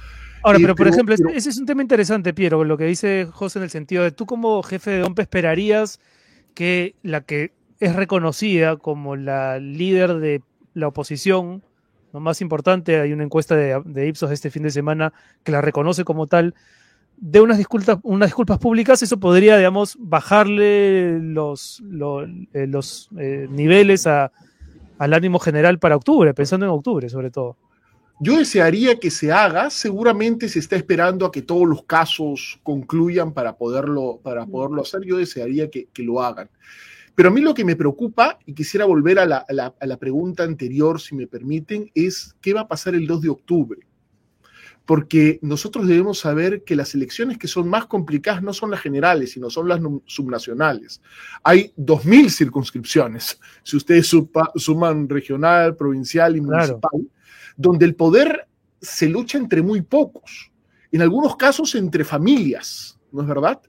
Ahora, 0.43 0.59
Eh, 0.59 0.63
pero 0.63 0.75
por 0.77 0.89
ejemplo, 0.89 1.15
pero- 1.17 1.31
ese 1.31 1.51
es 1.51 1.59
un 1.59 1.67
tema 1.67 1.83
interesante, 1.83 2.33
Piero, 2.33 2.63
lo 2.65 2.77
que 2.79 2.85
dice 2.85 3.27
José 3.33 3.59
en 3.59 3.65
el 3.65 3.71
sentido 3.71 4.03
de 4.05 4.13
tú 4.13 4.27
como 4.27 4.63
jefe 4.63 4.93
de 4.93 5.03
OMPE 5.03 5.23
esperarías 5.23 5.99
que 6.55 6.95
la 7.03 7.21
que 7.23 7.53
es 7.81 7.95
reconocida 7.97 8.77
como 8.77 9.17
la 9.17 9.59
líder 9.59 10.15
de 10.21 10.43
la 10.73 10.89
oposición, 10.89 11.63
lo 12.13 12.21
más 12.21 12.41
importante, 12.41 12.99
hay 13.01 13.13
una 13.13 13.25
encuesta 13.25 13.57
de, 13.57 13.83
de 13.85 14.09
Ipsos 14.09 14.31
este 14.31 14.51
fin 14.51 14.63
de 14.63 14.71
semana 14.71 15.13
que 15.43 15.53
la 15.53 15.61
reconoce 15.61 16.05
como 16.05 16.27
tal, 16.27 16.55
de 17.19 17.41
unas 17.41 17.59
disculpas, 17.59 17.99
unas 18.03 18.29
disculpas 18.29 18.59
públicas, 18.59 19.03
eso 19.03 19.19
podría, 19.19 19.57
digamos, 19.57 19.97
bajarle 19.99 21.19
los, 21.21 21.81
lo- 21.89 22.25
eh, 22.25 22.67
los 22.69 23.09
eh, 23.19 23.47
niveles 23.51 24.07
a- 24.07 24.31
al 24.99 25.15
ánimo 25.15 25.39
general 25.39 25.79
para 25.79 25.97
octubre, 25.97 26.33
pensando 26.35 26.67
en 26.67 26.73
octubre 26.73 27.09
sobre 27.09 27.31
todo. 27.31 27.57
Yo 28.19 28.39
desearía 28.39 28.99
que 28.99 29.11
se 29.11 29.31
haga, 29.31 29.69
seguramente 29.69 30.49
se 30.49 30.59
está 30.59 30.75
esperando 30.77 31.27
a 31.27 31.31
que 31.33 31.43
todos 31.43 31.69
los 31.69 31.83
casos 31.85 32.59
concluyan 32.63 33.33
para 33.35 33.57
poderlo, 33.57 34.21
para 34.23 34.47
poderlo 34.47 34.81
hacer, 34.83 35.03
yo 35.05 35.19
desearía 35.19 35.69
que, 35.71 35.89
que 35.93 36.03
lo 36.03 36.23
hagan. 36.23 36.49
Pero 37.15 37.29
a 37.29 37.33
mí 37.33 37.41
lo 37.43 37.53
que 37.55 37.65
me 37.65 37.77
preocupa, 37.77 38.39
y 38.47 38.55
quisiera 38.55 38.87
volver 38.87 39.19
a 39.19 39.27
la, 39.27 39.45
a 39.47 39.53
la- 39.53 39.75
a 39.79 39.87
la 39.87 39.97
pregunta 39.99 40.45
anterior, 40.45 40.99
si 41.01 41.15
me 41.15 41.27
permiten, 41.27 41.91
es 41.95 42.35
qué 42.41 42.55
va 42.55 42.63
a 42.63 42.69
pasar 42.69 42.95
el 42.95 43.07
2 43.07 43.21
de 43.23 43.29
octubre. 43.29 43.81
Porque 44.87 45.39
nosotros 45.43 45.87
debemos 45.87 46.21
saber 46.21 46.63
que 46.65 46.77
las 46.77 46.95
elecciones 46.95 47.37
que 47.39 47.49
son 47.49 47.69
más 47.69 47.87
complicadas 47.87 48.43
no 48.43 48.53
son 48.53 48.71
las 48.71 48.81
generales, 48.81 49.33
sino 49.33 49.51
son 49.51 49.69
las 49.69 49.81
subnacionales. 50.07 51.03
Hay 51.43 51.73
2.000 51.77 52.31
circunscripciones, 52.31 53.39
si 53.65 53.77
ustedes 53.77 54.11
suman 54.55 55.09
regional, 55.09 55.77
provincial 55.77 56.37
y 56.37 56.41
Claro. 56.41 56.79
municipal 56.81 57.01
donde 57.57 57.87
el 57.87 57.95
poder 57.95 58.47
se 58.81 59.09
lucha 59.09 59.39
entre 59.39 59.63
muy 59.63 59.81
pocos. 59.83 60.51
en 60.93 61.03
algunos 61.03 61.37
casos 61.37 61.75
entre 61.75 62.05
familias, 62.05 62.99
¿no 63.13 63.21
es 63.21 63.29
verdad? 63.29 63.61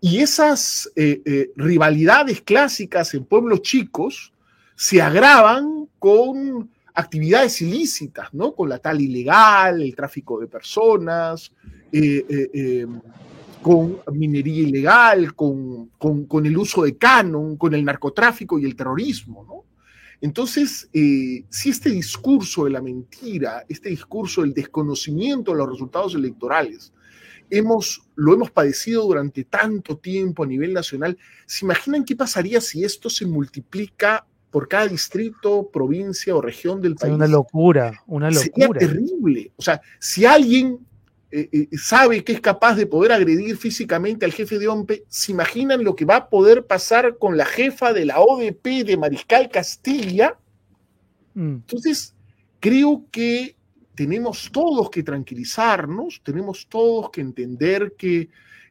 Y 0.00 0.18
esas 0.18 0.88
eh, 0.94 1.22
eh, 1.24 1.50
rivalidades 1.56 2.40
clásicas 2.42 3.14
en 3.14 3.24
pueblos 3.24 3.62
chicos 3.62 4.32
se 4.76 5.00
agravan 5.02 5.88
con 5.98 6.70
actividades 6.98 7.62
ilícitas, 7.62 8.34
¿no? 8.34 8.54
Con 8.54 8.68
la 8.68 8.78
tal 8.78 9.00
ilegal, 9.00 9.82
el 9.82 9.94
tráfico 9.94 10.40
de 10.40 10.48
personas, 10.48 11.52
eh, 11.92 12.86
con 13.62 13.98
minería 14.12 14.62
ilegal, 14.62 15.34
con, 15.34 15.90
con, 15.98 16.46
el 16.46 16.56
uso 16.56 16.82
de 16.82 16.96
canon, 16.96 17.56
con 17.56 17.74
el 17.74 17.84
narcotráfico 17.84 18.58
y 18.58 18.64
el 18.64 18.74
terrorismo, 18.74 19.44
¿no? 19.44 19.64
Entonces, 20.20 20.88
si 20.92 21.70
este 21.70 21.90
discurso 21.90 22.64
de 22.64 22.70
la 22.70 22.82
mentira, 22.82 23.64
este 23.68 23.90
discurso 23.90 24.40
del 24.42 24.52
desconocimiento 24.52 25.52
de 25.52 25.58
los 25.58 25.70
resultados 25.70 26.16
electorales, 26.16 26.92
hemos, 27.50 28.02
lo 28.14 28.34
hemos 28.34 28.50
padecido 28.50 29.04
durante 29.04 29.44
tanto 29.44 29.98
tiempo 29.98 30.42
a 30.42 30.46
nivel 30.46 30.72
nacional. 30.72 31.16
¿Se 31.46 31.64
imaginan 31.64 32.04
qué 32.04 32.16
pasaría 32.16 32.60
si 32.60 32.84
esto 32.84 33.08
se 33.10 33.26
multiplica 33.26 34.26
por 34.58 34.66
cada 34.66 34.88
distrito, 34.88 35.70
provincia 35.72 36.34
o 36.34 36.40
región 36.40 36.82
del 36.82 36.96
país? 36.96 37.14
Una 37.14 37.28
locura, 37.28 38.02
una 38.08 38.28
locura. 38.28 38.42
Sería 38.42 38.68
terrible. 38.70 39.52
O 39.54 39.62
sea, 39.62 39.80
si 40.00 40.24
alguien 40.24 40.80
eh, 41.30 41.48
eh, 41.52 41.68
sabe 41.78 42.24
que 42.24 42.32
es 42.32 42.40
capaz 42.40 42.74
de 42.74 42.84
poder 42.84 43.12
agredir 43.12 43.56
físicamente 43.56 44.24
al 44.24 44.32
jefe 44.32 44.58
de 44.58 44.66
OMPE, 44.66 45.04
¿se 45.06 45.30
imaginan 45.30 45.84
lo 45.84 45.94
que 45.94 46.04
va 46.04 46.16
a 46.16 46.28
poder 46.28 46.66
pasar 46.66 47.18
con 47.18 47.36
la 47.36 47.44
jefa 47.44 47.92
de 47.92 48.06
la 48.06 48.18
ODP 48.18 48.84
de 48.84 48.96
Mariscal 48.96 49.48
Castilla? 49.48 50.36
Mm. 51.34 51.58
Entonces, 51.58 52.16
creo 52.58 53.04
que 53.12 53.54
tenemos 53.94 54.50
todos 54.50 54.90
que 54.90 55.04
tranquilizarnos, 55.04 56.20
tenemos 56.24 56.66
todos 56.68 57.10
que 57.10 57.20
entender 57.20 57.94
que 57.96 58.28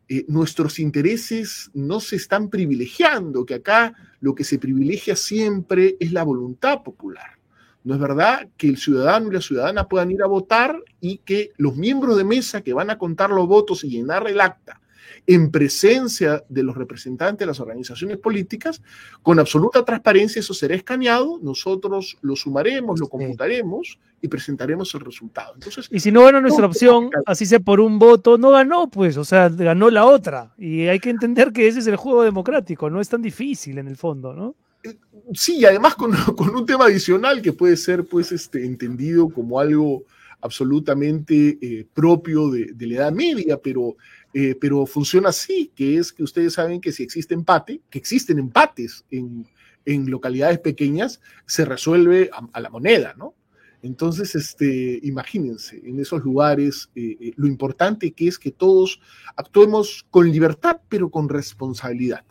eh, 0.10 0.26
nuestros 0.28 0.80
intereses 0.80 1.70
no 1.74 2.00
se 2.00 2.16
están 2.16 2.50
privilegiando, 2.50 3.46
que 3.46 3.56
acá 3.56 3.94
lo 4.20 4.36
que 4.36 4.44
se 4.44 4.60
privilegia 4.60 5.16
siempre 5.16 5.98
es 6.00 6.12
la 6.12 6.24
voluntad 6.24 6.84
popular. 6.84 7.38
No 7.84 7.94
es 7.94 8.00
verdad 8.00 8.50
que 8.58 8.68
el 8.68 8.78
ciudadano 8.78 9.30
y 9.30 9.34
la 9.34 9.42
ciudadana 9.42 9.88
puedan 9.88 10.12
ir 10.12 10.22
a 10.24 10.28
votar 10.28 10.78
y 11.00 11.20
que 11.20 11.52
los 11.58 11.76
miembros 11.76 12.18
de 12.18 12.24
mesa 12.24 12.62
que 12.62 12.74
van 12.74 12.90
a 12.90 12.98
contar 12.98 13.30
los 13.30 13.48
votos 13.48 13.84
y 13.84 13.90
llenar 13.90 14.28
el 14.28 14.42
acta 14.42 14.82
en 15.30 15.52
presencia 15.52 16.42
de 16.48 16.64
los 16.64 16.78
representantes 16.78 17.40
de 17.40 17.46
las 17.46 17.60
organizaciones 17.60 18.18
políticas, 18.18 18.82
con 19.22 19.40
absoluta 19.40 19.84
transparencia 19.84 20.40
eso 20.40 20.54
será 20.54 20.74
escaneado, 20.74 21.38
nosotros 21.44 22.18
lo 22.22 22.38
sumaremos, 22.38 22.98
lo 23.02 23.10
computaremos 23.10 24.00
y 24.22 24.30
presentaremos 24.30 24.94
el 24.96 25.02
resultado. 25.02 25.54
Entonces, 25.56 25.90
y 25.92 26.00
si 26.00 26.14
no 26.14 26.24
gana 26.24 26.40
nuestra 26.40 26.66
opción, 26.66 27.10
así 27.26 27.46
sea 27.46 27.60
por 27.60 27.82
un 27.82 28.00
voto, 28.00 28.38
no 28.38 28.52
ganó, 28.52 28.90
pues, 28.90 29.18
o 29.18 29.26
sea, 29.26 29.50
ganó 29.50 29.90
la 29.90 30.06
otra. 30.06 30.54
Y 30.58 30.88
hay 30.88 31.00
que 31.00 31.10
entender 31.10 31.52
que 31.52 31.68
ese 31.68 31.80
es 31.80 31.88
el 31.88 31.98
juego 31.98 32.24
democrático, 32.24 32.90
no 32.90 33.02
es 33.02 33.10
tan 33.10 33.22
difícil 33.22 33.78
en 33.80 33.90
el 33.90 33.98
fondo, 33.98 34.34
¿no? 34.34 34.56
Eh, 34.84 34.96
sí, 35.34 35.58
y 35.58 35.66
además 35.66 35.96
con, 35.96 36.12
con, 36.38 36.56
un 36.56 36.66
tema 36.66 36.86
adicional 36.86 37.42
que 37.42 37.52
puede 37.52 37.76
ser, 37.76 38.06
pues, 38.06 38.32
este, 38.32 38.66
entendido 38.66 39.28
como 39.28 39.60
algo 39.60 40.04
absolutamente 40.40 41.58
eh, 41.62 41.86
propio 41.94 42.50
de, 42.50 42.72
de, 42.74 42.88
la 42.88 42.96
Edad 42.96 43.12
Media, 43.12 43.58
pero 43.58 43.98
eh, 44.40 44.56
pero 44.62 44.86
funciona 44.86 45.30
así, 45.30 45.72
que 45.76 45.98
es 45.98 46.14
que 46.14 46.22
ustedes 46.22 46.54
saben 46.54 46.80
que 46.80 46.92
si 46.92 47.02
existe 47.02 47.34
empate, 47.34 47.82
que 47.90 47.98
existen 47.98 48.38
empates 48.38 49.04
en, 49.10 49.48
en 49.84 50.12
localidades 50.12 50.60
pequeñas, 50.60 51.20
se 51.48 51.66
resuelve 51.66 52.30
a, 52.54 52.62
la 52.62 52.70
moneda, 52.70 53.16
¿no? 53.18 53.34
Entonces, 53.82 54.36
este, 54.36 55.00
imagínense, 55.02 55.82
en 55.84 56.00
esos 56.00 56.24
lugares, 56.24 56.92
eh, 56.94 57.18
eh, 57.20 57.34
lo 57.36 57.48
importante 57.48 58.12
que 58.12 58.28
es 58.28 58.38
que 58.38 58.52
todos 58.52 59.02
actuemos 59.36 60.06
con 60.12 60.30
libertad, 60.32 60.82
pero 60.88 61.10
con 61.10 61.30
responsabilidad. 61.30 62.24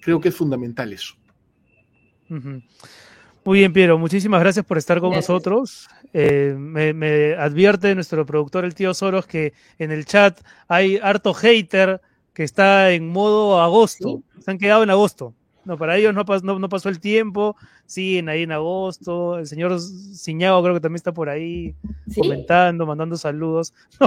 Creo 0.00 0.22
que 0.22 0.30
es 0.30 0.34
fundamental 0.34 0.90
eso. 0.90 1.16
Muy 3.44 3.58
bien, 3.58 3.74
Piero, 3.74 3.98
muchísimas 3.98 4.40
gracias 4.40 4.64
por 4.64 4.78
estar 4.78 5.00
con 5.00 5.10
nosotros. 5.10 5.86
Eh, 6.14 6.54
me, 6.56 7.34
advierte 7.34 7.94
nuestro 7.94 8.26
productor, 8.26 8.64
el 8.64 8.74
tío 8.74 8.92
Soros, 8.94 9.26
que 9.26 9.54
en 9.78 9.90
el 9.90 10.04
chat 10.04 10.40
hay 10.68 10.98
harto 11.02 11.32
hater 11.32 12.00
que 12.34 12.44
está 12.44 12.92
en 12.92 13.08
modo 13.08 13.60
agosto. 13.60 14.22
Se 14.40 14.50
han 14.50 14.58
quedado 14.58 14.82
en 14.82 14.90
agosto. 14.90 15.34
No, 15.64 15.78
para 15.78 15.96
ellos 15.96 16.12
no, 16.12 16.58
no, 16.58 16.68
pasó 16.68 16.88
el 16.88 16.98
tiempo, 16.98 17.56
siguen 17.86 18.28
ahí 18.28 18.42
en 18.42 18.50
agosto. 18.50 19.38
El 19.38 19.46
señor 19.46 19.78
Ciñago 19.80 20.60
creo 20.60 20.74
que 20.74 20.80
también 20.80 20.96
está 20.96 21.12
por 21.12 21.28
ahí 21.28 21.74
comentando, 22.16 22.84
mandando 22.84 23.16
saludos. 23.16 23.72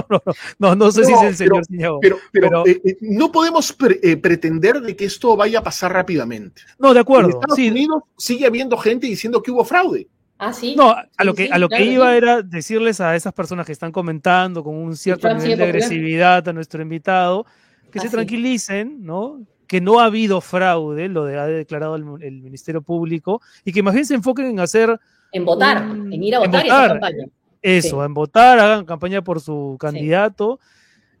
No, 0.58 0.68
no, 0.68 0.76
no, 0.76 0.92
sé 0.92 1.04
si 1.04 1.12
es 1.12 1.22
el 1.22 1.36
señor 1.36 1.64
Ciñago. 1.64 2.00
Pero, 2.00 2.18
pero, 2.30 2.66
eh, 2.66 2.80
eh, 2.84 2.96
no 3.00 3.32
podemos 3.32 3.74
eh, 4.02 4.16
pretender 4.18 4.80
de 4.80 4.94
que 4.94 5.06
esto 5.06 5.34
vaya 5.36 5.60
a 5.60 5.62
pasar 5.62 5.92
rápidamente. 5.92 6.62
No, 6.78 6.92
de 6.92 7.00
acuerdo. 7.00 7.30
En 7.30 7.36
Estados 7.36 7.58
Unidos 7.58 8.02
sigue 8.18 8.46
habiendo 8.46 8.76
gente 8.76 9.06
diciendo 9.06 9.42
que 9.42 9.50
hubo 9.50 9.64
fraude. 9.64 10.08
Ah, 10.38 10.52
sí. 10.52 10.74
No, 10.76 10.90
a 10.90 11.24
lo 11.24 11.34
que, 11.34 11.48
a 11.50 11.58
lo 11.58 11.68
que 11.68 11.84
iba 11.84 12.14
era 12.16 12.42
decirles 12.42 13.00
a 13.00 13.16
esas 13.16 13.32
personas 13.32 13.64
que 13.64 13.72
están 13.72 13.90
comentando 13.90 14.62
con 14.62 14.74
un 14.74 14.96
cierto 14.96 15.32
nivel 15.32 15.56
de 15.58 15.64
agresividad 15.64 16.46
a 16.48 16.52
nuestro 16.52 16.82
invitado, 16.82 17.46
que 17.90 18.00
se 18.00 18.10
tranquilicen, 18.10 19.04
¿no? 19.04 19.40
que 19.66 19.80
no 19.80 20.00
ha 20.00 20.04
habido 20.04 20.40
fraude, 20.40 21.08
lo 21.08 21.24
de, 21.24 21.38
ha 21.38 21.46
declarado 21.46 21.96
el, 21.96 22.04
Ministerio 22.42 22.82
Público, 22.82 23.40
y 23.64 23.72
que 23.72 23.82
más 23.82 23.94
bien 23.94 24.06
se 24.06 24.14
enfoquen 24.14 24.46
en 24.46 24.60
hacer... 24.60 24.98
En 25.32 25.44
votar, 25.44 25.78
en 25.78 26.22
ir 26.22 26.36
a 26.36 26.38
votar, 26.38 26.66
y 26.66 26.70
hacer 26.70 26.88
campaña. 26.88 27.26
Eso, 27.62 28.04
en 28.04 28.14
votar, 28.14 28.58
hagan 28.60 28.84
campaña 28.84 29.22
por 29.22 29.40
su 29.40 29.76
candidato. 29.80 30.60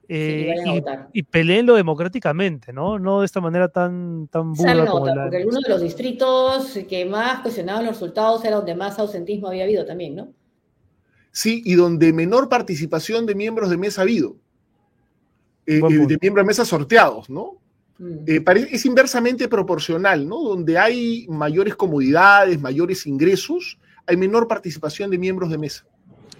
Eh, 0.08 0.54
y, 1.12 1.22
peleenlo 1.24 1.74
democráticamente, 1.74 2.72
¿no? 2.72 2.98
No 2.98 3.20
de 3.20 3.26
esta 3.26 3.40
manera 3.40 3.68
tan, 3.68 4.28
tan 4.28 4.52
burda 4.52 4.86
como 4.86 5.06
la... 5.06 5.24
Porque 5.24 5.44
uno 5.44 5.60
de 5.60 5.68
los 5.68 5.80
distritos 5.80 6.78
que 6.88 7.04
más 7.04 7.40
cuestionaban 7.40 7.84
los 7.84 7.94
resultados 7.94 8.44
era 8.44 8.56
donde 8.56 8.74
más 8.76 8.98
ausentismo 8.98 9.48
había 9.48 9.64
habido 9.64 9.84
también, 9.84 10.14
¿no? 10.14 10.28
Sí, 11.32 11.60
y 11.64 11.74
donde 11.74 12.12
menor 12.12 12.48
participación 12.48 13.26
de 13.26 13.34
miembros 13.34 13.68
de 13.68 13.76
mesa 13.76 14.00
ha 14.00 14.04
habido. 14.04 14.36
Eh, 15.66 15.80
eh, 15.80 16.06
de 16.06 16.18
miembros 16.20 16.44
de 16.44 16.46
mesa 16.46 16.64
sorteados, 16.64 17.28
¿no? 17.28 17.58
Mm. 17.98 18.24
Es 18.70 18.86
inversamente 18.86 19.48
proporcional, 19.48 20.26
¿no? 20.26 20.40
Donde 20.40 20.78
hay 20.78 21.26
mayores 21.28 21.74
comodidades, 21.74 22.60
mayores 22.60 23.06
ingresos, 23.06 23.78
hay 24.06 24.16
menor 24.16 24.46
participación 24.46 25.10
de 25.10 25.18
miembros 25.18 25.50
de 25.50 25.58
mesa. 25.58 25.84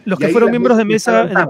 Los 0.05 0.21
que 0.21 0.29
fueron 0.29 0.51
miembros 0.51 0.79
de 0.79 0.85
mesa 0.85 1.49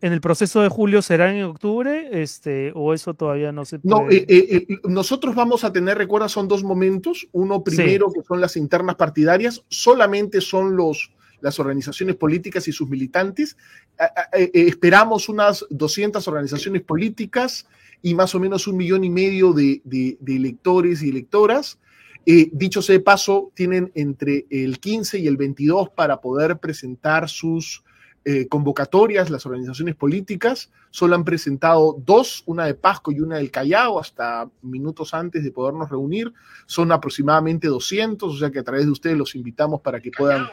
en 0.00 0.12
el, 0.12 0.20
proceso 0.20 0.60
de 0.60 0.68
julio 0.68 1.02
serán 1.02 1.36
en 1.36 1.44
octubre, 1.44 2.22
este, 2.22 2.72
o 2.74 2.94
eso 2.94 3.14
todavía 3.14 3.52
no 3.52 3.64
se 3.64 3.80
No, 3.82 4.10
eh, 4.10 4.26
eh, 4.28 4.66
nosotros 4.84 5.34
vamos 5.34 5.64
a 5.64 5.72
tener, 5.72 5.98
recuerda, 5.98 6.28
son 6.28 6.48
dos 6.48 6.62
momentos. 6.62 7.28
Uno 7.32 7.62
primero, 7.62 8.12
que 8.12 8.22
son 8.22 8.40
las 8.40 8.56
internas 8.56 8.96
partidarias, 8.96 9.64
solamente 9.68 10.40
son 10.40 10.76
los, 10.76 11.12
las 11.40 11.58
organizaciones 11.58 12.16
políticas 12.16 12.68
y 12.68 12.72
sus 12.72 12.88
militantes. 12.88 13.56
esperamos 14.32 15.28
unas 15.28 15.64
200 15.70 16.26
organizaciones 16.28 16.82
políticas 16.82 17.66
y 18.02 18.14
más 18.14 18.34
o 18.34 18.40
menos 18.40 18.66
un 18.66 18.76
millón 18.76 19.04
y 19.04 19.10
medio 19.10 19.52
de, 19.52 19.82
electores 20.26 21.02
y 21.02 21.10
electoras. 21.10 21.78
Eh, 22.24 22.50
dicho 22.52 22.82
sea 22.82 22.94
de 22.94 23.00
paso, 23.00 23.52
tienen 23.54 23.92
entre 23.94 24.46
el 24.50 24.78
15 24.80 25.18
y 25.18 25.26
el 25.26 25.36
22 25.36 25.90
para 25.90 26.20
poder 26.20 26.58
presentar 26.58 27.28
sus 27.28 27.84
eh, 28.28 28.48
convocatorias, 28.48 29.30
las 29.30 29.46
organizaciones 29.46 29.94
políticas. 29.94 30.72
Solo 30.90 31.14
han 31.14 31.24
presentado 31.24 31.96
dos, 32.04 32.42
una 32.46 32.66
de 32.66 32.74
Pasco 32.74 33.12
y 33.12 33.20
una 33.20 33.36
del 33.36 33.52
Callao, 33.52 34.00
hasta 34.00 34.50
minutos 34.62 35.14
antes 35.14 35.44
de 35.44 35.52
podernos 35.52 35.88
reunir. 35.88 36.32
Son 36.66 36.90
aproximadamente 36.90 37.68
200, 37.68 38.34
o 38.34 38.36
sea 38.36 38.50
que 38.50 38.58
a 38.58 38.64
través 38.64 38.84
de 38.86 38.90
ustedes 38.90 39.16
los 39.16 39.36
invitamos 39.36 39.80
para 39.80 40.00
que 40.00 40.10
puedan 40.10 40.48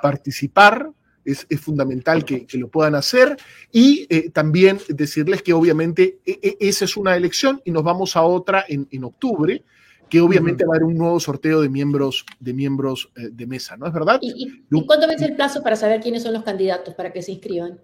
participar 0.00 0.92
es, 1.24 1.46
fundamental 1.60 2.24
que, 2.24 2.46
lo 2.52 2.68
puedan 2.68 2.94
hacer. 2.94 3.36
Y 3.72 4.06
eh, 4.08 4.30
también 4.30 4.78
decirles 4.88 5.42
que 5.42 5.52
obviamente 5.52 6.20
e, 6.24 6.38
e, 6.40 6.56
esa 6.60 6.84
es 6.84 6.96
una 6.96 7.16
elección 7.16 7.60
y 7.64 7.72
nos 7.72 7.82
vamos 7.82 8.14
a 8.14 8.22
otra 8.22 8.64
en, 8.68 9.02
octubre, 9.02 9.64
que 10.08 10.20
obviamente 10.20 10.64
va 10.64 10.74
a 10.74 10.76
haber 10.76 10.84
un 10.84 10.96
nuevo 10.96 11.18
sorteo 11.18 11.60
de 11.60 11.68
miembros 11.68 12.24
de 12.38 12.52
miembros 12.52 13.10
eh, 13.16 13.28
de 13.32 13.46
mesa, 13.46 13.76
¿no 13.76 13.86
es 13.86 13.92
verdad? 13.92 14.18
¿Y, 14.22 14.64
y, 14.70 14.86
cuándo 14.86 15.08
vence 15.08 15.24
el 15.24 15.34
plazo 15.34 15.62
para 15.62 15.76
saber 15.76 16.00
quiénes 16.00 16.22
son 16.22 16.32
los 16.32 16.44
candidatos 16.44 16.94
para 16.94 17.12
que 17.12 17.22
se 17.22 17.32
inscriban? 17.32 17.80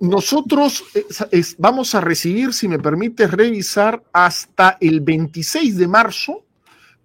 Nosotros 0.00 0.84
eh, 0.94 1.42
vamos 1.58 1.94
a 1.94 2.00
recibir, 2.00 2.52
si 2.52 2.66
me 2.66 2.78
permite 2.78 3.26
revisar, 3.28 4.02
hasta 4.12 4.76
el 4.80 5.00
26 5.00 5.76
de 5.76 5.86
marzo, 5.86 6.44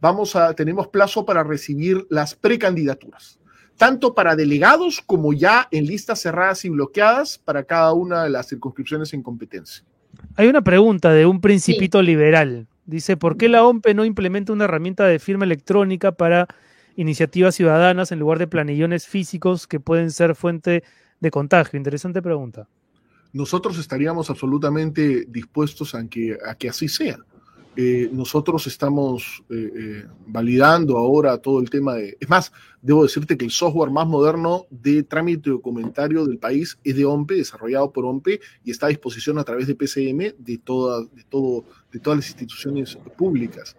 vamos 0.02 0.36
a, 0.36 0.54
tenemos 0.54 0.88
plazo 0.88 1.26
para 1.26 1.44
recibir 1.44 2.06
las 2.10 2.34
precandidaturas 2.34 3.40
tanto 3.78 4.14
para 4.14 4.36
delegados 4.36 5.02
como 5.06 5.34
ya 5.34 5.68
en 5.72 5.86
listas 5.86 6.22
cerradas 6.22 6.64
y 6.66 6.70
bloqueadas 6.70 7.38
para 7.38 7.64
cada 7.64 7.94
una 7.94 8.24
de 8.24 8.30
las 8.30 8.48
circunscripciones 8.48 9.14
en 9.14 9.24
competencia. 9.24 9.84
Hay 10.36 10.48
una 10.48 10.62
pregunta 10.62 11.12
de 11.12 11.26
un 11.26 11.42
principito 11.42 12.02
liberal. 12.02 12.68
Dice, 12.86 13.18
¿por 13.18 13.38
qué 13.38 13.50
la 13.50 13.64
OMPE 13.66 13.94
no 13.94 14.06
implementa 14.06 14.54
una 14.54 14.66
herramienta 14.66 15.06
de 15.06 15.20
firma 15.20 15.46
electrónica 15.46 16.12
para 16.12 16.48
iniciativas 16.96 17.56
ciudadanas 17.56 18.12
en 18.12 18.20
lugar 18.20 18.40
de 18.40 18.48
planillones 18.48 19.08
físicos 19.08 19.68
que 19.68 19.80
pueden 19.80 20.12
ser 20.12 20.36
fuente 20.36 20.84
de 21.20 21.32
contagio? 21.32 21.78
Interesante 21.78 22.22
pregunta. 22.22 22.68
nosotros 23.32 23.80
estaríamos 23.80 24.30
absolutamente 24.30 25.26
dispuestos 25.28 25.96
a 25.96 26.08
que, 26.08 26.38
a 26.46 26.56
que 26.56 26.70
así 26.70 26.88
sea. 26.88 27.18
Eh, 27.76 28.08
nosotros 28.12 28.68
estamos 28.68 29.44
eh, 29.50 29.72
eh, 29.76 30.06
validando 30.28 30.98
ahora 30.98 31.40
todo 31.40 31.60
el 31.60 31.72
tema 31.72 31.96
de... 31.96 32.18
Es 32.20 32.30
más, 32.30 32.52
debo 32.82 33.02
decirte 33.02 33.36
que 33.36 33.46
el 33.46 33.52
software 33.52 33.90
más 33.90 34.06
moderno 34.06 34.68
de 34.70 35.02
trámite 35.02 35.50
documentario 35.50 36.26
del 36.26 36.38
país 36.38 36.78
es 36.84 36.96
de 36.96 37.06
OMPE, 37.06 37.36
desarrollado 37.36 37.92
por 37.92 38.06
OMPE 38.06 38.40
y 38.64 38.70
está 38.70 38.86
a 38.86 38.90
disposición 38.90 39.40
a 39.40 39.44
través 39.44 39.66
de 39.66 39.74
PCM 39.74 40.36
de, 40.38 40.58
toda, 40.64 41.02
de, 41.02 41.24
todo, 41.28 41.66
de 41.92 42.00
todas 42.00 42.18
las 42.18 42.28
instituciones 42.28 42.96
públicas. 43.18 43.76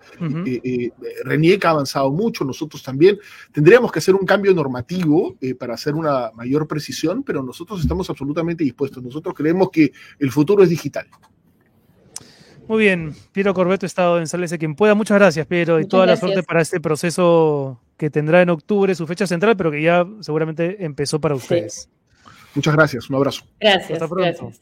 RENIEC 1.25 1.65
ha 1.65 1.71
avanzado 1.71 2.11
mucho, 2.11 2.45
nosotros 2.45 2.83
también. 2.83 3.19
Tendríamos 3.53 3.93
que 3.93 4.01
hacer 4.01 4.17
un 4.17 4.27
cambio 4.27 4.53
normativo 4.55 5.37
para 5.59 5.75
hacer 5.75 5.95
una 5.95 6.33
mayor 6.33 6.67
precisión, 6.67 7.23
pero 7.23 7.45
nosotros 7.45 7.81
estamos 7.81 8.11
absolutamente 8.11 8.65
dispuestos. 8.65 9.03
Nosotros 9.03 9.35
creemos 9.37 9.71
que 9.71 9.93
el 10.19 10.33
futuro 10.33 10.65
es 10.65 10.71
digital. 10.71 11.07
Muy 12.67 12.79
bien, 12.79 13.15
Piero 13.33 13.53
Corbeto, 13.53 13.85
Estado 13.85 14.19
en 14.19 14.27
Salese, 14.27 14.59
quien 14.59 14.75
pueda. 14.75 14.95
Muchas 14.95 15.19
gracias, 15.19 15.47
Piero, 15.47 15.79
y 15.81 15.87
toda 15.87 16.07
la 16.07 16.17
suerte 16.17 16.43
para 16.43 16.63
este 16.63 16.81
proceso 16.81 17.81
que 17.97 18.11
tendrá 18.11 18.41
en 18.41 18.51
octubre 18.51 18.95
su 18.95 19.07
fecha 19.07 19.27
central, 19.27 19.57
pero 19.57 19.71
que 19.71 19.83
ya 19.83 20.07
seguramente 20.21 20.85
empezó 20.85 21.21
para 21.21 21.35
ustedes. 21.35 21.91
Muchas 22.55 22.75
gracias, 22.75 23.11
un 23.11 23.17
abrazo. 23.17 23.45
Gracias. 23.61 23.91
Hasta 23.93 24.09
pronto. 24.09 24.53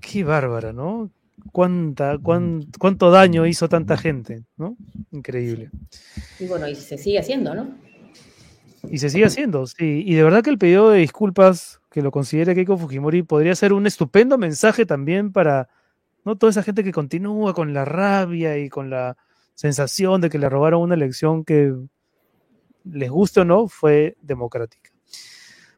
Qué 0.00 0.24
bárbara, 0.24 0.72
¿no? 0.72 1.10
Cuánta, 1.52 2.18
cuánto 2.18 3.10
daño 3.10 3.46
hizo 3.46 3.68
tanta 3.68 3.96
gente, 3.96 4.44
¿no? 4.56 4.76
Increíble. 5.10 5.70
Y 6.38 6.46
bueno, 6.46 6.68
y 6.68 6.74
se 6.74 6.98
sigue 6.98 7.18
haciendo, 7.18 7.54
¿no? 7.54 7.74
Y 8.90 8.98
se 8.98 9.10
sigue 9.10 9.24
haciendo, 9.24 9.66
sí. 9.66 10.02
Y 10.06 10.14
de 10.14 10.22
verdad 10.22 10.42
que 10.42 10.50
el 10.50 10.58
pedido 10.58 10.90
de 10.90 10.98
disculpas 10.98 11.79
que 11.90 12.02
lo 12.02 12.10
considere 12.10 12.54
Keiko 12.54 12.78
Fujimori 12.78 13.22
podría 13.22 13.54
ser 13.54 13.72
un 13.72 13.86
estupendo 13.86 14.38
mensaje 14.38 14.86
también 14.86 15.32
para 15.32 15.68
¿no? 16.24 16.36
toda 16.36 16.50
esa 16.50 16.62
gente 16.62 16.84
que 16.84 16.92
continúa 16.92 17.52
con 17.52 17.74
la 17.74 17.84
rabia 17.84 18.58
y 18.58 18.68
con 18.68 18.90
la 18.90 19.16
sensación 19.54 20.20
de 20.20 20.30
que 20.30 20.38
le 20.38 20.48
robaron 20.48 20.82
una 20.82 20.94
elección 20.94 21.44
que 21.44 21.74
les 22.84 23.10
guste 23.10 23.40
o 23.40 23.44
no, 23.44 23.68
fue 23.68 24.16
democrática. 24.22 24.90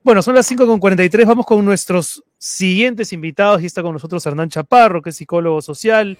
Bueno, 0.05 0.21
son 0.21 0.35
las 0.35 0.51
5.43, 0.51 1.27
vamos 1.27 1.47
con 1.47 1.65
nuestros 1.65 2.23
siguientes 2.37 3.13
invitados 3.13 3.63
y 3.63 3.67
está 3.67 3.83
con 3.83 3.93
nosotros 3.93 4.25
Hernán 4.27 4.51
Chaparro, 4.51 5.01
que 5.01 5.11
es 5.11 5.17
psicólogo 5.17 5.63
social 5.63 6.19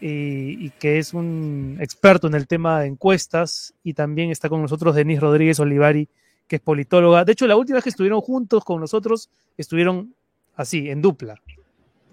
y, 0.00 0.66
y, 0.66 0.70
que 0.78 0.98
es 0.98 1.14
un 1.14 1.78
experto 1.80 2.26
en 2.26 2.34
el 2.34 2.46
tema 2.46 2.80
de 2.80 2.88
encuestas, 2.88 3.74
y 3.82 3.94
también 3.94 4.30
está 4.30 4.48
con 4.48 4.60
nosotros 4.60 4.94
Denis 4.94 5.20
Rodríguez 5.20 5.58
Olivari, 5.58 6.08
que 6.46 6.56
es 6.56 6.62
politóloga. 6.62 7.24
De 7.24 7.32
hecho, 7.32 7.46
la 7.46 7.56
última 7.56 7.76
vez 7.76 7.84
que 7.84 7.90
estuvieron 7.90 8.20
juntos 8.20 8.64
con 8.64 8.80
nosotros, 8.80 9.30
estuvieron 9.56 10.14
así, 10.54 10.90
en 10.90 11.02
dupla. 11.02 11.40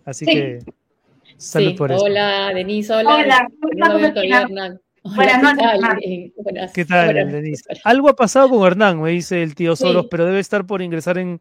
Así 0.06 0.26
que 0.26 0.60
salud 1.38 1.76
por 1.76 1.92
eso. 1.92 2.04
Hola, 2.04 2.54
Denise, 2.54 2.94
hola. 2.94 3.16
Hola, 3.16 3.48
Hola 4.16 4.80
Buenas 5.04 5.44
noches. 5.44 6.72
¿Qué 6.74 6.86
tal, 6.86 7.14
Denise? 7.14 7.64
Algo 7.84 8.10
ha 8.10 8.16
pasado 8.16 8.50
con 8.50 8.66
Hernán, 8.66 9.02
me 9.02 9.12
dice 9.12 9.44
el 9.44 9.54
tío 9.54 9.76
Soros, 9.76 10.08
pero 10.10 10.26
debe 10.26 10.40
estar 10.40 10.66
por 10.66 10.82
ingresar 10.82 11.18
en, 11.18 11.40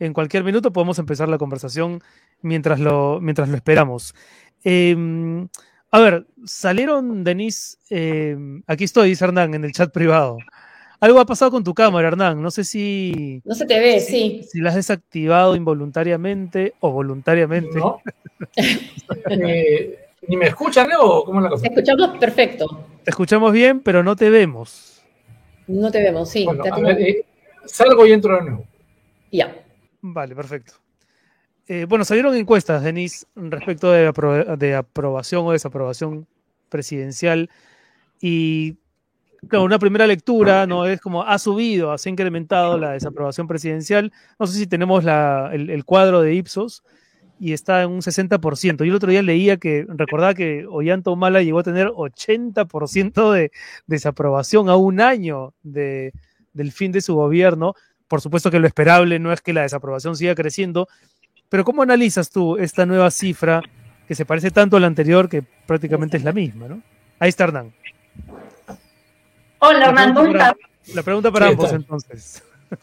en, 0.00 0.12
cualquier 0.12 0.42
minuto. 0.42 0.72
Podemos 0.72 0.98
empezar 0.98 1.28
la 1.28 1.38
conversación 1.38 2.00
mientras 2.42 2.80
lo, 2.80 3.20
mientras 3.20 3.48
lo 3.48 3.56
esperamos. 3.56 4.14
Em, 4.64 5.48
a 5.92 6.00
ver, 6.00 6.26
salieron, 6.44 7.22
Denise, 7.22 7.76
em, 7.88 8.62
aquí 8.66 8.84
estoy, 8.84 9.10
dice 9.10 9.24
Hernán, 9.24 9.54
en 9.54 9.64
el 9.64 9.72
chat 9.72 9.92
privado. 9.92 10.38
Algo 11.04 11.20
ha 11.20 11.26
pasado 11.26 11.50
con 11.50 11.62
tu 11.62 11.74
cámara, 11.74 12.08
Hernán. 12.08 12.40
No 12.40 12.50
sé 12.50 12.64
si. 12.64 13.42
No 13.44 13.54
se 13.54 13.66
te 13.66 13.78
ve, 13.78 14.00
sí. 14.00 14.40
Si 14.48 14.58
la 14.62 14.70
has 14.70 14.76
desactivado 14.76 15.54
involuntariamente 15.54 16.72
o 16.80 16.92
voluntariamente. 16.92 17.78
No. 17.78 18.00
Eh, 19.30 19.98
¿Ni 20.28 20.36
me 20.38 20.46
escuchan 20.46 20.88
o 20.98 21.24
cómo 21.24 21.40
es 21.40 21.44
la 21.44 21.50
cosa? 21.50 21.62
Te 21.62 21.68
escuchamos 21.68 22.18
perfecto. 22.18 22.86
Te 23.02 23.10
escuchamos 23.10 23.52
bien, 23.52 23.80
pero 23.80 24.02
no 24.02 24.16
te 24.16 24.30
vemos. 24.30 25.02
No 25.66 25.90
te 25.90 26.00
vemos, 26.00 26.30
sí. 26.30 26.46
Eh, 26.98 27.24
salgo 27.66 28.06
y 28.06 28.12
entro 28.12 28.36
de 28.36 28.42
nuevo. 28.42 28.64
Ya. 29.30 29.62
Vale, 30.00 30.34
perfecto. 30.34 30.72
Eh, 31.68 31.84
bueno, 31.86 32.06
salieron 32.06 32.34
encuestas, 32.34 32.82
Denis, 32.82 33.26
respecto 33.34 33.92
de, 33.92 34.10
de 34.56 34.74
aprobación 34.74 35.46
o 35.46 35.52
desaprobación 35.52 36.26
presidencial. 36.70 37.50
Y 38.22 38.78
claro, 39.48 39.64
una 39.64 39.78
primera 39.78 40.06
lectura, 40.06 40.66
¿no? 40.66 40.86
Es 40.86 41.00
como 41.00 41.22
ha 41.22 41.38
subido, 41.38 41.96
se 41.98 42.08
ha 42.08 42.12
incrementado 42.12 42.78
la 42.78 42.92
desaprobación 42.92 43.46
presidencial. 43.46 44.12
No 44.38 44.46
sé 44.46 44.58
si 44.58 44.66
tenemos 44.66 45.04
el, 45.04 45.84
cuadro 45.84 46.20
de 46.20 46.34
Ipsos 46.34 46.82
y 47.38 47.52
está 47.52 47.82
en 47.82 47.90
un 47.90 48.00
60%. 48.00 48.78
Yo 48.78 48.84
el 48.84 48.94
otro 48.94 49.10
día 49.10 49.22
leía 49.22 49.56
que, 49.56 49.86
recordaba 49.88 50.34
que 50.34 50.66
Ollanta 50.68 51.10
Humala 51.10 51.42
llegó 51.42 51.60
a 51.60 51.64
tener 51.64 51.88
80% 51.88 53.32
de 53.32 53.50
desaprobación 53.86 54.68
a 54.68 54.76
un 54.76 55.00
año 55.00 55.54
de, 55.62 56.12
del 56.52 56.72
fin 56.72 56.92
de 56.92 57.00
su 57.00 57.14
gobierno. 57.14 57.74
Por 58.08 58.20
supuesto 58.20 58.50
que 58.50 58.60
lo 58.60 58.66
esperable 58.66 59.18
no 59.18 59.32
es 59.32 59.40
que 59.40 59.52
la 59.52 59.62
desaprobación 59.62 60.16
siga 60.16 60.34
creciendo, 60.34 60.88
pero 61.48 61.64
¿cómo 61.64 61.82
analizas 61.82 62.30
tú 62.30 62.56
esta 62.56 62.86
nueva 62.86 63.10
cifra 63.10 63.62
que 64.06 64.14
se 64.14 64.24
parece 64.24 64.50
tanto 64.50 64.76
a 64.76 64.80
la 64.80 64.86
anterior 64.86 65.28
que 65.28 65.42
prácticamente 65.66 66.16
es 66.16 66.24
la 66.24 66.32
misma, 66.32 66.68
¿no? 66.68 66.82
Ahí 67.18 67.28
está 67.28 67.44
Hernán. 67.44 67.72
Hola, 69.66 69.86
Hernán, 69.86 70.12
¿cómo 70.12 70.26
estás? 70.26 70.52
La 70.94 71.02
pregunta 71.02 71.30
para 71.32 71.48
ambos, 71.48 71.72
entonces. 71.72 72.42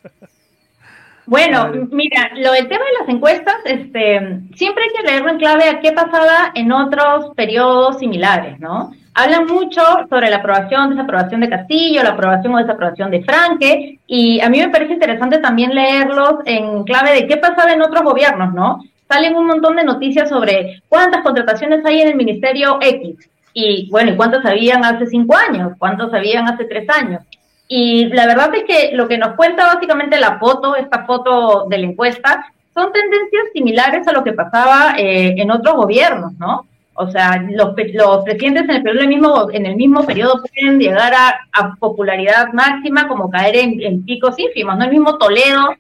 Bueno, 1.28 1.72
mira, 1.92 2.32
lo 2.36 2.52
del 2.52 2.68
tema 2.68 2.84
de 2.84 3.00
las 3.00 3.08
encuestas, 3.08 3.56
este, 3.64 4.42
siempre 4.56 4.84
hay 4.84 4.90
que 4.90 5.08
leerlo 5.08 5.30
en 5.30 5.38
clave 5.38 5.70
a 5.70 5.80
qué 5.80 5.94
pasaba 5.94 6.52
en 6.56 6.72
otros 6.74 7.34
periodos 7.36 8.00
similares, 8.00 8.60
¿no? 8.60 8.92
Hablan 9.14 9.46
mucho 9.46 9.82
sobre 10.10 10.30
la 10.30 10.38
aprobación, 10.38 10.90
desaprobación 10.90 11.40
de 11.42 11.50
Castillo, 11.50 12.04
la 12.04 12.10
aprobación 12.10 12.56
o 12.56 12.58
desaprobación 12.58 13.12
de 13.12 13.24
Franque, 13.24 14.00
y 14.08 14.42
a 14.42 14.50
mí 14.50 14.60
me 14.60 14.70
parece 14.70 14.94
interesante 14.94 15.38
también 15.38 15.74
leerlos 15.74 16.40
en 16.46 16.84
clave 16.84 17.14
de 17.14 17.28
qué 17.28 17.38
pasaba 17.38 17.72
en 17.72 17.84
otros 17.84 18.04
gobiernos, 18.04 18.54
¿no? 18.54 18.84
Salen 19.08 19.36
un 19.36 19.46
montón 19.46 19.78
de 19.78 19.86
noticias 19.86 20.28
sobre 20.28 20.82
cuántas 20.90 21.22
contrataciones 21.22 21.86
hay 21.86 22.02
en 22.02 22.10
el 22.10 22.16
Ministerio 22.16 22.80
X, 22.82 23.30
y 23.54 23.90
bueno, 23.90 24.12
¿y 24.12 24.16
cuántos 24.16 24.46
habían 24.46 24.84
hace 24.86 25.08
cinco 25.08 25.36
años? 25.36 25.74
¿Cuántos 25.78 26.14
habían 26.14 26.48
hace 26.48 26.66
tres 26.66 26.88
años? 26.90 27.22
Y 27.68 28.06
la 28.08 28.26
verdad 28.26 28.54
es 28.56 28.64
que 28.66 28.96
lo 28.96 29.08
que 29.08 29.18
nos 29.18 29.36
cuenta 29.36 29.74
básicamente 29.74 30.20
la 30.20 30.40
foto, 30.40 30.76
esta 30.76 31.06
foto 31.06 31.68
de 31.70 31.78
la 31.78 31.88
encuesta, 31.88 32.46
son 32.74 32.92
tendencias 32.92 33.46
similares 33.54 34.08
a 34.08 34.12
lo 34.12 34.24
que 34.24 34.34
pasaba 34.34 34.96
eh, 34.98 35.36
en 35.38 35.52
otros 35.52 35.76
gobiernos, 35.76 36.34
¿no? 36.34 36.66
O 36.94 37.10
sea, 37.10 37.42
los, 37.50 37.74
los 37.94 38.24
presidentes 38.24 38.64
en 38.64 38.72
el, 38.72 38.84
periodo, 38.84 39.08
mismo, 39.08 39.52
en 39.52 39.66
el 39.66 39.76
mismo 39.76 40.06
periodo 40.06 40.42
pueden 40.44 40.80
llegar 40.80 41.14
a, 41.14 41.76
popularidad 41.80 42.52
máxima 42.54 43.08
como 43.08 43.30
caer 43.30 43.56
en, 43.56 44.04
picos 44.04 44.38
ínfimos, 44.38 44.78
¿no? 44.78 44.84
El 44.84 44.92
mismo 44.92 45.18
Toledo, 45.18 45.74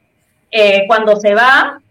eh, 0.50 0.86
cuando 0.88 1.18
se 1.18 1.36
va, 1.36 1.82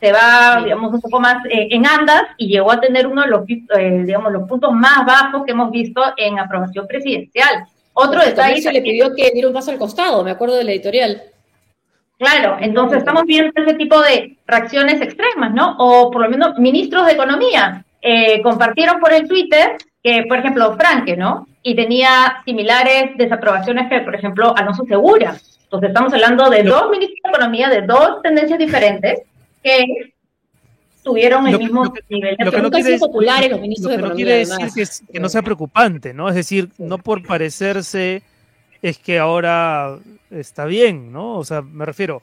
se 0.00 0.12
va, 0.12 0.60
digamos, 0.62 0.92
un 0.92 1.00
poco 1.00 1.20
más 1.20 1.44
eh, 1.46 1.68
en 1.70 1.86
andas 1.86 2.22
y 2.36 2.48
llegó 2.48 2.70
a 2.70 2.80
tener 2.80 3.06
uno 3.06 3.22
de 3.22 3.28
los, 3.28 3.42
eh, 3.48 4.02
digamos, 4.04 4.32
los 4.32 4.48
puntos 4.48 4.72
más 4.72 5.06
bajos 5.06 5.44
que 5.44 5.52
hemos 5.52 5.70
visto 5.70 6.02
en 6.16 6.38
aprobación 6.38 6.86
presidencial. 6.86 7.64
Otro 7.94 8.20
detalle... 8.20 8.60
se 8.60 8.72
le 8.72 8.82
pidió 8.82 9.14
que 9.14 9.30
diera 9.30 9.48
un 9.48 9.54
paso 9.54 9.70
al 9.70 9.78
costado, 9.78 10.22
me 10.22 10.30
acuerdo 10.30 10.56
de 10.56 10.64
la 10.64 10.72
editorial. 10.72 11.22
Claro, 12.18 12.56
entonces 12.60 12.98
estamos 12.98 13.24
viendo 13.24 13.52
ese 13.54 13.74
tipo 13.74 14.00
de 14.00 14.36
reacciones 14.46 15.00
extremas, 15.00 15.52
¿no? 15.52 15.76
O 15.78 16.10
por 16.10 16.22
lo 16.22 16.30
menos 16.30 16.58
ministros 16.58 17.06
de 17.06 17.12
Economía 17.12 17.84
eh, 18.00 18.40
compartieron 18.42 19.00
por 19.00 19.12
el 19.12 19.28
Twitter 19.28 19.76
que, 20.02 20.24
por 20.28 20.38
ejemplo, 20.38 20.76
Franque, 20.76 21.16
¿no? 21.16 21.46
Y 21.62 21.74
tenía 21.74 22.42
similares 22.44 23.16
desaprobaciones 23.16 23.88
que, 23.90 24.00
por 24.00 24.14
ejemplo, 24.14 24.54
Alonso 24.56 24.84
Segura. 24.84 25.36
Entonces 25.64 25.88
estamos 25.88 26.12
hablando 26.12 26.48
de 26.48 26.62
dos 26.62 26.90
ministros 26.90 27.20
de 27.22 27.28
Economía, 27.30 27.68
de 27.68 27.82
dos 27.82 28.22
tendencias 28.22 28.58
diferentes, 28.58 29.22
que 29.62 29.84
tuvieron 31.06 31.46
el 31.46 31.58
mismo 31.58 31.94
nivel 32.08 32.36
de 32.36 32.44
lo 32.44 32.50
que 32.50 32.62
no 32.62 32.70
quiere, 32.70 32.98
populares 32.98 33.50
los 33.50 33.60
ministros 33.60 33.90
de 33.90 33.94
Economía. 33.94 34.10
No 34.10 34.16
quiere 34.16 34.66
decir 34.66 35.06
que, 35.12 35.20
no 35.20 35.28
sea 35.28 35.42
preocupante, 35.42 36.12
¿no? 36.12 36.28
Es 36.28 36.34
decir, 36.34 36.70
no 36.78 36.98
por 36.98 37.24
parecerse 37.24 38.22
es 38.82 38.98
que 38.98 39.18
ahora 39.18 39.98
está 40.30 40.64
bien, 40.64 41.12
¿no? 41.12 41.38
O 41.38 41.44
sea, 41.44 41.62
me 41.62 41.86
refiero, 41.86 42.22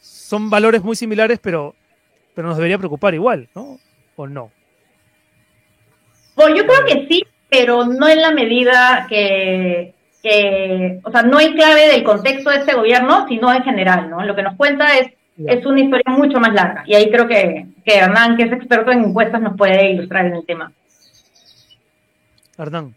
son 0.00 0.48
valores 0.48 0.82
muy 0.82 0.94
similares, 0.94 1.40
pero, 1.42 1.74
pero 2.34 2.48
nos 2.48 2.56
debería 2.56 2.78
preocupar 2.78 3.14
igual, 3.14 3.48
¿no? 3.54 3.78
¿O 4.14 4.26
no? 4.28 4.50
Bueno, 6.36 6.56
yo 6.56 6.66
creo 6.66 6.86
que 6.86 7.06
sí, 7.08 7.24
pero 7.48 7.84
no 7.84 8.08
en 8.08 8.22
la 8.22 8.30
medida 8.30 9.06
que, 9.08 9.92
que, 10.22 11.00
o 11.02 11.10
sea, 11.10 11.22
no 11.22 11.38
hay 11.38 11.52
clave 11.54 11.88
del 11.88 12.04
contexto 12.04 12.50
de 12.50 12.58
este 12.58 12.74
gobierno, 12.74 13.26
sino 13.28 13.52
en 13.52 13.64
general, 13.64 14.08
¿no? 14.08 14.24
Lo 14.24 14.36
que 14.36 14.42
nos 14.42 14.56
cuenta 14.56 14.98
es 14.98 15.12
es 15.46 15.66
una 15.66 15.80
historia 15.80 16.04
mucho 16.08 16.38
más 16.38 16.52
larga. 16.52 16.84
Y 16.86 16.94
ahí 16.94 17.10
creo 17.10 17.26
que, 17.26 17.66
que 17.84 17.94
Hernán, 17.96 18.36
que 18.36 18.44
es 18.44 18.52
experto 18.52 18.90
en 18.92 19.04
encuestas, 19.04 19.40
nos 19.40 19.56
puede 19.56 19.92
ilustrar 19.92 20.26
en 20.26 20.36
el 20.36 20.46
tema. 20.46 20.72
Hernán. 22.58 22.94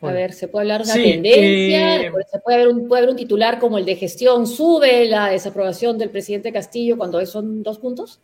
A 0.00 0.12
ver, 0.12 0.32
se 0.32 0.48
puede 0.48 0.64
hablar 0.64 0.82
de 0.82 0.86
una 0.86 0.94
Sí, 0.94 1.12
tendencia, 1.12 1.96
eh, 2.02 2.12
se 2.30 2.40
puede 2.40 2.56
haber, 2.62 2.68
un, 2.68 2.88
puede 2.88 3.02
haber 3.02 3.10
un 3.10 3.16
titular 3.16 3.60
como 3.60 3.78
el 3.78 3.84
de 3.84 3.94
gestión, 3.94 4.48
sube 4.48 5.06
la 5.06 5.28
desaprobación 5.28 5.96
del 5.96 6.10
presidente 6.10 6.52
Castillo 6.52 6.96
cuando 6.96 7.24
son 7.24 7.62
dos 7.62 7.78
puntos. 7.78 8.20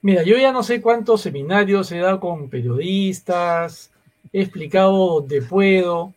Mira, 0.00 0.22
yo 0.22 0.38
ya 0.38 0.52
no 0.52 0.62
sé 0.62 0.80
cuántos 0.80 1.20
seminarios 1.20 1.92
he 1.92 1.98
dado 1.98 2.18
con 2.18 2.48
periodistas, 2.48 3.90
he 4.32 4.40
explicado 4.40 5.20
donde 5.20 5.42
puedo. 5.42 6.14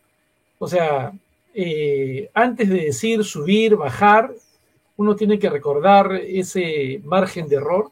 O 0.58 0.66
sea, 0.66 1.12
eh, 1.52 2.30
antes 2.32 2.70
de 2.70 2.84
decir 2.86 3.22
subir, 3.22 3.76
bajar, 3.76 4.32
uno 4.96 5.16
tiene 5.16 5.38
que 5.38 5.50
recordar 5.50 6.12
ese 6.12 7.00
margen 7.04 7.48
de 7.48 7.56
error 7.56 7.90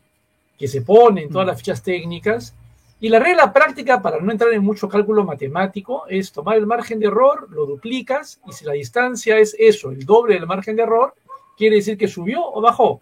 que 0.58 0.68
se 0.68 0.82
pone 0.82 1.22
en 1.22 1.30
todas 1.30 1.46
las 1.46 1.58
fichas 1.58 1.82
técnicas. 1.82 2.54
Y 3.00 3.08
la 3.08 3.18
regla 3.18 3.52
práctica, 3.52 4.00
para 4.00 4.20
no 4.20 4.30
entrar 4.30 4.52
en 4.52 4.62
mucho 4.62 4.88
cálculo 4.88 5.24
matemático, 5.24 6.04
es 6.08 6.30
tomar 6.30 6.56
el 6.56 6.66
margen 6.66 7.00
de 7.00 7.06
error, 7.06 7.48
lo 7.50 7.66
duplicas, 7.66 8.40
y 8.48 8.52
si 8.52 8.64
la 8.64 8.74
distancia 8.74 9.38
es 9.38 9.56
eso, 9.58 9.90
el 9.90 10.06
doble 10.06 10.34
del 10.34 10.46
margen 10.46 10.76
de 10.76 10.84
error, 10.84 11.14
quiere 11.56 11.76
decir 11.76 11.98
que 11.98 12.06
subió 12.06 12.44
o 12.44 12.60
bajó. 12.60 13.00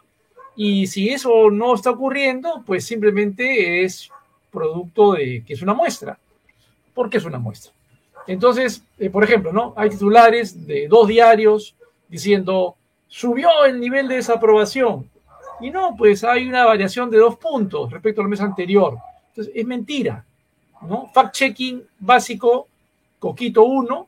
Y 0.57 0.87
si 0.87 1.11
eso 1.11 1.51
no 1.51 1.75
está 1.75 1.91
ocurriendo, 1.91 2.63
pues 2.67 2.87
simplemente 2.87 3.85
es 3.85 4.11
producto 4.51 5.13
de 5.13 5.45
que 5.47 5.53
es 5.53 5.63
una 5.63 5.75
muestra. 5.75 6.19
¿Por 6.95 7.11
qué 7.11 7.19
es 7.19 7.25
una 7.25 7.39
muestra? 7.39 7.73
Entonces, 8.27 8.83
eh, 8.99 9.11
por 9.11 9.25
ejemplo, 9.25 9.53
¿no? 9.53 9.75
Hay 9.77 9.91
titulares 9.91 10.67
de 10.67 10.89
dos 10.89 11.09
diarios 11.09 11.75
diciendo 12.09 12.77
subió 13.11 13.67
el 13.67 13.79
nivel 13.79 14.09
de 14.09 14.15
desaprobación. 14.17 15.11
Y 15.61 15.71
no, 15.71 15.95
pues 15.99 16.25
hay 16.25 16.49
una 16.49 16.65
variación 16.65 17.11
de 17.11 17.19
dos 17.19 17.37
puntos 17.37 17.93
respecto 17.93 18.23
al 18.23 18.29
mes 18.29 18.41
anterior. 18.41 18.97
Entonces, 19.29 19.53
es 19.55 19.67
mentira. 19.67 20.25
¿no? 20.89 21.11
Fact-checking 21.13 21.83
básico, 21.99 22.69
Coquito 23.19 23.65
1, 23.65 24.07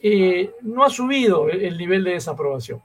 eh, 0.00 0.52
no 0.62 0.84
ha 0.84 0.88
subido 0.88 1.50
el, 1.50 1.62
el 1.62 1.76
nivel 1.76 2.04
de 2.04 2.12
desaprobación. 2.12 2.80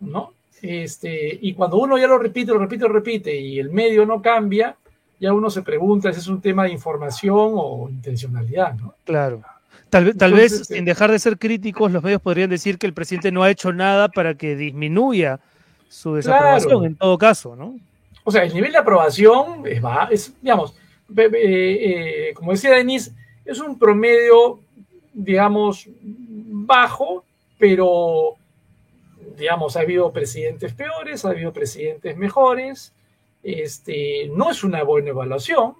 ¿no? 0.00 0.34
Este, 0.60 1.38
y 1.40 1.54
cuando 1.54 1.78
uno 1.78 1.96
ya 1.96 2.06
lo 2.06 2.18
repite, 2.18 2.52
lo 2.52 2.58
repite, 2.58 2.82
lo 2.82 2.92
repite, 2.92 3.34
y 3.34 3.58
el 3.58 3.70
medio 3.70 4.04
no 4.04 4.20
cambia, 4.20 4.76
ya 5.18 5.32
uno 5.32 5.48
se 5.48 5.62
pregunta 5.62 6.12
si 6.12 6.18
es 6.18 6.26
un 6.28 6.40
tema 6.40 6.64
de 6.64 6.72
información 6.72 7.52
o 7.54 7.88
intencionalidad, 7.88 8.74
¿no? 8.74 8.94
Claro. 9.04 9.42
Tal, 9.88 10.14
tal 10.16 10.30
Entonces, 10.32 10.58
vez, 10.60 10.66
sin 10.68 10.84
dejar 10.84 11.10
de 11.10 11.18
ser 11.18 11.38
críticos, 11.38 11.90
los 11.90 12.02
medios 12.02 12.20
podrían 12.20 12.50
decir 12.50 12.78
que 12.78 12.86
el 12.86 12.94
presidente 12.94 13.32
no 13.32 13.42
ha 13.42 13.50
hecho 13.50 13.72
nada 13.72 14.08
para 14.08 14.34
que 14.34 14.54
disminuya 14.56 15.40
su 15.88 16.14
desaprobación, 16.14 16.70
Claro. 16.70 16.84
en 16.86 16.96
todo 16.96 17.18
caso, 17.18 17.56
¿no? 17.56 17.76
O 18.24 18.30
sea, 18.30 18.44
el 18.44 18.54
nivel 18.54 18.70
de 18.72 18.78
aprobación 18.78 19.66
es, 19.66 19.80
ba- 19.80 20.08
es 20.10 20.32
digamos, 20.40 20.74
eh, 21.16 21.28
eh, 21.32 22.34
como 22.34 22.52
decía 22.52 22.70
Denise, 22.72 23.12
es 23.44 23.58
un 23.58 23.78
promedio, 23.78 24.60
digamos, 25.12 25.88
bajo, 26.02 27.24
pero, 27.58 28.36
digamos, 29.36 29.76
ha 29.76 29.80
habido 29.80 30.12
presidentes 30.12 30.72
peores, 30.72 31.24
ha 31.24 31.30
habido 31.30 31.52
presidentes 31.52 32.16
mejores, 32.16 32.92
este, 33.42 34.30
no 34.36 34.50
es 34.50 34.62
una 34.62 34.82
buena 34.84 35.10
evaluación, 35.10 35.74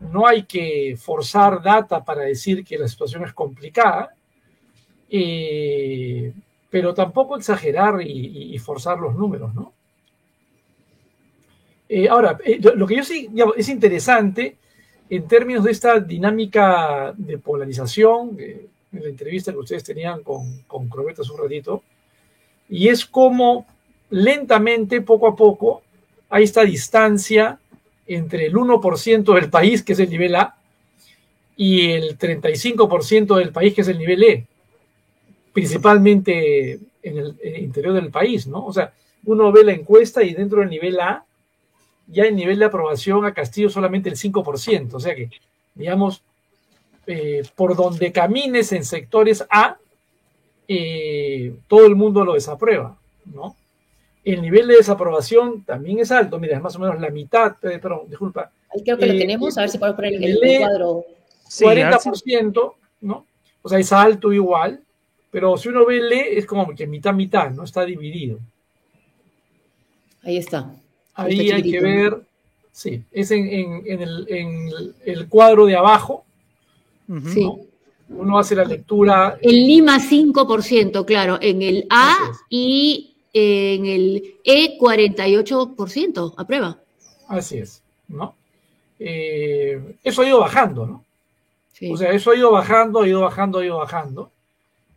no 0.00 0.26
hay 0.26 0.44
que 0.44 0.96
forzar 0.98 1.62
data 1.62 2.04
para 2.04 2.22
decir 2.22 2.64
que 2.64 2.78
la 2.78 2.88
situación 2.88 3.24
es 3.24 3.32
complicada, 3.32 4.14
eh, 5.10 6.32
pero 6.70 6.94
tampoco 6.94 7.36
exagerar 7.36 8.00
y, 8.02 8.56
forzar 8.58 8.98
los 8.98 9.14
números, 9.14 9.54
¿no? 9.54 9.72
Eh, 11.88 12.08
ahora, 12.08 12.38
eh, 12.44 12.60
lo, 12.60 12.86
que 12.86 12.96
yo 12.96 13.02
sí, 13.02 13.30
es 13.56 13.68
interesante 13.70 14.56
en 15.08 15.26
términos 15.26 15.64
de 15.64 15.70
esta 15.70 15.98
dinámica 15.98 17.14
de 17.16 17.38
polarización, 17.38 18.36
en 18.38 19.02
la 19.02 19.08
entrevista 19.08 19.52
que 19.52 19.58
ustedes 19.58 19.84
tenían 19.84 20.22
con, 20.22 20.62
con 20.66 20.90
hace 20.90 21.32
un 21.32 21.38
ratito, 21.38 21.82
y 22.68 22.88
es 22.88 23.06
como 23.06 23.66
lentamente, 24.10 25.00
poco 25.00 25.28
a 25.28 25.36
poco, 25.36 25.82
hay 26.28 26.44
esta 26.44 26.62
distancia 26.62 27.58
entre 28.08 28.46
el 28.46 28.54
1% 28.54 29.34
del 29.34 29.50
país, 29.50 29.82
que 29.82 29.92
es 29.92 30.00
el 30.00 30.10
nivel 30.10 30.34
A, 30.34 30.56
y 31.56 31.90
el 31.90 32.18
35% 32.18 33.36
del 33.36 33.52
país, 33.52 33.74
que 33.74 33.82
es 33.82 33.88
el 33.88 33.98
nivel 33.98 34.22
E, 34.24 34.46
principalmente 35.52 36.78
en 37.02 37.18
el, 37.18 37.36
interior 37.58 37.94
del 37.94 38.10
país, 38.10 38.46
¿no? 38.46 38.64
O 38.64 38.72
sea, 38.72 38.92
uno 39.24 39.52
ve 39.52 39.64
la 39.64 39.72
encuesta 39.72 40.22
y 40.22 40.34
dentro 40.34 40.60
del 40.60 40.70
nivel 40.70 40.98
A, 41.00 41.24
ya 42.06 42.24
el 42.24 42.36
nivel 42.36 42.58
de 42.58 42.64
aprobación 42.64 43.24
a 43.26 43.34
Castillo 43.34 43.68
solamente 43.68 44.08
el 44.08 44.16
5%, 44.16 44.94
o 44.94 45.00
sea 45.00 45.14
que, 45.14 45.28
digamos, 45.74 46.22
eh, 47.06 47.42
por 47.54 47.76
donde 47.76 48.12
camines 48.12 48.72
en 48.72 48.84
sectores 48.84 49.44
A, 49.50 49.76
eh, 50.68 51.54
todo 51.66 51.86
el 51.86 51.96
mundo 51.96 52.24
lo 52.24 52.34
desaprueba, 52.34 52.96
¿no? 53.26 53.56
El 54.32 54.42
nivel 54.42 54.66
de 54.68 54.76
desaprobación 54.76 55.62
también 55.64 55.98
es 56.00 56.10
alto, 56.10 56.38
mira, 56.38 56.56
es 56.56 56.62
más 56.62 56.74
o 56.76 56.78
menos 56.78 57.00
la 57.00 57.10
mitad, 57.10 57.52
eh, 57.64 57.78
perdón, 57.78 58.02
disculpa, 58.08 58.50
Ahí 58.74 58.82
creo 58.82 58.98
que 58.98 59.06
lo 59.06 59.12
Eh, 59.14 59.18
tenemos, 59.18 59.56
a 59.56 59.62
ver 59.62 59.70
si 59.70 59.78
podemos 59.78 59.96
poner 59.96 60.14
el, 60.14 60.24
el 60.24 60.38
lee- 60.40 60.58
cuadro. 60.58 61.04
Sí, 61.48 61.64
a 61.64 61.68
ver 61.70 61.98
si- 62.00 62.10
40%, 62.10 62.74
¿no? 63.00 63.24
O 63.62 63.68
sea, 63.68 63.78
es 63.78 63.90
alto 63.92 64.32
igual, 64.32 64.80
pero 65.30 65.56
si 65.56 65.68
uno 65.70 65.86
ve 65.86 65.98
el 65.98 66.12
E, 66.12 66.38
es 66.38 66.44
como 66.46 66.74
que 66.74 66.86
mitad, 66.86 67.14
mitad, 67.14 67.50
¿no? 67.50 67.64
Está 67.64 67.84
dividido. 67.84 68.38
Ahí 70.22 70.36
está. 70.36 70.70
Ahí 71.14 71.40
Está 71.40 71.56
hay 71.56 71.62
que 71.70 71.80
ver, 71.80 72.20
sí, 72.70 73.02
es 73.10 73.30
en, 73.30 73.46
en- 73.48 73.82
en 73.86 74.02
el, 74.02 74.26
en 74.28 74.68
el 75.06 75.28
cuadro 75.28 75.66
de 75.66 75.76
abajo. 75.76 76.24
Sí. 77.32 77.48
uno 78.10 78.38
hace 78.38 78.54
la 78.54 78.64
lectura. 78.64 79.38
En 79.40 79.50
Lima 79.50 79.98
5%, 79.98 81.04
claro, 81.06 81.38
en 81.40 81.62
el 81.62 81.86
A 81.88 82.14
y 82.50 83.14
en 83.38 83.86
el 83.86 84.36
E 84.44 84.78
48%, 84.78 86.34
aprueba. 86.36 86.78
Así 87.28 87.58
es, 87.58 87.82
¿no? 88.08 88.34
Eh, 88.98 89.96
eso 90.02 90.22
ha 90.22 90.26
ido 90.26 90.40
bajando, 90.40 90.86
¿no? 90.86 91.04
Sí. 91.72 91.92
O 91.92 91.96
sea, 91.96 92.10
eso 92.10 92.30
ha 92.30 92.36
ido 92.36 92.50
bajando, 92.50 93.02
ha 93.02 93.08
ido 93.08 93.20
bajando, 93.20 93.58
ha 93.58 93.64
ido 93.64 93.78
bajando. 93.78 94.30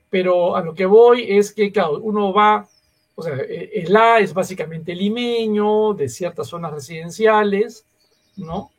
Pero 0.10 0.56
a 0.56 0.62
lo 0.62 0.74
que 0.74 0.86
voy 0.86 1.26
es 1.30 1.54
que, 1.54 1.72
claro, 1.72 2.00
uno 2.00 2.34
va, 2.34 2.68
o 3.16 3.24
sea, 3.24 3.36
el 3.36 3.96
A 3.96 4.20
es 4.20 4.34
básicamente 4.34 4.96
limeño, 4.96 5.94
de 5.94 6.10
ciertas 6.10 6.48
zonas 6.48 6.74
residenciales, 6.74 7.86
¿no? 8.38 8.72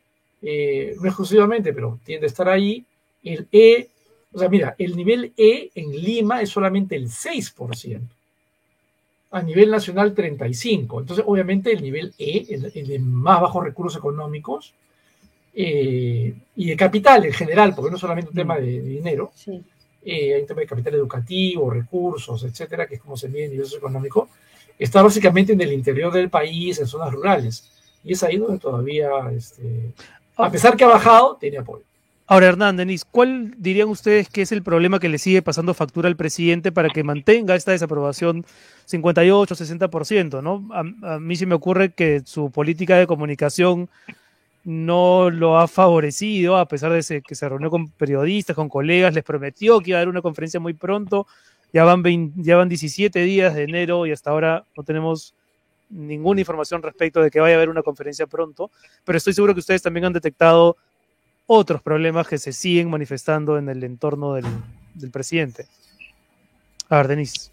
Eh, 0.42 0.96
no 1.00 1.06
exclusivamente, 1.06 1.72
pero 1.72 1.98
tiende 2.04 2.26
a 2.26 2.28
estar 2.28 2.48
ahí. 2.48 2.84
El 3.22 3.46
E, 3.52 3.88
o 4.32 4.38
sea, 4.38 4.48
mira, 4.48 4.74
el 4.76 4.96
nivel 4.96 5.32
E 5.36 5.70
en 5.74 5.92
Lima 5.92 6.42
es 6.42 6.50
solamente 6.50 6.96
el 6.96 7.08
6%. 7.08 8.00
A 9.32 9.42
nivel 9.42 9.70
nacional, 9.70 10.14
35%. 10.14 11.00
Entonces, 11.00 11.24
obviamente, 11.26 11.72
el 11.72 11.82
nivel 11.82 12.12
E, 12.18 12.46
el, 12.50 12.70
el 12.74 12.86
de 12.86 12.98
más 12.98 13.40
bajos 13.40 13.64
recursos 13.64 13.98
económicos, 13.98 14.72
eh, 15.54 16.34
y 16.56 16.66
de 16.66 16.76
capital 16.76 17.24
en 17.24 17.32
general, 17.32 17.74
porque 17.74 17.90
no 17.90 17.96
es 17.96 18.00
solamente 18.00 18.30
un 18.30 18.36
tema 18.36 18.56
de, 18.56 18.80
de 18.80 18.88
dinero, 18.88 19.32
Sí. 19.34 19.62
eh, 20.04 20.34
hay 20.34 20.40
un 20.42 20.46
tema 20.46 20.60
de 20.60 20.66
capital 20.66 20.94
educativo, 20.94 21.70
recursos, 21.70 22.42
etcétera, 22.44 22.86
que 22.86 22.94
es 22.96 23.00
como 23.00 23.16
se 23.16 23.28
mide 23.28 23.44
el 23.46 23.50
nivel 23.52 23.66
socioeconómico, 23.66 24.28
está 24.78 25.02
básicamente 25.02 25.52
en 25.52 25.60
el 25.60 25.72
interior 25.72 26.12
del 26.12 26.30
país, 26.30 26.78
en 26.78 26.86
zonas 26.86 27.12
rurales. 27.12 27.70
Y 28.04 28.12
es 28.12 28.22
ahí 28.22 28.36
donde 28.36 28.58
todavía, 28.58 29.10
este, 29.36 29.92
a 30.36 30.50
pesar 30.50 30.76
que 30.76 30.84
ha 30.84 30.88
bajado, 30.88 31.36
tiene 31.40 31.58
apoyo. 31.58 31.84
Ahora, 32.32 32.46
Hernán, 32.46 32.78
Denis, 32.78 33.04
¿cuál 33.04 33.52
dirían 33.58 33.90
ustedes 33.90 34.30
que 34.30 34.40
es 34.40 34.52
el 34.52 34.62
problema 34.62 34.98
que 34.98 35.10
le 35.10 35.18
sigue 35.18 35.42
pasando 35.42 35.74
factura 35.74 36.08
al 36.08 36.16
presidente 36.16 36.72
para 36.72 36.88
que 36.88 37.04
mantenga 37.04 37.54
esta 37.54 37.72
desaprobación 37.72 38.46
58, 38.86 39.54
60%? 39.54 40.42
¿no? 40.42 40.66
A, 40.72 41.18
mí 41.18 41.36
se 41.36 41.44
me 41.44 41.54
ocurre 41.54 41.92
que 41.92 42.22
su 42.24 42.50
política 42.50 42.96
de 42.96 43.06
comunicación 43.06 43.90
no 44.64 45.28
lo 45.28 45.58
ha 45.58 45.68
favorecido, 45.68 46.56
a 46.56 46.66
pesar 46.66 46.90
de 46.90 47.20
que 47.20 47.34
se 47.34 47.46
reunió 47.46 47.68
con 47.68 47.90
periodistas, 47.90 48.56
con 48.56 48.70
colegas, 48.70 49.12
les 49.12 49.24
prometió 49.24 49.80
que 49.80 49.90
iba 49.90 49.98
a 49.98 50.00
haber 50.00 50.08
una 50.08 50.22
conferencia 50.22 50.58
muy 50.58 50.72
pronto. 50.72 51.26
Ya 51.74 51.84
van, 51.84 52.02
20 52.02 52.42
ya 52.42 52.56
van 52.56 52.70
17 52.70 53.20
días 53.24 53.54
de 53.54 53.64
enero 53.64 54.06
y 54.06 54.12
hasta 54.12 54.30
ahora 54.30 54.64
no 54.74 54.84
tenemos 54.84 55.34
ninguna 55.90 56.40
información 56.40 56.82
respecto 56.82 57.20
de 57.20 57.30
que 57.30 57.40
vaya 57.40 57.56
a 57.56 57.58
haber 57.58 57.68
una 57.68 57.82
conferencia 57.82 58.26
pronto, 58.26 58.70
pero 59.04 59.18
estoy 59.18 59.34
seguro 59.34 59.52
que 59.52 59.60
ustedes 59.60 59.82
también 59.82 60.06
han 60.06 60.14
detectado 60.14 60.78
otros 61.46 61.82
problemas 61.82 62.28
que 62.28 62.38
se 62.38 62.52
siguen 62.52 62.90
manifestando 62.90 63.58
en 63.58 63.68
el 63.68 63.82
entorno 63.84 64.34
del, 64.34 64.46
presidente. 65.12 65.66
A 66.88 66.96
ver, 66.98 67.08
Denise. 67.08 67.50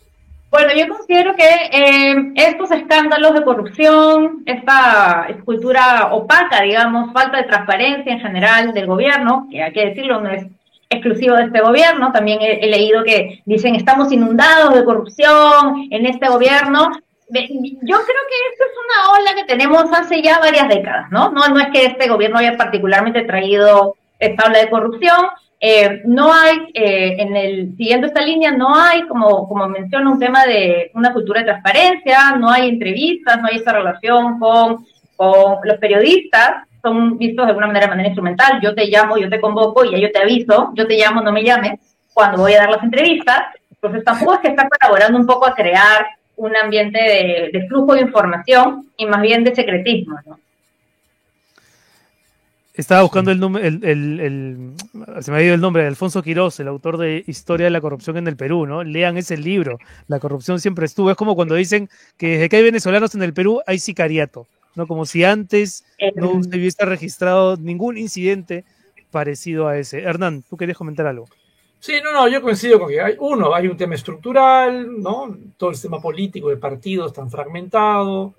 Bueno, 0.51 0.71
yo 0.75 0.87
considero 0.87 1.35
que 1.35 1.43
eh, 1.43 2.33
estos 2.35 2.71
escándalos 2.71 3.33
de 3.35 3.43
corrupción, 3.43 4.43
esta 4.45 5.27
escultura 5.29 6.09
opaca, 6.11 6.61
digamos, 6.61 7.13
falta 7.13 7.37
de 7.37 7.43
transparencia 7.43 8.13
en 8.13 8.19
general 8.19 8.73
del 8.73 8.87
gobierno, 8.87 9.47
que 9.51 9.61
hay 9.61 9.71
que 9.71 9.85
decirlo, 9.87 10.19
no 10.21 10.29
es 10.31 10.47
exclusivo 10.89 11.35
de 11.35 11.43
este 11.43 11.61
gobierno, 11.61 12.11
también 12.11 12.41
he, 12.41 12.65
he 12.65 12.67
leído 12.67 13.03
que 13.03 13.43
dicen 13.45 13.75
estamos 13.75 14.11
inundados 14.11 14.73
de 14.73 14.83
corrupción 14.83 15.87
en 15.91 16.07
este 16.07 16.27
gobierno. 16.27 16.89
Yo 17.31 17.97
creo 17.97 18.23
que 18.29 18.39
esto 18.51 18.63
es 18.65 18.75
una 18.85 19.11
ola 19.11 19.35
que 19.35 19.45
tenemos 19.45 19.85
hace 19.93 20.21
ya 20.21 20.39
varias 20.39 20.67
décadas, 20.67 21.11
¿no? 21.11 21.31
No, 21.31 21.47
no 21.47 21.59
es 21.59 21.67
que 21.67 21.85
este 21.85 22.07
gobierno 22.07 22.39
haya 22.39 22.57
particularmente 22.57 23.23
traído 23.23 23.95
esta 24.19 24.47
ola 24.47 24.59
de 24.59 24.69
corrupción, 24.69 25.29
Eh, 25.61 26.03
no 26.05 26.31
hay, 26.31 26.55
eh, 26.73 27.17
en 27.19 27.35
el, 27.35 27.75
siguiendo 27.75 28.07
esta 28.07 28.21
línea, 28.21 28.49
no 28.51 28.73
hay, 28.73 29.05
como, 29.09 29.45
como 29.45 29.67
menciona, 29.67 30.09
un 30.09 30.17
tema 30.17 30.45
de 30.45 30.89
una 30.93 31.11
cultura 31.11 31.41
de 31.41 31.47
transparencia, 31.47 32.37
no 32.37 32.49
hay 32.49 32.69
entrevistas, 32.69 33.41
no 33.41 33.47
hay 33.49 33.57
esta 33.57 33.73
relación 33.73 34.39
con, 34.39 34.85
con 35.17 35.57
los 35.65 35.77
periodistas, 35.77 36.63
son 36.81 37.17
vistos 37.17 37.45
de 37.45 37.49
alguna 37.49 37.67
manera 37.67 37.87
de 37.87 37.89
manera 37.89 38.07
instrumental. 38.07 38.61
Yo 38.61 38.73
te 38.73 38.85
llamo, 38.85 39.17
yo 39.17 39.27
te 39.29 39.41
convoco 39.41 39.83
y 39.83 39.91
ya 39.91 39.97
yo 39.97 40.11
te 40.13 40.19
aviso, 40.19 40.71
yo 40.75 40.87
te 40.87 40.95
llamo, 40.95 41.19
no 41.19 41.33
me 41.33 41.43
llames, 41.43 41.73
cuando 42.13 42.37
voy 42.37 42.53
a 42.53 42.59
dar 42.59 42.71
las 42.71 42.83
entrevistas. 42.83 43.41
Entonces 43.69 44.01
tampoco 44.05 44.35
es 44.35 44.39
que 44.39 44.47
está 44.53 44.65
colaborando 44.69 45.19
un 45.19 45.27
poco 45.27 45.45
a 45.45 45.53
crear 45.53 46.07
un 46.39 46.55
ambiente 46.55 46.99
de, 46.99 47.49
de 47.51 47.67
flujo 47.67 47.93
de 47.93 48.01
información 48.01 48.87
y 48.97 49.05
más 49.05 49.21
bien 49.21 49.43
de 49.43 49.53
secretismo, 49.53 50.17
¿no? 50.25 50.39
Estaba 52.73 53.01
buscando 53.01 53.29
el 53.31 53.41
nombre, 53.41 53.67
el, 53.67 53.83
el, 53.83 54.19
el, 54.21 54.73
se 55.21 55.31
me 55.31 55.37
ha 55.37 55.43
ido 55.43 55.53
el 55.53 55.59
nombre 55.59 55.81
de 55.81 55.89
Alfonso 55.89 56.23
Quirós, 56.23 56.61
el 56.61 56.69
autor 56.69 56.97
de 56.97 57.25
Historia 57.27 57.65
de 57.65 57.71
la 57.71 57.81
corrupción 57.81 58.15
en 58.15 58.25
el 58.25 58.37
Perú, 58.37 58.65
¿no? 58.65 58.85
Lean 58.85 59.17
ese 59.17 59.35
libro. 59.35 59.79
La 60.07 60.19
corrupción 60.19 60.61
siempre 60.61 60.85
estuvo. 60.85 61.11
Es 61.11 61.17
como 61.17 61.35
cuando 61.35 61.55
dicen 61.55 61.89
que 62.17 62.29
desde 62.29 62.47
que 62.47 62.55
hay 62.55 62.63
venezolanos 62.63 63.13
en 63.15 63.23
el 63.23 63.33
Perú 63.33 63.59
hay 63.67 63.79
sicariato, 63.79 64.47
¿no? 64.75 64.87
Como 64.87 65.05
si 65.05 65.25
antes 65.25 65.83
no 66.15 66.41
se 66.41 66.57
hubiese 66.57 66.85
registrado 66.85 67.57
ningún 67.57 67.97
incidente 67.97 68.63
parecido 69.11 69.67
a 69.67 69.77
ese. 69.77 70.03
Hernán, 70.03 70.43
¿tú 70.49 70.55
querías 70.55 70.77
comentar 70.77 71.05
algo? 71.05 71.27
Sí, 71.79 71.93
no, 72.03 72.11
no, 72.11 72.27
yo 72.27 72.41
coincido 72.41 72.77
con 72.77 72.89
que 72.89 72.99
hay, 72.99 73.15
uno, 73.19 73.55
hay 73.55 73.67
un 73.67 73.77
tema 73.77 73.95
estructural, 73.95 75.01
¿no? 75.01 75.37
Todo 75.55 75.69
el 75.69 75.75
sistema 75.75 76.01
político 76.01 76.49
de 76.49 76.57
partidos 76.57 77.13
tan 77.13 77.31
fragmentado, 77.31 78.33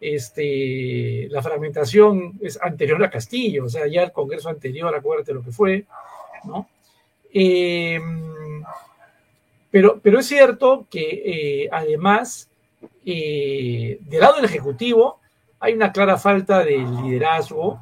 este, 0.00 1.28
la 1.30 1.42
fragmentación 1.42 2.34
es 2.40 2.60
anterior 2.62 3.02
a 3.02 3.10
Castillo, 3.10 3.64
o 3.64 3.68
sea, 3.68 3.88
ya 3.88 4.04
el 4.04 4.12
Congreso 4.12 4.48
anterior, 4.48 4.94
acuérdate 4.94 5.34
lo 5.34 5.42
que 5.42 5.50
fue, 5.50 5.86
¿no? 6.44 6.68
Eh, 7.32 7.98
pero, 9.70 9.98
pero 10.00 10.20
es 10.20 10.26
cierto 10.26 10.86
que 10.88 11.22
eh, 11.64 11.68
además, 11.72 12.48
eh, 13.04 13.98
del 14.02 14.20
lado 14.20 14.36
del 14.36 14.44
Ejecutivo, 14.44 15.18
hay 15.58 15.72
una 15.72 15.90
clara 15.90 16.16
falta 16.16 16.62
de 16.62 16.78
liderazgo 16.78 17.80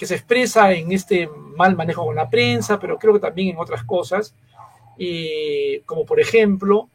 que 0.00 0.06
se 0.06 0.14
expresa 0.14 0.72
en 0.72 0.92
este 0.92 1.28
mal 1.58 1.76
manejo 1.76 2.06
con 2.06 2.16
la 2.16 2.30
prensa, 2.30 2.80
pero 2.80 2.98
creo 2.98 3.12
que 3.12 3.20
también 3.20 3.50
en 3.50 3.58
otras 3.58 3.84
cosas, 3.84 4.34
como 5.84 6.06
por 6.06 6.18
ejemplo, 6.18 6.88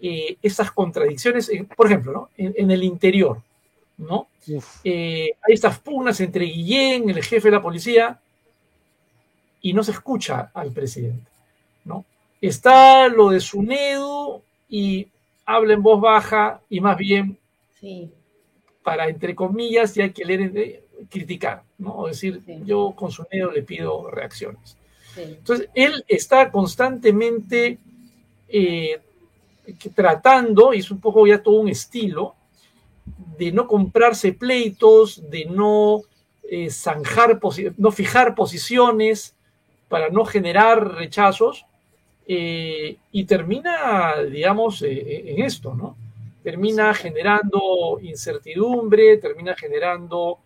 eh, 0.00 0.36
esas 0.40 0.70
contradicciones, 0.70 1.50
por 1.76 1.86
ejemplo, 1.86 2.12
¿no? 2.12 2.28
en, 2.36 2.70
el 2.70 2.84
interior, 2.84 3.42
¿no? 3.98 4.28
Eh, 4.84 5.32
hay 5.42 5.52
estas 5.52 5.80
pugnas 5.80 6.20
entre 6.20 6.44
Guillén, 6.44 7.10
el 7.10 7.24
jefe 7.24 7.48
de 7.48 7.56
la 7.56 7.62
policía, 7.62 8.20
y 9.60 9.72
no 9.72 9.82
se 9.82 9.90
escucha 9.90 10.52
al 10.54 10.70
presidente, 10.70 11.28
¿no? 11.84 12.04
Está 12.40 13.08
lo 13.08 13.30
de 13.30 13.40
Sunedo 13.40 14.42
y 14.68 15.08
habla 15.44 15.74
en 15.74 15.82
voz 15.82 16.00
baja 16.00 16.60
y 16.70 16.80
más 16.80 16.96
bien 16.98 17.36
para, 18.84 19.08
entre 19.08 19.34
comillas, 19.34 19.92
ya 19.96 20.04
hay 20.04 20.12
que 20.12 20.24
leer, 20.24 20.52
eh, 20.56 20.83
criticar, 21.10 21.62
¿no? 21.78 21.96
O 21.96 22.06
decir, 22.08 22.42
yo 22.64 22.92
con 22.96 23.10
Sunedo 23.10 23.50
le 23.50 23.62
pido 23.62 24.10
reacciones. 24.10 24.76
Entonces, 25.16 25.68
él 25.74 26.04
está 26.08 26.50
constantemente 26.50 27.78
tratando, 29.94 30.74
y 30.74 30.78
es 30.78 30.90
un 30.90 31.00
poco 31.00 31.26
ya 31.26 31.42
todo 31.42 31.60
un 31.60 31.68
estilo, 31.68 32.34
de 33.38 33.52
no 33.52 33.66
comprarse 33.66 34.32
pleitos, 34.32 35.30
de 35.30 35.46
no 35.46 36.02
eh, 36.42 36.70
zanjar, 36.70 37.40
no 37.76 37.92
fijar 37.92 38.34
posiciones 38.34 39.34
para 39.88 40.08
no 40.08 40.24
generar 40.24 40.94
rechazos, 40.94 41.64
eh, 42.26 42.96
y 43.12 43.24
termina, 43.24 44.22
digamos, 44.22 44.82
eh, 44.82 45.30
en 45.30 45.42
esto, 45.42 45.74
¿no? 45.74 45.96
Termina 46.42 46.92
generando 46.94 47.98
incertidumbre, 48.02 49.18
termina 49.18 49.54
generando 49.54 50.38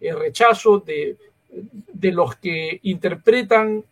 rechazo 0.00 0.78
de, 0.80 1.16
de, 1.50 2.12
los 2.12 2.36
que 2.36 2.80
interpretan 2.82 3.84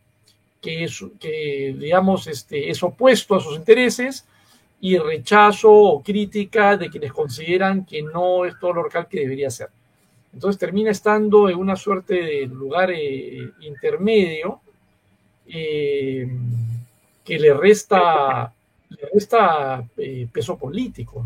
que, 0.60 0.84
es, 0.84 1.04
que 1.20 1.74
digamos, 1.78 2.26
este, 2.26 2.70
es 2.70 2.82
opuesto 2.82 3.34
a 3.34 3.40
sus 3.40 3.56
intereses 3.56 4.26
y 4.80 4.98
rechazo 4.98 5.72
o 5.72 6.02
crítica 6.02 6.76
de 6.76 6.90
quienes 6.90 7.12
consideran 7.12 7.84
que 7.84 8.02
no 8.02 8.44
es 8.44 8.58
todo 8.58 8.74
lo 8.74 8.82
local 8.84 9.08
que 9.08 9.20
debería 9.20 9.50
ser. 9.50 9.68
Entonces 10.34 10.58
termina 10.58 10.90
estando 10.90 11.48
en 11.48 11.56
una 11.56 11.76
suerte 11.76 12.14
de 12.14 12.46
lugar 12.46 12.90
eh, 12.90 13.50
intermedio 13.60 14.60
eh, 15.46 16.28
que 17.24 17.38
le 17.38 17.54
resta, 17.54 18.52
le 18.90 19.08
resta 19.12 19.84
eh, 19.96 20.26
peso 20.32 20.58
político. 20.58 21.24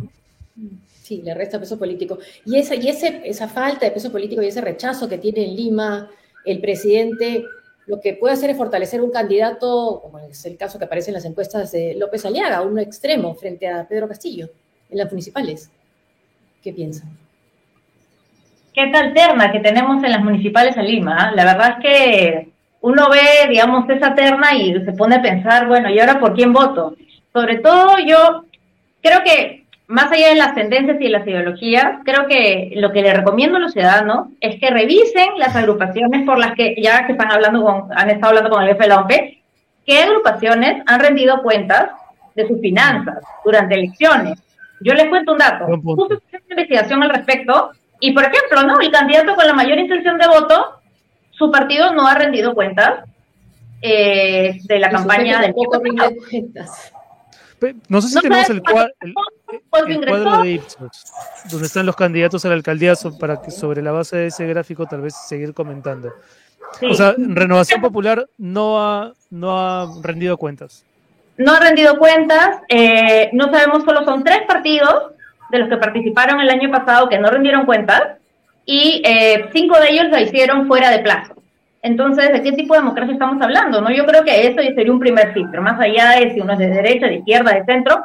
Sí, 1.08 1.22
le 1.24 1.32
resta 1.32 1.58
peso 1.58 1.78
político. 1.78 2.18
Y, 2.44 2.58
esa, 2.58 2.74
y 2.74 2.86
ese, 2.86 3.22
esa 3.24 3.48
falta 3.48 3.86
de 3.86 3.92
peso 3.92 4.12
político 4.12 4.42
y 4.42 4.48
ese 4.48 4.60
rechazo 4.60 5.08
que 5.08 5.16
tiene 5.16 5.42
en 5.42 5.56
Lima 5.56 6.10
el 6.44 6.60
presidente 6.60 7.46
lo 7.86 7.98
que 7.98 8.12
puede 8.12 8.34
hacer 8.34 8.50
es 8.50 8.58
fortalecer 8.58 9.00
un 9.00 9.10
candidato, 9.10 10.00
como 10.02 10.18
es 10.18 10.44
el 10.44 10.58
caso 10.58 10.78
que 10.78 10.84
aparece 10.84 11.08
en 11.08 11.14
las 11.14 11.24
encuestas 11.24 11.72
de 11.72 11.94
López 11.94 12.26
Aliaga, 12.26 12.60
uno 12.60 12.82
extremo 12.82 13.34
frente 13.34 13.66
a 13.66 13.88
Pedro 13.88 14.06
Castillo 14.06 14.50
en 14.90 14.98
las 14.98 15.10
municipales. 15.10 15.70
¿Qué 16.62 16.74
piensan? 16.74 17.08
¿Qué 18.74 18.88
tal 18.92 19.14
terna 19.14 19.50
que 19.50 19.60
tenemos 19.60 20.04
en 20.04 20.10
las 20.10 20.22
municipales 20.22 20.76
en 20.76 20.84
Lima? 20.84 21.16
Ah? 21.18 21.32
La 21.34 21.46
verdad 21.46 21.76
es 21.78 21.84
que 21.86 22.52
uno 22.82 23.08
ve, 23.08 23.48
digamos, 23.48 23.88
esa 23.88 24.14
terna 24.14 24.54
y 24.54 24.74
se 24.84 24.92
pone 24.92 25.14
a 25.14 25.22
pensar, 25.22 25.66
bueno, 25.68 25.88
¿y 25.88 25.98
ahora 25.98 26.20
por 26.20 26.34
quién 26.34 26.52
voto? 26.52 26.94
Sobre 27.32 27.60
todo 27.60 27.96
yo 28.06 28.44
creo 29.00 29.24
que 29.24 29.57
más 29.88 30.12
allá 30.12 30.28
de 30.28 30.34
las 30.34 30.54
tendencias 30.54 31.00
y 31.00 31.08
las 31.08 31.26
ideologías, 31.26 32.00
creo 32.04 32.26
que 32.26 32.72
lo 32.76 32.92
que 32.92 33.00
le 33.00 33.14
recomiendo 33.14 33.56
a 33.56 33.60
los 33.60 33.72
ciudadanos 33.72 34.28
es 34.40 34.60
que 34.60 34.70
revisen 34.70 35.38
las 35.38 35.56
agrupaciones 35.56 36.26
por 36.26 36.38
las 36.38 36.52
que, 36.54 36.74
ya 36.78 37.06
que 37.06 37.12
están 37.12 37.32
hablando 37.32 37.62
con, 37.62 37.88
han 37.96 38.10
estado 38.10 38.28
hablando 38.28 38.50
con 38.50 38.62
el 38.62 38.68
jefe 38.68 38.82
de 38.82 38.88
la 38.88 39.00
OMP, 39.00 39.12
qué 39.86 39.98
agrupaciones 40.00 40.82
han 40.86 41.00
rendido 41.00 41.42
cuentas 41.42 41.90
de 42.34 42.46
sus 42.46 42.60
finanzas 42.60 43.16
durante 43.42 43.76
elecciones. 43.76 44.38
Yo 44.82 44.92
les 44.92 45.08
cuento 45.08 45.32
un 45.32 45.38
dato. 45.38 45.66
Puse 45.82 46.14
una 46.14 46.42
investigación 46.50 47.02
al 47.02 47.10
respecto 47.10 47.70
y, 47.98 48.12
por 48.12 48.24
ejemplo, 48.24 48.62
¿no? 48.64 48.80
el 48.80 48.90
candidato 48.90 49.34
con 49.34 49.46
la 49.46 49.54
mayor 49.54 49.78
intención 49.78 50.18
de 50.18 50.28
voto, 50.28 50.80
su 51.30 51.50
partido 51.50 51.94
no 51.94 52.06
ha 52.06 52.14
rendido 52.14 52.54
cuentas 52.54 53.04
eh, 53.80 54.60
de 54.64 54.78
la 54.78 54.90
campaña 54.90 55.40
de 55.40 55.54
cuentas. 55.54 56.92
No 57.88 58.02
sé 58.02 58.08
si 58.08 58.20
tenemos 58.20 58.50
el, 58.50 58.62
cuadro, 58.62 58.92
de 60.42 60.50
Ipsos, 60.50 61.04
donde 61.50 61.66
están 61.66 61.86
los 61.86 61.96
candidatos 61.96 62.44
a 62.44 62.48
la 62.48 62.54
alcaldía 62.54 62.94
para 63.18 63.40
que 63.40 63.50
sobre 63.50 63.82
la 63.82 63.92
base 63.92 64.16
de 64.16 64.26
ese 64.26 64.46
gráfico 64.46 64.86
tal 64.86 65.02
vez 65.02 65.14
seguir 65.14 65.54
comentando. 65.54 66.12
O 66.82 66.94
sea, 66.94 67.14
Renovación 67.16 67.80
Popular 67.80 68.28
no 68.36 68.80
ha, 68.80 69.12
no 69.30 69.58
ha 69.58 69.86
rendido 70.02 70.36
cuentas. 70.36 70.84
No 71.38 71.52
ha 71.52 71.60
rendido 71.60 71.98
cuentas. 71.98 72.60
Eh, 72.68 73.30
no 73.32 73.50
sabemos, 73.50 73.84
solo 73.84 74.04
son 74.04 74.24
tres 74.24 74.40
partidos 74.46 75.12
de 75.50 75.58
los 75.58 75.68
que 75.68 75.76
participaron 75.76 76.40
el 76.40 76.50
año 76.50 76.70
pasado 76.70 77.08
que 77.08 77.18
no 77.18 77.30
rendieron 77.30 77.64
cuentas 77.64 78.18
y 78.66 79.00
eh, 79.04 79.48
cinco 79.52 79.78
de 79.80 79.90
ellos 79.90 80.08
lo 80.10 80.18
hicieron 80.18 80.66
fuera 80.66 80.90
de 80.90 80.98
plazo. 80.98 81.34
Entonces, 81.80 82.32
¿de 82.32 82.42
qué 82.42 82.52
tipo 82.52 82.74
de 82.74 82.80
democracia 82.80 83.12
estamos 83.12 83.40
hablando? 83.40 83.80
No, 83.80 83.90
yo 83.90 84.04
creo 84.04 84.24
que 84.24 84.46
eso 84.46 84.56
sería 84.56 84.92
un 84.92 84.98
primer 84.98 85.32
filtro, 85.32 85.62
más 85.62 85.80
allá 85.80 86.10
de 86.10 86.34
si 86.34 86.40
uno 86.40 86.52
es 86.52 86.58
de 86.58 86.68
derecha, 86.68 87.06
de 87.06 87.16
izquierda, 87.16 87.54
de 87.54 87.64
centro, 87.64 88.04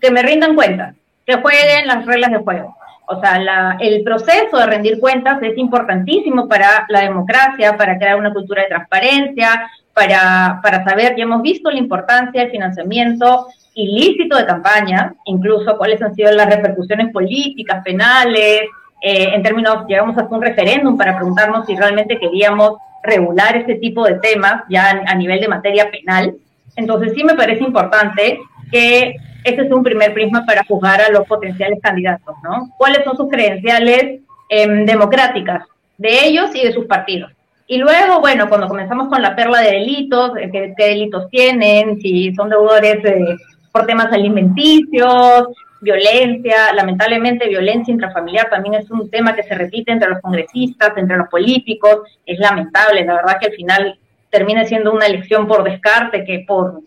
que 0.00 0.10
me 0.10 0.22
rindan 0.22 0.54
cuentas, 0.54 0.94
que 1.24 1.36
jueguen 1.36 1.86
las 1.86 2.06
reglas 2.06 2.30
de 2.30 2.38
juego. 2.38 2.76
O 3.08 3.20
sea, 3.20 3.38
la, 3.38 3.76
el 3.80 4.02
proceso 4.02 4.56
de 4.58 4.66
rendir 4.66 4.98
cuentas 4.98 5.40
es 5.40 5.56
importantísimo 5.56 6.48
para 6.48 6.86
la 6.88 7.02
democracia, 7.02 7.76
para 7.76 7.98
crear 7.98 8.16
una 8.16 8.32
cultura 8.32 8.62
de 8.62 8.68
transparencia, 8.68 9.70
para, 9.94 10.60
para 10.62 10.84
saber, 10.84 11.14
ya 11.16 11.22
hemos 11.22 11.40
visto 11.42 11.70
la 11.70 11.78
importancia 11.78 12.42
del 12.42 12.50
financiamiento 12.50 13.46
ilícito 13.74 14.36
de 14.36 14.46
campaña, 14.46 15.14
incluso 15.26 15.76
cuáles 15.76 16.02
han 16.02 16.14
sido 16.14 16.32
las 16.32 16.48
repercusiones 16.48 17.12
políticas, 17.12 17.84
penales, 17.84 18.62
eh, 19.02 19.30
en 19.34 19.42
términos, 19.42 19.86
llegamos 19.86 20.16
hasta 20.18 20.34
un 20.34 20.42
referéndum 20.42 20.96
para 20.96 21.14
preguntarnos 21.14 21.66
si 21.66 21.76
realmente 21.76 22.18
queríamos 22.18 22.78
regular 23.02 23.56
este 23.56 23.76
tipo 23.76 24.04
de 24.04 24.14
temas 24.14 24.64
ya 24.68 25.02
a 25.06 25.14
nivel 25.14 25.40
de 25.40 25.48
materia 25.48 25.90
penal. 25.90 26.34
Entonces 26.74 27.12
sí 27.14 27.22
me 27.22 27.34
parece 27.34 27.62
importante 27.62 28.40
que 28.72 29.14
ese 29.46 29.62
es 29.62 29.72
un 29.72 29.82
primer 29.82 30.12
prisma 30.12 30.44
para 30.44 30.64
juzgar 30.64 31.00
a 31.00 31.10
los 31.10 31.26
potenciales 31.26 31.78
candidatos, 31.80 32.34
¿no? 32.42 32.68
¿Cuáles 32.76 33.04
son 33.04 33.16
sus 33.16 33.28
credenciales 33.30 34.20
em, 34.48 34.84
democráticas 34.84 35.64
de 35.96 36.26
ellos 36.26 36.54
y 36.54 36.64
de 36.64 36.72
sus 36.72 36.86
partidos? 36.86 37.32
Y 37.68 37.78
luego, 37.78 38.20
bueno, 38.20 38.48
cuando 38.48 38.68
comenzamos 38.68 39.08
con 39.08 39.22
la 39.22 39.36
perla 39.36 39.60
de 39.60 39.72
delitos, 39.72 40.32
eh, 40.36 40.50
qué, 40.52 40.74
delitos 40.76 41.28
tienen, 41.30 42.00
si 42.00 42.34
son 42.34 42.48
deudores 42.48 43.04
eh, 43.04 43.36
por 43.72 43.86
temas 43.86 44.12
alimenticios, 44.12 45.48
violencia, 45.80 46.72
lamentablemente 46.74 47.48
violencia 47.48 47.92
intrafamiliar 47.92 48.50
también 48.50 48.74
es 48.74 48.90
un 48.90 49.08
tema 49.10 49.36
que 49.36 49.44
se 49.44 49.54
repite 49.54 49.92
entre 49.92 50.08
los 50.08 50.20
congresistas, 50.20 50.96
entre 50.96 51.18
los 51.18 51.28
políticos, 51.28 52.00
es 52.24 52.38
lamentable, 52.38 53.04
la 53.04 53.14
verdad 53.14 53.38
que 53.40 53.46
al 53.46 53.52
final 53.52 53.98
termine 54.30 54.66
siendo 54.66 54.92
una 54.92 55.06
elección 55.06 55.46
por 55.46 55.62
descarte 55.62 56.24
que 56.24 56.44
por 56.46 56.80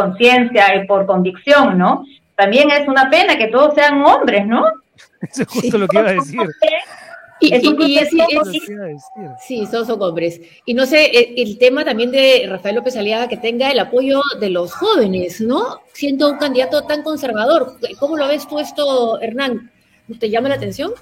conciencia 0.00 0.74
y 0.76 0.86
por 0.86 1.06
convicción, 1.06 1.78
¿no? 1.78 2.04
También 2.36 2.70
es 2.70 2.86
una 2.86 3.08
pena 3.08 3.36
que 3.36 3.48
todos 3.48 3.74
sean 3.74 4.02
hombres, 4.02 4.46
¿no? 4.46 4.64
Eso 5.22 5.42
es 5.42 5.48
justo 5.48 5.78
lo 5.78 5.88
que 5.88 5.98
iba 5.98 6.08
a 6.10 6.12
decir. 6.12 6.40
Y, 7.38 7.52
Es 7.54 7.66
un 7.66 7.80
y- 7.82 7.84
y 7.86 7.98
es- 7.98 8.04
es- 8.06 8.12
Lo 8.14 8.26
que 8.26 8.32
iba 8.32 8.42
a 8.42 8.88
decir. 8.88 9.30
sí, 9.46 9.68
todos 9.70 9.86
son 9.88 10.00
hombres. 10.02 10.40
Y 10.64 10.72
no 10.72 10.86
sé, 10.86 11.06
el, 11.06 11.34
el 11.48 11.58
tema 11.58 11.84
también 11.84 12.10
de 12.10 12.46
Rafael 12.48 12.76
López 12.76 12.96
Aliaga, 12.96 13.28
que 13.28 13.36
tenga 13.36 13.70
el 13.70 13.78
apoyo 13.78 14.20
de 14.40 14.48
los 14.50 14.72
jóvenes, 14.72 15.40
¿no? 15.42 15.80
Siendo 15.92 16.30
un 16.30 16.38
candidato 16.38 16.82
tan 16.84 17.02
conservador. 17.02 17.74
¿Cómo 17.98 18.16
lo 18.16 18.26
ves 18.28 18.48
tú 18.48 18.58
esto, 18.58 19.20
Hernán? 19.20 19.70
¿Te 20.18 20.30
llama 20.30 20.48
la 20.48 20.54
atención? 20.54 20.92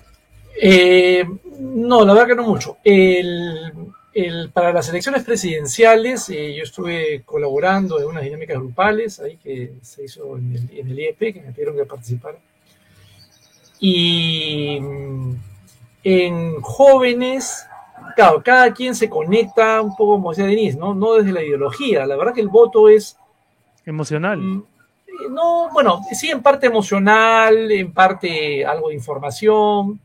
Eh, 0.61 1.25
no, 1.61 2.05
la 2.05 2.15
verdad 2.15 2.29
que 2.29 2.35
no 2.37 2.43
mucho. 2.45 2.79
El, 2.83 3.73
el- 4.15 4.51
para 4.51 4.73
las 4.73 4.89
elecciones 4.89 5.25
presidenciales, 5.25 6.29
eh, 6.31 6.55
yo 6.55 6.63
estuve 6.63 7.23
colaborando 7.25 7.99
en 8.01 8.07
unas 8.07 8.23
dinámicas 8.23 8.57
grupales 8.59 9.19
ahí 9.21 9.37
que 9.37 9.73
se 9.83 10.05
hizo 10.05 10.37
en 10.39 10.55
el, 10.55 10.79
en 10.79 10.89
el 10.89 10.99
IEP, 10.99 11.33
que 11.35 11.41
me 11.41 11.53
pidieron 11.53 11.77
que 11.77 11.85
participara. 11.85 12.39
Y 13.81 14.79
mm, 14.81 15.35
en 16.05 16.61
jóvenes, 16.61 17.67
claro, 18.17 18.43
cada 18.43 18.73
quien 18.73 18.95
se 18.95 19.09
conecta 19.11 19.81
un 19.83 19.91
poco, 19.97 20.15
como 20.15 20.31
decía 20.31 20.47
Denise, 20.47 20.79
¿no? 20.79 20.95
No 20.95 21.15
desde 21.15 21.33
la 21.33 21.43
ideología. 21.43 22.07
La 22.07 22.17
verdad 22.17 22.35
que 22.35 22.41
el 22.41 22.49
voto 22.49 22.89
es 22.89 23.17
Emocional. 23.87 24.39
Mm, 24.39 24.65
eh, 25.07 25.13
No, 25.31 25.69
bueno, 25.73 26.01
sí, 26.13 26.31
en 26.31 26.41
parte 26.43 26.67
emocional, 26.67 27.71
en 27.71 27.93
parte 27.93 28.65
algo 28.65 28.89
de 28.89 28.95
información. 28.95 30.01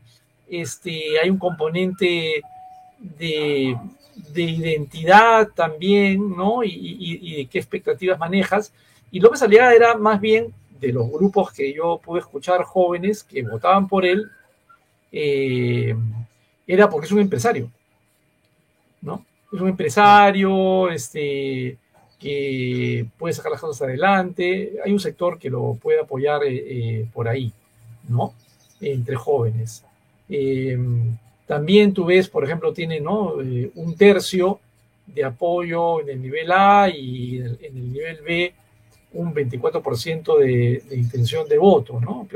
Este, 0.48 1.18
hay 1.22 1.30
un 1.30 1.38
componente 1.38 2.42
de, 2.98 3.76
de 4.32 4.42
identidad 4.42 5.48
también, 5.54 6.36
¿no? 6.36 6.62
Y, 6.64 7.36
de 7.36 7.46
qué 7.46 7.58
expectativas 7.58 8.18
manejas. 8.18 8.72
Y 9.10 9.20
López 9.20 9.42
Aliaga 9.42 9.74
era 9.74 9.96
más 9.96 10.20
bien 10.20 10.52
de 10.80 10.92
los 10.92 11.10
grupos 11.10 11.52
que 11.52 11.72
yo 11.72 11.98
pude 11.98 12.20
escuchar 12.20 12.62
jóvenes 12.62 13.22
que 13.22 13.42
votaban 13.42 13.88
por 13.88 14.04
él, 14.04 14.30
eh, 15.12 15.94
era 16.66 16.88
porque 16.88 17.06
es 17.06 17.12
un 17.12 17.20
empresario, 17.20 17.70
¿no? 19.02 19.24
Es 19.52 19.60
un 19.60 19.68
empresario, 19.68 20.88
este, 20.90 21.76
que 22.20 23.06
puede 23.18 23.34
sacar 23.34 23.52
las 23.52 23.60
cosas 23.60 23.82
adelante. 23.82 24.74
Hay 24.84 24.92
un 24.92 25.00
sector 25.00 25.38
que 25.38 25.50
lo 25.50 25.74
puede 25.74 26.00
apoyar 26.00 26.44
eh, 26.44 26.54
eh, 27.00 27.06
por 27.12 27.26
ahí, 27.26 27.52
¿no? 28.08 28.34
Entre 28.80 29.16
jóvenes. 29.16 29.84
También 31.50 31.92
tú 31.92 32.04
ves, 32.04 32.28
por 32.28 32.44
ejemplo, 32.44 32.72
tiene 32.72 33.00
¿no? 33.00 33.42
Eh, 33.42 33.72
un 33.74 33.96
tercio 33.96 34.60
de 35.04 35.24
apoyo 35.24 36.00
en 36.00 36.10
el 36.10 36.22
nivel 36.22 36.52
A 36.52 36.88
y 36.88 37.38
en 37.38 37.76
el, 37.76 37.92
nivel 37.92 38.20
B 38.22 38.54
un 39.14 39.34
24% 39.34 40.38
de, 40.38 40.80
intención 40.92 41.48
de 41.48 41.58
voto, 41.58 41.98
¿no? 41.98 42.28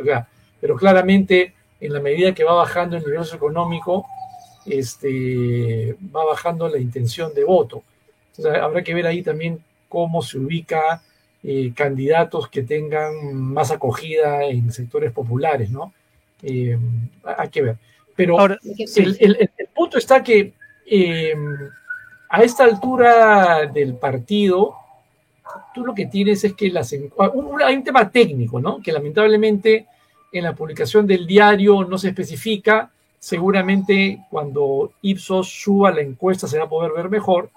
Pero, 0.61 0.75
claramente 0.75 1.55
en 1.81 1.93
la 1.93 2.01
medida 2.01 2.35
que 2.35 2.43
va 2.43 2.55
bajando 2.55 2.97
el 2.97 3.05
nivel 3.05 3.21
socioeconómico, 3.21 4.05
este, 4.67 5.95
va 6.13 6.25
bajando 6.25 6.69
la 6.69 6.79
intención 6.79 7.33
de 7.35 7.45
voto. 7.45 7.85
Habrá 8.61 8.83
que 8.83 8.95
ver 8.95 9.07
ahí 9.07 9.23
también 9.23 9.61
cómo 9.89 10.23
se 10.23 10.39
ubica 10.39 11.03
eh, 11.45 11.73
candidatos 11.73 12.49
que 12.49 12.65
tengan 12.65 13.33
más 13.33 13.71
acogida 13.71 14.43
en 14.43 14.73
sectores 14.73 15.13
populares, 15.13 15.71
¿no? 15.71 15.93
Eh, 16.43 16.77
hay 17.23 17.49
que 17.51 17.63
ver. 17.63 17.77
Pero 18.17 18.39
Ahora, 18.39 18.59
el, 18.63 19.17
el- 19.21 19.37
el- 19.41 19.51
el 19.57 19.67
punto 19.75 19.99
está 19.99 20.23
que 20.23 20.55
eh, 20.87 21.35
a 22.29 22.43
esta 22.43 22.65
altura 22.65 23.67
del 23.67 23.95
partido, 23.95 24.75
tú 25.75 25.85
lo 25.85 25.95
que 25.95 26.07
tienes 26.07 26.45
es 26.45 26.55
que 26.55 26.71
las 26.71 26.93
encu- 26.93 27.31
un- 27.35 27.47
un- 27.47 27.63
hay 27.63 27.77
un 27.77 27.85
tema 27.85 28.11
técnico, 28.11 28.61
¿no? 28.61 28.81
Que 28.81 28.93
lamentablemente 28.93 29.87
en 30.33 30.45
la 30.45 30.55
publicación 30.55 31.07
del 31.07 31.27
diario 31.27 31.85
no 31.85 31.97
se 31.99 32.09
especifica. 32.09 32.91
Seguramente 33.19 34.21
cuando 34.31 34.93
Ipsos 35.03 35.49
suba 35.49 35.91
la 35.91 36.03
encuesta 36.03 36.47
se 36.47 36.59
va 36.59 36.65
a 36.65 36.69
poder 36.69 36.93
ver 36.93 37.09
mejor. 37.09 37.51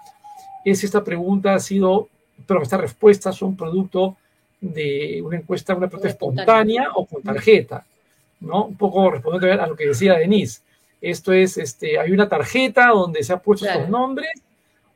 Es 0.64 0.82
esta 0.82 1.04
pregunta 1.04 1.54
ha 1.54 1.58
sido, 1.60 2.08
pero 2.46 2.62
estas 2.62 2.80
respuestas 2.80 3.36
son 3.36 3.56
producto 3.56 4.16
de 4.60 5.20
una 5.24 5.36
encuesta, 5.36 5.74
una 5.74 5.86
pregunta 5.88 6.08
Espontánea. 6.08 6.82
espontánea 6.84 6.88
o 6.94 7.04
con 7.06 7.22
tarjeta, 7.22 7.84
¿no? 8.40 8.66
Un 8.66 8.76
poco 8.76 9.10
respondiendo 9.10 9.62
a 9.62 9.66
lo 9.66 9.76
que 9.76 9.86
decía 9.86 10.14
Denise. 10.14 10.60
Esto 11.00 11.32
es, 11.32 11.56
este, 11.58 11.98
hay 11.98 12.10
una 12.12 12.28
tarjeta 12.28 12.88
donde 12.88 13.22
se 13.22 13.32
ha 13.32 13.38
puesto 13.38 13.64
Claro. 13.66 13.80
estos 13.80 13.90
nombres 13.90 14.30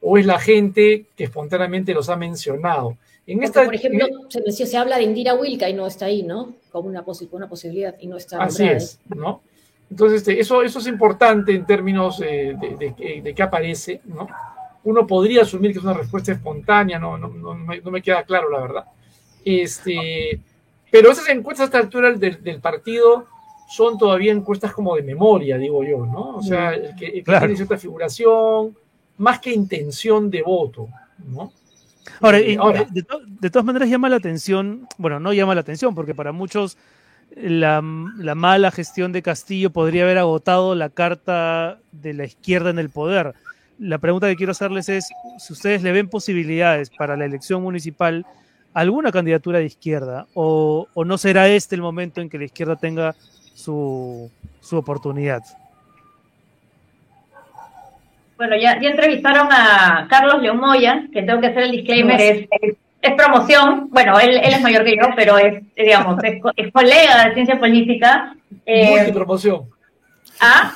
o 0.01 0.19
es 0.19 0.27
la 0.27 0.39
gente 0.41 1.05
que 1.17 1.25
espontáneamente 1.25 1.95
los 1.95 2.09
ha 2.09 2.17
mencionado. 2.17 2.97
En 3.25 3.37
Porque, 3.39 3.47
esta, 3.47 3.65
por 3.65 3.75
ejemplo, 3.75 4.07
se, 4.29 4.41
mencio- 4.43 4.67
se 4.67 4.77
habla 4.77 4.97
de 4.97 5.05
Indira 5.05 5.35
Wilka 5.35 5.69
y 5.69 5.75
no 5.75 5.87
está 5.87 6.07
ahí, 6.07 6.25
¿no? 6.25 6.55
Como 6.73 6.89
una, 6.89 7.05
posi- 7.05 7.29
una 7.31 7.49
posibilidad 7.49 7.95
y 8.01 8.09
no 8.09 8.17
está 8.17 8.43
Así 8.43 8.63
nombrada 8.65 8.79
es, 8.79 8.99
¿no? 9.15 9.41
Entonces, 9.91 10.19
este, 10.19 10.41
eso, 10.41 10.63
eso 10.63 10.79
es 10.81 10.87
importante 10.89 11.53
en 11.55 11.65
términos 11.67 12.21
eh, 12.21 12.57
de, 12.61 13.21
de, 13.23 13.35
qué 13.35 13.43
aparece, 13.43 14.01
¿no? 14.07 14.27
Uno 14.85 15.07
podría 15.07 15.43
asumir 15.43 15.71
que 15.71 15.79
es 15.79 15.85
una 15.85 15.93
respuesta 15.95 16.33
espontánea, 16.33 16.99
no, 16.99 17.17
no, 17.17 17.29
no, 17.29 17.55
me, 17.55 17.81
no 17.81 17.91
me 17.93 18.03
queda 18.03 18.25
claro, 18.25 18.51
la 18.51 18.61
verdad. 18.61 18.85
Este, 19.45 20.41
pero 20.93 21.11
esas 21.11 21.29
encuestas 21.29 21.65
a 21.65 21.67
esta 21.67 21.79
altura 21.79 22.13
del, 22.13 22.41
del 22.45 22.61
partido 22.61 23.27
son 23.69 23.99
todavía 23.99 24.31
encuestas 24.31 24.73
como 24.73 24.95
de 24.95 25.03
memoria, 25.03 25.57
digo 25.59 25.83
yo, 25.83 26.07
¿no? 26.07 26.37
O 26.37 26.43
sea, 26.43 26.75
el 26.75 26.95
que, 26.95 27.07
el 27.07 27.13
que 27.15 27.23
Claro. 27.25 27.41
tiene 27.41 27.57
cierta 27.57 27.79
figuración, 27.79 28.77
más 29.17 29.41
que 29.41 29.53
intención 29.53 30.31
de 30.31 30.43
voto, 30.43 30.89
¿no? 31.27 31.51
Ahora, 32.21 32.39
Eh, 32.39 32.53
y- 32.53 32.57
ahora. 32.57 32.85
de, 32.91 33.03
to- 33.03 33.21
de 33.27 33.51
todas 33.51 33.65
maneras 33.65 33.89
llama 33.89 34.09
la 34.11 34.17
atención, 34.17 34.87
bueno, 34.99 35.19
no 35.19 35.33
llama 35.33 35.55
la 35.55 35.63
atención, 35.63 35.95
porque 35.95 36.15
para 36.15 36.33
muchos 36.33 36.77
la, 37.35 37.83
la 38.19 38.35
mala 38.35 38.71
gestión 38.71 39.11
de 39.13 39.23
Castillo 39.23 39.71
podría 39.71 40.03
haber 40.03 40.19
agotado 40.19 40.75
la 40.75 40.91
carta 40.91 41.79
de 41.93 42.13
la 42.13 42.25
izquierda 42.27 42.69
en 42.69 42.79
el 42.79 42.91
poder. 42.91 43.33
La 43.79 43.97
pregunta 43.97 44.29
que 44.29 44.37
quiero 44.37 44.53
hacerles 44.53 44.91
es 44.91 45.09
si 45.39 45.53
ustedes 45.55 45.83
le 45.83 45.93
ven 45.93 46.09
posibilidades 46.11 46.91
para 46.91 47.17
la 47.17 47.25
elección 47.25 47.63
municipal 47.63 48.27
alguna 48.75 49.13
candidatura 49.13 49.59
de 49.59 49.67
izquierda 49.67 50.27
o, 50.35 50.87
o 50.95 51.05
no 51.05 51.19
será 51.19 51.49
este 51.49 51.75
el 51.75 51.83
momento 51.83 52.21
en 52.21 52.29
que 52.31 52.39
la 52.39 52.45
izquierda 52.45 52.77
tenga 52.77 53.15
su, 53.55 54.31
su 54.61 54.77
oportunidad. 54.77 55.43
Bueno, 58.37 58.57
ya, 58.57 58.81
ya 58.81 58.91
entrevistaron 58.91 59.49
a 59.53 60.07
Carlos 60.11 60.43
León 60.43 60.59
Moya, 60.59 61.05
que 61.13 61.23
tengo 61.23 61.41
que 61.41 61.47
hacer 61.49 61.65
el 61.65 61.73
disclaimer, 61.73 62.21
es, 62.21 62.49
es, 62.61 62.77
es 63.01 63.13
promoción. 63.15 63.89
Bueno, 63.91 64.19
él, 64.19 64.31
él 64.31 64.53
es 64.55 64.61
mayor 64.61 64.85
que 64.85 64.97
yo, 64.97 65.03
pero 65.15 65.39
es, 65.39 65.63
digamos, 65.77 66.23
es, 66.25 66.43
co- 66.43 66.51
es 66.57 66.73
colega 66.73 67.29
de 67.29 67.35
ciencia 67.35 67.61
política. 67.61 68.35
Eh, 68.67 68.91
multipromoción. 68.91 69.63
ah, 70.41 70.73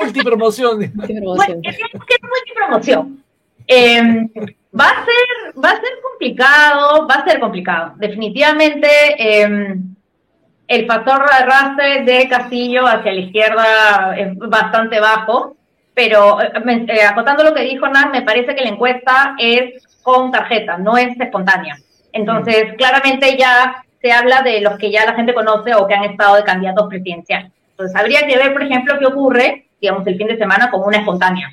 Multipromoción. 0.00 0.80
Qué 1.06 1.20
bueno, 1.20 1.60
es 1.62 1.78
multipromoción. 2.22 3.22
Eh, 3.66 4.26
va 4.78 4.84
a 4.84 5.04
ser, 5.04 5.62
va 5.62 5.70
a 5.70 5.80
ser 5.80 5.90
complicado, 6.02 7.06
va 7.06 7.14
a 7.14 7.24
ser 7.24 7.40
complicado. 7.40 7.92
Definitivamente, 7.96 8.88
eh, 9.18 9.76
el 10.68 10.86
factor 10.86 11.26
de 11.28 11.34
arrastre 11.34 12.04
de 12.04 12.28
Castillo 12.28 12.86
hacia 12.86 13.12
la 13.12 13.20
izquierda 13.20 14.14
es 14.16 14.36
bastante 14.38 15.00
bajo, 15.00 15.56
pero 15.94 16.40
eh, 16.40 16.52
eh, 16.88 17.02
acotando 17.02 17.42
lo 17.42 17.54
que 17.54 17.62
dijo 17.62 17.86
Hernán, 17.86 18.10
me 18.10 18.22
parece 18.22 18.54
que 18.54 18.62
la 18.62 18.70
encuesta 18.70 19.34
es 19.38 19.82
con 20.02 20.30
tarjeta, 20.30 20.76
no 20.76 20.96
es 20.96 21.18
espontánea. 21.18 21.76
Entonces, 22.12 22.74
claramente 22.76 23.36
ya 23.36 23.84
se 24.00 24.12
habla 24.12 24.42
de 24.42 24.60
los 24.60 24.78
que 24.78 24.90
ya 24.90 25.04
la 25.04 25.14
gente 25.14 25.34
conoce 25.34 25.74
o 25.74 25.86
que 25.86 25.94
han 25.94 26.04
estado 26.04 26.36
de 26.36 26.44
candidatos 26.44 26.86
presidenciales. 26.88 27.52
Entonces, 27.70 27.96
habría 27.96 28.26
que 28.26 28.36
ver, 28.36 28.52
por 28.52 28.62
ejemplo, 28.62 28.98
qué 28.98 29.06
ocurre, 29.06 29.66
digamos, 29.80 30.06
el 30.06 30.16
fin 30.16 30.28
de 30.28 30.38
semana 30.38 30.70
con 30.70 30.82
una 30.82 30.98
espontánea. 30.98 31.50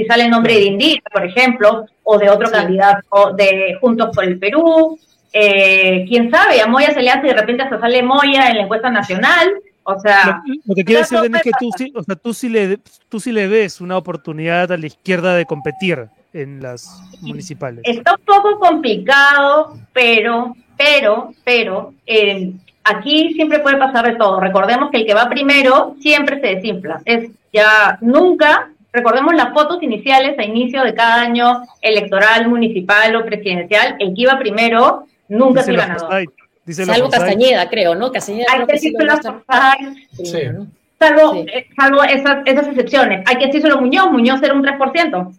Si 0.00 0.06
sale 0.06 0.24
el 0.24 0.30
nombre 0.30 0.54
de 0.54 0.64
Indira, 0.64 1.02
por 1.12 1.24
ejemplo, 1.26 1.84
o 2.04 2.18
de 2.18 2.30
otro 2.30 2.46
Sí. 2.46 2.52
candidato 2.54 3.32
de 3.36 3.76
Juntos 3.80 4.10
por 4.14 4.24
el 4.24 4.38
Perú, 4.38 4.98
eh, 5.32 6.04
quién 6.08 6.30
sabe, 6.30 6.60
a 6.60 6.66
Moya 6.66 6.92
se 6.94 7.02
le 7.02 7.10
hace 7.10 7.26
y 7.26 7.30
de 7.30 7.36
repente 7.36 7.62
hasta 7.62 7.78
sale 7.78 8.02
Moya 8.02 8.48
en 8.48 8.56
la 8.56 8.62
encuesta 8.62 8.90
nacional, 8.90 9.48
o 9.82 9.98
sea, 10.00 10.40
Lo, 10.46 10.54
lo 10.66 10.74
que 10.74 10.84
quiere 10.84 11.02
decir 11.02 11.18
es 11.34 11.42
que 11.42 11.50
tú 11.58 11.70
sí, 11.76 11.92
o 11.94 12.02
sea, 12.02 12.16
tú 12.16 12.32
sí 12.34 12.48
le 12.48 12.78
tú 13.08 13.20
sí 13.20 13.30
le 13.32 13.46
ves 13.48 13.80
una 13.80 13.96
oportunidad 13.96 14.70
a 14.72 14.76
la 14.76 14.86
izquierda 14.86 15.34
de 15.34 15.44
competir 15.46 16.06
en 16.32 16.62
las 16.62 16.86
municipales. 17.20 17.82
está 17.84 18.14
un 18.14 18.24
poco 18.24 18.58
complicado, 18.58 19.76
pero, 19.92 20.54
pero, 20.78 21.32
pero, 21.44 21.92
eh, 22.06 22.52
aquí 22.84 23.32
siempre 23.34 23.58
puede 23.60 23.76
pasar 23.78 24.06
de 24.06 24.16
todo. 24.16 24.40
Recordemos 24.40 24.90
que 24.90 24.98
el 24.98 25.06
que 25.06 25.14
va 25.14 25.28
primero 25.28 25.96
siempre 26.00 26.40
se 26.40 26.54
desinfla. 26.56 27.02
Es 27.04 27.30
ya 27.52 27.98
nunca, 28.00 28.70
recordemos 28.92 29.34
las 29.34 29.52
fotos 29.52 29.82
iniciales 29.82 30.38
a 30.38 30.44
inicio 30.44 30.82
de 30.84 30.94
cada 30.94 31.22
año 31.22 31.62
electoral, 31.80 32.48
municipal 32.48 33.14
o 33.16 33.24
presidencial, 33.24 33.96
el 33.98 34.14
que 34.14 34.22
iba 34.22 34.38
primero 34.38 35.06
nunca 35.28 35.60
es 35.60 35.68
el 35.68 35.76
ganador. 35.76 36.24
Salvo. 36.72 37.08
Castañeda, 37.10 37.68
creo, 37.68 37.94
¿no? 37.94 38.12
Castañeda 38.12 38.46
Hay 38.52 38.60
que 38.60 38.72
que 38.72 38.78
sí 38.78 38.92
¿no? 38.92 40.66
salvo, 40.98 41.32
Sí. 41.32 41.46
eh, 41.52 41.66
salvo 41.74 42.04
esas, 42.04 42.46
esas 42.46 42.68
excepciones. 42.68 43.24
Hay 43.26 43.36
que 43.38 43.46
decírselo 43.46 43.76
a 43.76 43.80
Muñoz, 43.80 44.10
Muñoz 44.10 44.42
era 44.42 44.54
un 44.54 44.62
3%. 44.62 45.32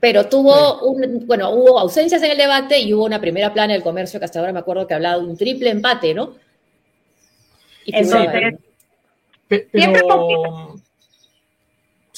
Pero 0.00 0.26
tuvo, 0.26 0.80
un, 0.82 1.26
bueno, 1.26 1.50
hubo 1.50 1.78
ausencias 1.78 2.22
en 2.22 2.32
el 2.32 2.36
debate 2.38 2.78
y 2.80 2.92
hubo 2.94 3.04
una 3.04 3.20
primera 3.20 3.52
plana 3.52 3.72
del 3.72 3.82
comercio 3.82 4.18
que 4.18 4.24
hasta 4.24 4.40
ahora 4.40 4.52
me 4.52 4.58
acuerdo 4.60 4.86
que 4.86 4.94
hablaba 4.94 5.18
de 5.18 5.26
un 5.28 5.36
triple 5.36 5.70
empate, 5.70 6.14
¿no? 6.14 6.34
Y 7.84 7.96
Entonces, 7.96 8.58
pero, 9.48 10.71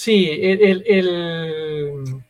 sí, 0.04 0.28
el, 0.30 0.84
el, 0.86 2.22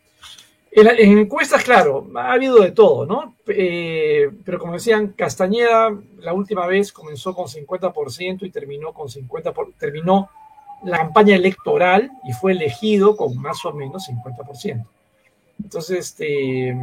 en 0.77 1.19
encuestas, 1.19 1.65
claro, 1.65 2.09
ha 2.15 2.33
habido 2.33 2.61
de 2.61 2.71
todo, 2.71 3.05
¿no? 3.05 3.35
Eh, 3.49 4.31
pero 4.45 4.59
como 4.59 4.75
decían, 4.75 5.09
Castañeda 5.09 5.97
la 6.21 6.33
última 6.33 6.67
vez 6.67 6.93
comenzó 6.93 7.35
con 7.35 7.47
50% 7.47 8.43
y 8.43 8.51
terminó 8.51 8.93
con 8.93 9.09
50%, 9.09 9.53
por, 9.53 9.73
terminó 9.79 10.31
la 10.85 10.99
campaña 10.99 11.35
electoral 11.35 12.11
y 12.29 12.33
fue 12.33 12.53
elegido 12.53 13.17
con 13.17 13.37
más 13.41 13.65
o 13.65 13.73
menos 13.73 14.09
50%. 14.09 14.87
Entonces, 15.63 15.99
este, 15.99 16.77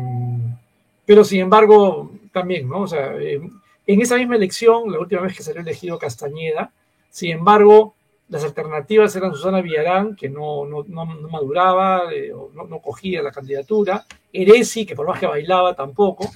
pero 1.06 1.24
sin 1.24 1.42
embargo, 1.42 2.12
también, 2.34 2.68
¿no? 2.68 2.82
O 2.82 2.88
sea, 2.88 3.14
eh, 3.18 3.42
en 3.88 4.02
esa 4.02 4.18
misma 4.18 4.36
elección, 4.36 4.92
la 4.92 5.00
última 5.00 5.22
vez 5.22 5.36
que 5.36 5.44
salió 5.44 5.62
elegido 5.62 6.00
Castañeda, 6.00 6.72
sin 7.10 7.32
embargo, 7.32 7.94
las 8.32 8.46
alternativas 8.46 9.14
eran 9.18 9.34
Susana 9.34 9.62
Villarán, 9.62 10.16
que 10.16 10.30
no, 10.30 10.66
no, 10.66 10.86
no, 10.88 11.06
maduraba, 11.06 12.04
eh, 12.14 12.32
no, 12.54 12.80
cogía 12.80 13.22
la 13.22 13.30
candidatura, 13.30 14.06
Eresi, 14.32 14.86
que 14.86 14.96
por 14.96 15.06
más 15.06 15.20
que 15.20 15.28
bailaba 15.28 15.76
tampoco, 15.76 16.32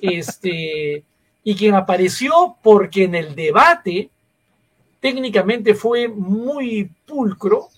este, 0.00 1.04
y 1.44 1.54
quien 1.54 1.74
apareció 1.76 2.56
porque 2.60 3.04
en 3.04 3.14
el 3.14 3.36
debate 3.36 4.10
técnicamente 4.98 5.76
fue 5.76 6.08
muy 6.08 6.90
pulcro, 7.06 7.68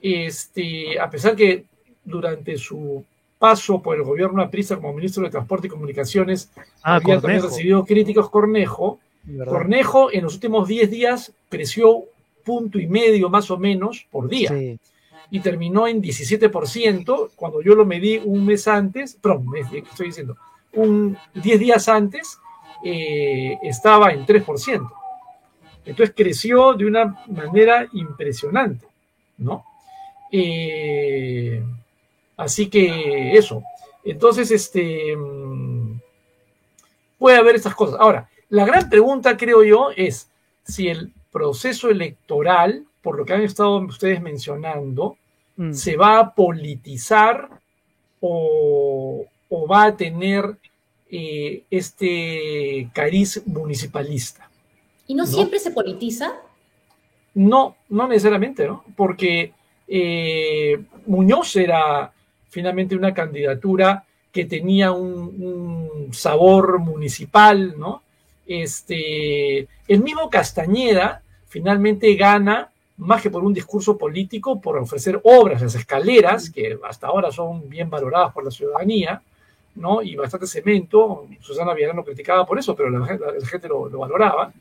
este, 0.00 1.00
a 1.00 1.10
pesar 1.10 1.34
que 1.34 1.64
durante 2.04 2.56
su 2.58 3.04
paso 3.40 3.82
por 3.82 3.96
el 3.96 4.04
gobierno 4.04 4.40
a 4.40 4.50
prisa 4.50 4.76
como 4.76 4.92
ministro 4.92 5.24
de 5.24 5.30
Transporte 5.30 5.66
y 5.66 5.70
Comunicaciones 5.70 6.52
ah, 6.84 6.96
había 6.96 7.20
también 7.20 7.42
recibido 7.42 7.84
críticos 7.84 8.30
Cornejo. 8.30 9.00
Cornejo 9.46 10.12
en 10.12 10.22
los 10.22 10.34
últimos 10.34 10.68
10 10.68 10.90
días 10.90 11.32
creció 11.48 12.04
punto 12.48 12.78
y 12.78 12.86
medio 12.86 13.28
más 13.28 13.50
o 13.50 13.58
menos 13.58 14.06
por 14.10 14.26
día. 14.26 14.50
Y 15.30 15.40
terminó 15.40 15.86
en 15.86 16.00
17%, 16.00 17.32
cuando 17.36 17.60
yo 17.60 17.74
lo 17.74 17.84
medí 17.84 18.16
un 18.24 18.46
mes 18.46 18.66
antes, 18.66 19.18
perdón, 19.20 19.48
estoy 19.54 20.06
diciendo, 20.06 20.34
un 20.72 21.14
10 21.34 21.60
días 21.60 21.86
antes, 21.90 22.38
eh, 22.82 23.58
estaba 23.62 24.12
en 24.12 24.24
3%. 24.24 24.90
Entonces 25.84 26.14
creció 26.16 26.72
de 26.72 26.86
una 26.86 27.22
manera 27.26 27.86
impresionante, 27.92 28.86
¿no? 29.36 29.64
Eh, 30.32 31.62
así 32.38 32.70
que 32.70 33.32
eso. 33.32 33.62
Entonces, 34.04 34.50
este, 34.50 35.14
mm, 35.14 36.00
puede 37.18 37.36
haber 37.36 37.56
estas 37.56 37.74
cosas. 37.74 38.00
Ahora, 38.00 38.30
la 38.48 38.64
gran 38.64 38.88
pregunta, 38.88 39.36
creo 39.36 39.62
yo, 39.62 39.90
es 39.94 40.30
si 40.64 40.88
el 40.88 41.12
proceso 41.30 41.90
electoral, 41.90 42.86
por 43.02 43.16
lo 43.16 43.24
que 43.24 43.32
han 43.34 43.42
estado 43.42 43.78
ustedes 43.78 44.20
mencionando, 44.20 45.16
mm. 45.56 45.72
se 45.72 45.96
va 45.96 46.18
a 46.18 46.34
politizar 46.34 47.48
o, 48.20 49.26
va 49.70 49.84
a 49.84 49.96
tener 49.96 50.56
eh, 51.10 51.64
este 51.70 52.90
cariz 52.92 53.42
municipalista. 53.46 54.48
¿Y 55.06 55.14
no, 55.14 55.26
siempre 55.26 55.58
se 55.58 55.70
politiza? 55.70 56.34
No, 57.34 57.76
no 57.88 58.08
necesariamente, 58.08 58.66
¿no? 58.66 58.84
Porque 58.96 59.52
eh, 59.86 60.82
Muñoz 61.06 61.56
era 61.56 62.12
finalmente 62.48 62.96
una 62.96 63.14
candidatura 63.14 64.04
que 64.32 64.44
tenía 64.44 64.92
un 64.92 66.10
sabor 66.12 66.78
municipal, 66.78 67.74
¿no? 67.78 68.02
Este, 68.48 69.68
el 69.86 70.02
mismo 70.02 70.30
Castañeda 70.30 71.22
finalmente 71.48 72.14
gana 72.14 72.70
más 72.96 73.22
que 73.22 73.30
por 73.30 73.44
un 73.44 73.54
discurso 73.54 73.96
político, 73.96 74.60
por 74.60 74.76
ofrecer 74.76 75.20
obras, 75.22 75.62
las 75.62 75.74
escaleras, 75.74 76.50
que 76.50 76.78
hasta 76.82 77.06
ahora 77.06 77.30
son 77.30 77.68
bien 77.68 77.88
valoradas 77.88 78.32
por 78.32 78.44
la 78.44 78.50
ciudadanía, 78.50 79.22
¿no? 79.76 80.02
Y 80.02 80.16
bastante 80.16 80.46
cemento. 80.46 81.26
Susana 81.40 81.74
Villarán 81.74 81.96
lo 81.96 82.04
criticaba 82.04 82.44
por 82.44 82.58
eso, 82.58 82.74
pero 82.74 82.90
la, 82.90 83.06
gente 83.46 83.68
lo, 83.68 83.88
valoraba. 83.90 84.52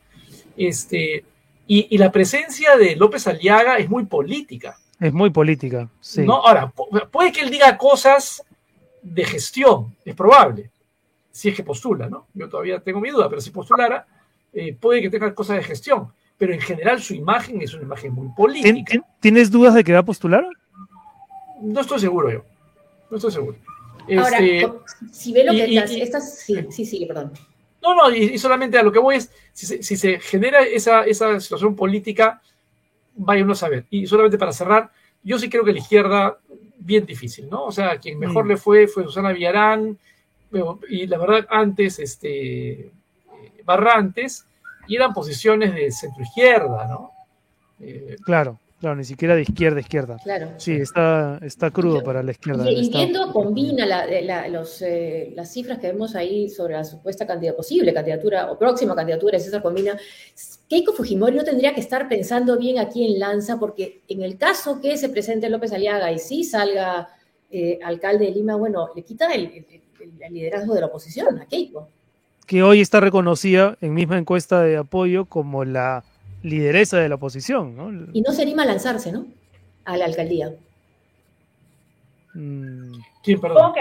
Este, 0.55 1.23
y, 1.65 1.97
la 1.97 2.11
presencia 2.11 2.77
de 2.77 2.95
López 2.95 3.25
Aliaga 3.25 3.77
es 3.77 3.89
muy 3.89 4.05
política. 4.05 4.77
Es 4.99 5.13
muy 5.13 5.29
política, 5.31 5.89
sí. 5.99 6.23
¿no? 6.23 6.35
Ahora, 6.45 6.71
puede 7.11 7.31
que 7.31 7.41
él 7.41 7.49
diga 7.49 7.77
cosas 7.77 8.43
de 9.01 9.23
gestión, 9.23 9.95
es 10.05 10.15
probable, 10.15 10.69
si 11.37 11.49
es 11.49 11.55
que 11.55 11.63
postula, 11.63 12.09
¿no? 12.09 12.25
Yo 12.33 12.49
todavía 12.49 12.79
tengo 12.79 12.99
mi 12.99 13.11
duda, 13.11 13.29
pero 13.29 13.39
si 13.39 13.51
postulara, 13.51 14.07
eh, 14.51 14.73
puede 14.73 15.03
que 15.03 15.11
tenga 15.11 15.35
cosas 15.35 15.57
de 15.57 15.63
gestión, 15.63 16.11
pero 16.35 16.51
en 16.51 16.59
general 16.59 16.99
su 16.99 17.13
imagen 17.13 17.61
es 17.61 17.75
una 17.75 17.83
imagen 17.83 18.11
muy 18.11 18.29
política. 18.29 19.05
¿Tienes 19.19 19.51
dudas 19.51 19.75
de 19.75 19.83
que 19.83 19.93
va 19.93 19.99
a 19.99 20.03
postular? 20.05 20.43
No 21.61 21.81
estoy 21.81 21.99
seguro 21.99 22.31
yo, 22.31 22.43
no 23.11 23.17
estoy 23.17 23.31
seguro. 23.31 23.55
Ahora, 24.17 24.39
este, 24.39 24.67
si 25.11 25.31
ve 25.31 25.43
lo 25.43 25.51
que 25.51 26.01
estas, 26.01 26.39
sí, 26.39 26.57
sí, 26.71 26.85
sí, 26.87 27.05
perdón. 27.05 27.33
No, 27.83 27.93
no, 27.93 28.09
y, 28.09 28.35
solamente 28.39 28.79
a 28.79 28.83
lo 28.83 28.91
que 28.91 28.97
voy 28.97 29.17
es, 29.17 29.31
si 29.53 29.67
se, 29.67 29.83
si 29.83 29.95
se 29.95 30.19
genera 30.19 30.63
esa, 30.63 31.03
esa, 31.03 31.39
situación 31.39 31.75
política, 31.75 32.41
vayan 33.15 33.51
a 33.51 33.53
saber. 33.53 33.85
Y 33.91 34.07
solamente 34.07 34.39
para 34.39 34.53
cerrar, 34.53 34.89
yo 35.21 35.37
sí 35.37 35.51
creo 35.51 35.63
que 35.63 35.73
la 35.73 35.79
izquierda, 35.79 36.39
bien 36.79 37.05
difícil, 37.05 37.47
¿no? 37.47 37.65
O 37.65 37.71
sea, 37.71 37.99
quien 37.99 38.17
mejor 38.17 38.45
mm. 38.45 38.47
le 38.47 38.57
fue 38.57 38.87
fue 38.87 39.03
Susana 39.03 39.33
Villarán, 39.33 39.99
y 40.89 41.07
la 41.07 41.17
verdad 41.17 41.45
antes 41.49 41.99
este, 41.99 42.91
Barrantes, 43.67 44.45
y 44.87 44.95
eran 44.95 45.13
posiciones 45.13 45.75
de 45.75 45.91
centro 45.91 46.23
izquierda, 46.23 46.87
¿no? 46.87 47.11
Eh, 47.81 48.15
claro, 48.23 48.59
claro, 48.79 48.95
ni 48.95 49.03
siquiera 49.03 49.35
de 49.35 49.41
izquierda 49.41 49.77
a 49.77 49.81
izquierda. 49.81 50.17
Claro. 50.23 50.51
Sí, 50.57 50.71
está, 50.73 51.37
está 51.43 51.69
crudo 51.69 52.01
para 52.03 52.23
la 52.23 52.31
izquierda. 52.31 52.69
Y, 52.71 52.89
viendo, 52.89 53.31
combina 53.33 53.85
los, 54.49 54.81
eh, 54.81 55.33
las 55.35 55.51
cifras 55.51 55.79
que 55.79 55.87
vemos 55.87 56.15
ahí 56.15 56.49
sobre 56.49 56.75
la 56.75 56.85
supuesta 56.85 57.27
candidatura, 57.27 57.57
posible 57.57 57.93
candidatura 57.93 58.51
o 58.51 58.57
próxima 58.57 58.95
candidatura, 58.95 59.37
César 59.37 59.61
combina, 59.61 59.97
Keiko 60.69 60.93
Fujimori 60.93 61.35
no 61.35 61.43
tendría 61.43 61.73
que 61.75 61.81
estar 61.81 62.07
pensando 62.07 62.57
bien 62.57 62.79
aquí 62.79 63.05
en 63.05 63.19
Lanza, 63.19 63.59
porque 63.59 64.01
en 64.07 64.23
el 64.23 64.37
caso 64.37 64.79
que 64.79 64.97
se 64.97 65.09
presente 65.09 65.49
López 65.49 65.73
Aliaga 65.73 66.11
y 66.11 66.19
sí 66.19 66.45
salga 66.45 67.09
eh, 67.51 67.79
alcalde 67.83 68.25
de 68.25 68.31
Lima, 68.31 68.55
bueno, 68.55 68.89
le 68.95 69.03
quita 69.03 69.33
el 69.33 69.65
el 69.69 69.81
liderazgo 70.29 70.73
de 70.73 70.81
la 70.81 70.87
oposición, 70.87 71.39
a 71.39 71.45
Keiko. 71.45 71.89
Que 72.45 72.63
hoy 72.63 72.81
está 72.81 72.99
reconocida 72.99 73.77
en 73.81 73.93
misma 73.93 74.17
encuesta 74.17 74.61
de 74.61 74.77
apoyo 74.77 75.25
como 75.25 75.65
la 75.65 76.03
lideresa 76.43 76.97
de 76.97 77.09
la 77.09 77.15
oposición, 77.15 77.75
¿no? 77.75 78.09
Y 78.13 78.21
no 78.21 78.31
se 78.31 78.43
anima 78.43 78.63
a 78.63 78.67
lanzarse, 78.67 79.11
¿no? 79.11 79.25
A 79.85 79.97
la 79.97 80.05
alcaldía. 80.05 80.51
Mm. 82.33 82.93
¿Quién, 83.23 83.41
perdón? 83.41 83.73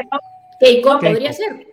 Keiko 0.58 0.98
podría 0.98 1.32
ser. 1.32 1.66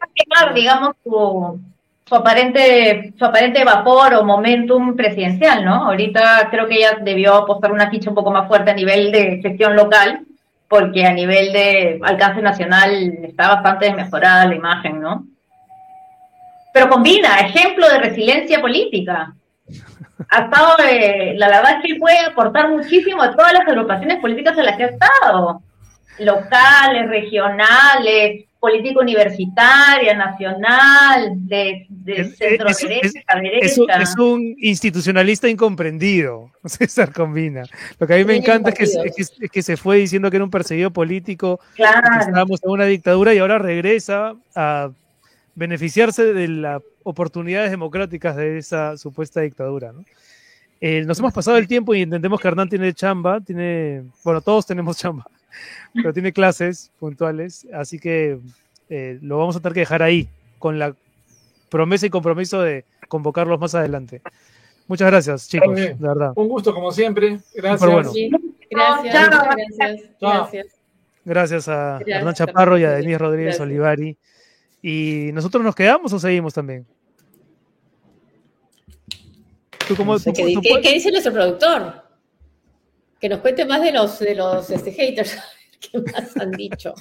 digamos, 0.54 0.96
su, 1.04 1.60
su, 2.06 2.16
aparente, 2.16 3.14
su 3.18 3.26
aparente 3.26 3.64
vapor 3.64 4.14
o 4.16 4.24
momentum 4.24 4.96
presidencial, 4.96 5.64
¿no? 5.64 5.86
Ahorita 5.86 6.50
creo 6.52 6.68
que 6.68 6.76
ella 6.76 7.00
debió 7.02 7.36
apostar 7.36 7.72
una 7.72 7.90
ficha 7.90 8.10
un 8.10 8.16
poco 8.16 8.32
más 8.32 8.48
fuerte 8.48 8.72
a 8.72 8.76
nivel 8.76 9.12
de 9.12 9.40
gestión 9.42 9.76
local 9.76 10.26
porque 10.74 11.06
a 11.06 11.14
nivel 11.14 11.54
de 11.54 12.00
alcance 12.02 12.42
nacional 12.42 12.90
está 13.24 13.50
bastante 13.50 13.94
mejorada 13.94 14.48
la 14.48 14.56
imagen, 14.56 15.00
¿no? 15.00 15.28
Pero 16.74 16.90
combina 16.90 17.42
ejemplo 17.42 17.88
de 17.88 18.00
resiliencia 18.00 18.60
política. 18.60 19.36
Ha 20.32 20.46
estado, 20.46 20.78
eh, 20.90 21.36
la 21.38 21.48
verdad 21.48 21.78
es 21.78 21.86
que 21.86 22.00
puede 22.00 22.26
aportar 22.26 22.72
muchísimo 22.72 23.22
a 23.22 23.36
todas 23.36 23.54
las 23.54 23.68
agrupaciones 23.68 24.18
políticas 24.18 24.58
en 24.58 24.66
las 24.66 24.76
que 24.76 24.86
ha 24.86 24.88
estado, 24.88 25.62
locales, 26.18 27.08
regionales, 27.08 28.46
política 28.64 29.02
universitaria, 29.02 30.14
nacional, 30.14 31.34
de, 31.36 31.86
centro 32.34 32.70
derecha, 32.70 33.10
derecha. 33.36 34.00
Es, 34.00 34.18
un 34.18 34.56
institucionalista 34.58 35.50
incomprendido, 35.50 36.50
César 36.64 37.12
Combina. 37.12 37.64
Lo 38.00 38.08
que 38.08 38.14
a 38.14 38.18
mí 38.18 38.24
me 38.24 38.38
encanta 38.38 38.70
es 38.70 38.98
que, 39.38 39.50
que, 39.50 39.62
se 39.62 39.76
fue 39.76 39.98
diciendo 39.98 40.32
que 40.32 40.38
era 40.38 40.46
un 40.46 40.50
perseguido 40.50 40.92
político, 40.92 41.60
que 41.76 41.84
estábamos 41.84 42.64
en 42.64 42.70
una 42.70 42.86
dictadura 42.86 43.34
y 43.34 43.40
ahora 43.40 43.60
regresa 43.60 44.34
a 44.56 44.92
beneficiarse 45.56 46.32
de 46.32 46.48
las 46.48 46.82
oportunidades 47.04 47.70
democráticas 47.70 48.38
de 48.38 48.60
esa 48.60 48.96
supuesta 48.96 49.42
dictadura. 49.42 49.92
Eh, 50.80 51.04
nos 51.06 51.20
hemos 51.20 51.34
pasado 51.34 51.58
el 51.58 51.68
tiempo 51.68 51.94
y 51.94 52.04
entendemos 52.04 52.40
que 52.40 52.48
Hernán 52.48 52.70
tiene 52.70 52.94
chamba, 52.94 53.42
tiene, 53.42 54.04
bueno, 54.24 54.40
todos 54.40 54.66
tenemos 54.66 54.96
chamba 55.00 55.26
pero 55.94 56.14
tiene 56.14 56.32
clases 56.34 56.92
puntuales, 57.00 57.68
así 57.74 58.00
que 58.00 58.40
eh, 58.90 59.20
lo 59.22 59.38
vamos 59.38 59.56
a 59.56 59.60
tener 59.60 59.74
que 59.74 59.80
dejar 59.82 60.04
ahí, 60.04 60.28
con 60.60 60.80
la 60.80 60.96
promesa 61.70 62.06
y 62.06 62.10
compromiso 62.10 62.62
de 62.62 62.86
convocarlos 63.08 63.60
más 63.60 63.76
adelante. 63.76 64.22
Muchas 64.88 65.08
gracias, 65.10 65.48
chicos, 65.50 65.76
de 65.76 65.94
verdad. 66.00 66.34
Un 66.36 66.48
gusto, 66.50 66.74
como 66.74 66.92
siempre. 66.92 67.40
Gracias. 67.56 67.90
Gracias, 68.70 69.30
gracias. 69.30 70.02
gracias. 70.20 70.66
Gracias 71.26 71.68
a 71.70 71.98
Gracias, 72.00 72.18
Hernán 72.18 72.34
Chaparro 72.34 72.78
y 72.78 72.84
a. 72.84 72.92
Denise 72.92 73.18
Rodríguez 73.18 73.58
Gracias. 73.58 73.66
Olivari. 73.68 74.18
¿Y 74.82 75.30
nosotros 75.34 75.64
nos 75.64 75.74
quedamos 75.74 76.12
o 76.12 76.20
seguimos 76.20 76.54
también? 76.54 76.86
¿Tú 79.88 79.96
cómo, 79.96 80.14
No 80.14 80.20
sé, 80.20 80.32
tú- 80.32 80.36
¿qué, 80.36 80.54
tú 80.54 80.62
qué- 80.62 80.70
puedes- 80.70 80.86
qué 80.88 80.94
dice 80.94 81.12
nuestro 81.12 81.32
productor? 81.34 82.03
Que 83.24 83.30
nos 83.30 83.40
cuente 83.40 83.64
más 83.64 83.82
de 83.82 83.94
los, 83.94 84.20
de 84.20 84.36
los 84.36 84.70
este, 84.70 84.92
haters. 84.92 85.38
¿Qué 85.80 85.98
más 85.98 86.36
han 86.36 86.52
dicho? 86.52 86.94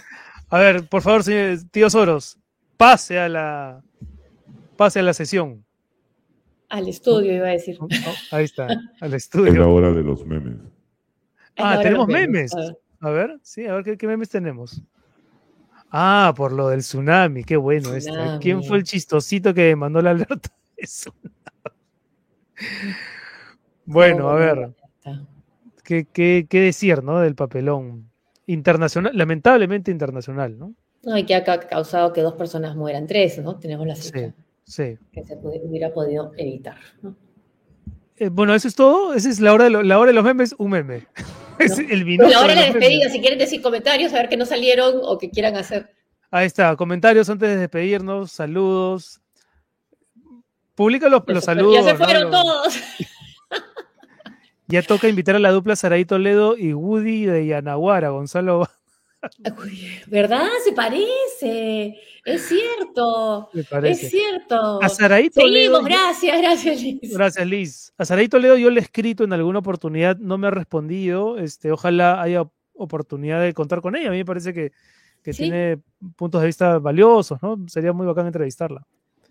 A 0.51 0.59
ver, 0.61 0.89
por 0.89 1.03
favor, 1.03 1.25
señor, 1.25 1.59
tío 1.73 1.91
Soros, 1.91 2.39
pase 2.77 3.18
a 3.18 3.29
la 3.29 3.83
pase 4.77 5.01
a 5.01 5.03
la 5.03 5.14
sesión. 5.14 5.64
Al 6.68 6.87
estudio, 6.87 7.35
iba 7.35 7.49
a 7.49 7.51
decir. 7.51 7.77
Oh, 7.81 7.89
Ahí 8.31 8.45
está, 8.45 8.66
al 8.66 8.77
Es 9.01 9.11
la 9.11 9.16
estudio. 9.16 9.68
hora 9.68 9.91
de 9.93 10.05
los 10.05 10.25
memes. 10.25 10.59
Es 10.61 10.61
Ah, 11.57 11.81
tenemos 11.83 12.07
memes. 12.07 12.55
A 12.55 12.61
ver. 12.61 12.79
A 13.01 13.11
ver, 13.11 13.41
sí, 13.43 13.66
a 13.66 13.75
ver 13.75 13.83
qué, 13.83 13.99
qué 13.99 14.07
memes 14.07 14.29
tenemos. 14.29 14.81
Ah, 15.91 16.33
por 16.37 16.53
lo 16.53 16.68
del 16.68 16.83
tsunami, 16.83 17.43
qué 17.43 17.57
bueno 17.57 17.93
este. 17.97 18.12
Tsunami. 18.12 18.39
¿Quién 18.39 18.62
fue 18.62 18.77
el 18.77 18.85
chistosito 18.85 19.53
que 19.53 19.75
mandó 19.75 20.01
la 20.01 20.11
alerta 20.11 20.53
de 20.77 20.85
tsunami? 20.85 21.35
Bueno, 23.87 24.29
a 24.29 24.35
ver. 24.37 24.73
¿Qué, 25.83 26.07
qué, 26.12 26.47
qué 26.49 26.61
decir, 26.61 27.03
¿no? 27.03 27.20
Del 27.20 27.35
papelón 27.35 28.11
internacional, 28.47 29.16
lamentablemente 29.16 29.91
internacional, 29.91 30.59
¿no? 30.59 30.74
No, 31.05 31.16
y 31.18 31.24
que 31.24 31.35
ha 31.35 31.43
ca- 31.45 31.61
causado 31.61 32.12
que 32.12 32.20
dos 32.20 32.35
personas 32.35 32.76
mueran, 32.76 33.07
tres, 33.07 33.39
¿no? 33.39 33.59
Tenemos 33.59 33.87
la 33.87 33.97
cifra 33.97 34.33
Sí, 34.64 34.97
sí. 34.97 34.99
que 35.12 35.24
se 35.24 35.35
hubiera 35.43 35.93
podido 35.93 36.33
evitar. 36.37 36.76
¿no? 37.03 37.16
Eh, 38.16 38.28
bueno, 38.28 38.55
eso 38.55 38.68
es 38.68 38.74
todo. 38.76 39.14
Esa 39.14 39.28
es 39.28 39.41
la 39.41 39.53
hora 39.53 39.64
de, 39.64 39.70
lo- 39.70 39.83
la 39.83 39.99
hora 39.99 40.09
de 40.11 40.14
los 40.14 40.24
memes, 40.24 40.55
un 40.59 40.70
meme. 40.70 41.07
Es 41.59 41.78
el 41.78 42.05
minuto 42.05 42.35
ahora 42.37 42.55
de 42.55 42.61
la 42.61 42.62
despedida, 42.66 43.09
si 43.11 43.20
quieren 43.20 43.39
decir 43.39 43.61
comentarios, 43.62 44.12
a 44.12 44.16
ver 44.16 44.28
que 44.28 44.37
no 44.39 44.47
salieron 44.47 44.95
o 45.03 45.18
que 45.18 45.30
quieran 45.30 45.55
hacer. 45.57 45.91
Ahí 46.30 46.47
está, 46.47 46.74
comentarios 46.76 47.28
antes 47.28 47.49
de 47.51 47.57
despedirnos, 47.57 48.33
saludos. 48.33 49.20
Publica 50.74 51.09
los, 51.09 51.22
los 51.26 51.45
saludos. 51.45 51.85
ya 51.85 51.91
se 51.93 51.97
fueron 51.97 52.30
todos. 52.30 52.74
Ya 54.73 54.83
toca 54.83 55.09
invitar 55.09 55.37
a 55.37 55.39
la 55.39 55.51
dupla 55.51 55.77
Saraí 55.77 56.05
Toledo 56.05 56.57
y 56.57 56.73
Woody 56.73 57.27
de 57.27 57.47
Yanaguara, 57.47 58.09
Gonzalo. 58.09 58.66
¿Verdad? 60.09 60.49
Se 60.64 60.73
parece. 60.73 61.97
Es 62.25 62.49
cierto. 62.49 63.51
Es 63.85 64.11
cierto. 64.11 64.83
A 64.83 64.89
Saraí 64.89 65.31
Toledo. 65.31 65.77
Seguimos, 65.77 65.85
gracias, 65.85 66.39
gracias, 66.41 66.83
Liz. 66.83 67.01
Gracias, 67.14 67.47
Liz. 67.47 67.93
A 67.99 68.05
Saraí 68.05 68.29
Toledo 68.29 68.57
yo 68.57 68.70
le 68.70 68.81
he 68.81 68.83
escrito 68.83 69.25
en 69.25 69.33
alguna 69.33 69.61
oportunidad, 69.61 70.16
no 70.16 70.39
me 70.39 70.47
ha 70.49 70.51
respondido. 70.51 71.39
Este, 71.39 71.70
ojalá 71.70 72.20
haya 72.23 72.45
oportunidad 72.75 73.41
de 73.43 73.53
contar 73.55 73.81
con 73.81 73.95
ella. 73.95 74.09
A 74.09 74.12
mí 74.12 74.18
me 74.18 74.25
parece 74.25 74.53
que, 74.53 74.73
que 75.23 75.33
Sí. 75.33 75.45
tiene 75.45 75.79
puntos 76.16 76.41
de 76.41 76.47
vista 76.49 76.79
valiosos, 76.79 77.41
¿no? 77.43 77.57
Sería 77.68 77.93
muy 77.93 78.07
bacán 78.07 78.27
entrevistarla. 78.27 78.85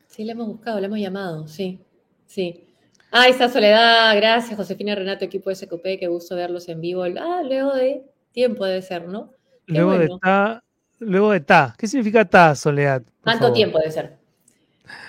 Sí, 0.07 0.23
le 0.23 0.33
hemos 0.33 0.47
buscado, 0.47 0.79
le 0.79 0.85
hemos 0.87 0.99
llamado, 0.99 1.47
sí, 1.47 1.79
sí. 2.27 2.65
Ah, 3.11 3.27
está 3.27 3.49
Soledad, 3.49 4.15
gracias, 4.15 4.55
Josefina 4.55 4.95
Renato, 4.95 5.25
equipo 5.25 5.49
de 5.49 5.55
SQP, 5.57 5.99
qué 5.99 6.07
gusto 6.07 6.35
verlos 6.35 6.69
en 6.69 6.79
vivo. 6.79 7.03
Ah, 7.03 7.41
luego 7.43 7.73
de 7.75 8.05
tiempo 8.31 8.65
debe 8.65 8.81
ser, 8.81 9.07
¿no? 9.07 9.31
Qué 9.67 9.73
Luego 9.73 9.89
bueno. 9.89 10.13
de 10.15 10.19
ta, 10.21 10.63
luego 10.99 11.31
de 11.31 11.39
ta. 11.41 11.75
¿Qué 11.77 11.87
significa 11.87 12.23
ta, 12.23 12.55
Soledad? 12.55 13.03
Favor. 13.21 13.51
tiempo 13.53 13.79
debe 13.79 13.91
ser. 13.91 14.17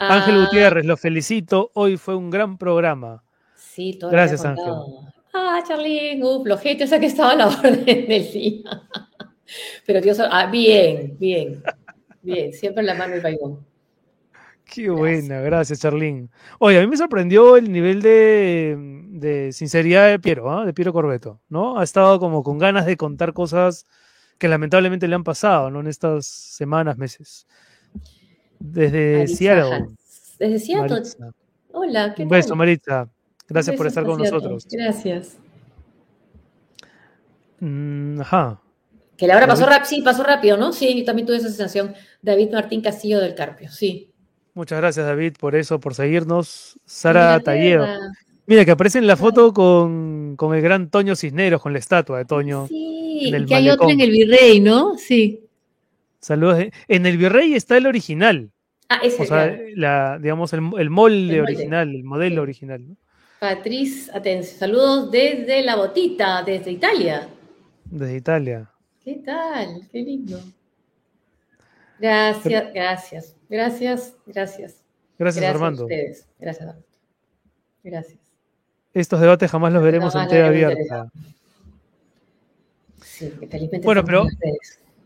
Ángel 0.00 0.34
Ah, 0.34 0.44
Gutiérrez, 0.44 0.84
lo 0.84 0.96
felicito. 0.96 1.70
Hoy 1.74 1.96
fue 1.96 2.16
un 2.16 2.28
gran 2.30 2.58
programa. 2.58 3.22
Sí, 3.54 3.96
todo 3.98 4.10
Gracias, 4.10 4.42
que 4.42 4.48
contado. 4.48 4.86
Ah, 5.32 5.62
Charlene, 5.66 6.24
uf, 6.24 6.46
los 6.46 6.60
haters 6.60 6.92
han 6.92 7.04
estado 7.04 7.30
a 7.30 7.34
la 7.36 7.46
orden 7.58 7.84
del 7.84 8.32
día. 8.32 8.82
Pero 9.86 10.00
Dios, 10.00 10.18
ah, 10.20 10.46
bien, 10.50 11.16
bien, 11.18 11.62
bien, 12.20 12.52
siempre 12.52 12.80
en 12.80 12.86
la 12.86 12.94
mano 12.94 13.14
el 13.14 13.20
baigón. 13.20 13.64
Qué 14.74 14.88
buena, 14.88 15.40
gracias, 15.42 15.80
Charlín. 15.80 16.30
Oye, 16.58 16.78
a 16.78 16.80
mí 16.80 16.86
me 16.86 16.96
sorprendió 16.96 17.58
el 17.58 17.70
nivel 17.70 18.00
de, 18.00 18.74
de 19.10 19.52
sinceridad 19.52 20.08
de 20.08 20.18
Piero, 20.18 20.50
¿ah? 20.50 20.64
de 20.64 20.72
Piero 20.72 20.94
Corbeto, 20.94 21.42
¿no? 21.50 21.78
Ha 21.78 21.84
estado 21.84 22.18
como 22.18 22.42
con 22.42 22.58
ganas 22.58 22.86
de 22.86 22.96
contar 22.96 23.34
cosas 23.34 23.86
que 24.38 24.48
lamentablemente 24.48 25.06
le 25.08 25.14
han 25.14 25.24
pasado, 25.24 25.70
¿no? 25.70 25.80
En 25.80 25.88
estas 25.88 26.24
semanas, 26.24 26.96
meses. 26.96 27.46
Desde 28.58 29.18
Maritza 29.18 29.36
Seattle. 29.36 29.74
Hans. 29.74 30.36
Desde 30.38 30.58
Seattle. 30.58 30.88
Maritza. 30.88 31.32
Hola, 31.72 32.14
¿qué 32.14 32.22
Un 32.22 32.28
beso, 32.30 32.48
tal? 32.48 32.56
Maritza. 32.56 33.10
Gracias 33.50 33.76
por 33.76 33.86
estar 33.86 34.04
con 34.06 34.20
Seattle. 34.20 34.38
nosotros. 34.38 34.66
Gracias. 34.70 35.36
Mm, 37.60 38.22
ajá. 38.22 38.62
Que 39.18 39.26
la 39.26 39.36
hora 39.36 39.46
pasó 39.46 39.66
rápido, 39.66 39.84
sí, 39.86 40.00
pasó 40.00 40.22
rápido, 40.22 40.56
¿no? 40.56 40.72
Sí, 40.72 40.98
yo 40.98 41.04
también 41.04 41.26
tuve 41.26 41.36
esa 41.36 41.48
sensación. 41.48 41.94
David 42.22 42.52
Martín 42.52 42.80
Castillo 42.80 43.20
del 43.20 43.34
Carpio, 43.34 43.70
sí. 43.70 44.11
Muchas 44.54 44.78
gracias, 44.80 45.06
David, 45.06 45.34
por 45.38 45.54
eso, 45.56 45.80
por 45.80 45.94
seguirnos. 45.94 46.78
Sara. 46.84 47.40
Talledo. 47.40 47.86
Mira, 48.46 48.64
que 48.64 48.72
aparece 48.72 48.98
en 48.98 49.06
la 49.06 49.16
foto 49.16 49.52
con, 49.54 50.34
con 50.36 50.54
el 50.54 50.60
gran 50.60 50.90
Toño 50.90 51.16
Cisneros, 51.16 51.62
con 51.62 51.72
la 51.72 51.78
estatua 51.78 52.18
de 52.18 52.24
Toño. 52.24 52.66
Sí, 52.66 53.28
en 53.28 53.34
el 53.34 53.46
que 53.46 53.54
hay 53.54 53.64
malecón. 53.66 53.90
en 53.90 54.00
el 54.00 54.10
Virrey, 54.10 54.60
¿no? 54.60 54.98
Sí. 54.98 55.40
Saludos. 56.20 56.58
de- 56.58 56.72
En 56.88 57.06
el 57.06 57.16
Virrey 57.16 57.54
está 57.54 57.76
el 57.76 57.86
original. 57.86 58.50
Ah, 58.88 59.00
ese, 59.02 59.22
O 59.22 59.26
sea, 59.26 59.56
la, 59.74 60.18
digamos, 60.18 60.52
el, 60.52 60.58
el 60.58 60.62
molde 60.62 60.80
El 60.80 60.90
molde. 60.90 61.40
original, 61.40 61.88
el 61.94 62.04
modelo 62.04 62.34
Sí. 62.34 62.38
original. 62.40 62.88
¿no? 62.88 62.96
Patriz 63.40 64.10
Atencio. 64.14 64.58
Saludos 64.58 65.10
desde 65.10 65.62
La 65.62 65.76
Botita, 65.76 66.42
desde 66.42 66.72
Italia. 66.72 67.28
Desde 67.86 68.16
Italia. 68.16 68.70
¿Qué 69.02 69.14
tal? 69.24 69.88
Qué 69.90 70.02
lindo. 70.02 70.38
Gracias, 72.02 72.72
gracias, 72.74 73.36
gracias, 73.48 74.16
gracias. 74.26 74.82
Gracias, 75.16 75.44
Armando. 75.44 75.82
a 75.82 75.84
ustedes. 75.84 76.28
Gracias, 76.40 76.68
Armando. 76.68 76.88
Gracias. 77.84 78.18
Estos 78.92 79.20
debates 79.20 79.48
jamás 79.48 79.72
los 79.72 79.84
veremos 79.84 80.12
en 80.16 80.26
TV 80.26 80.44
abierta. 80.44 81.12
Sí, 83.00 83.30
felizmente 83.48 83.86
Bueno, 83.86 84.04
pero-. 84.04 84.26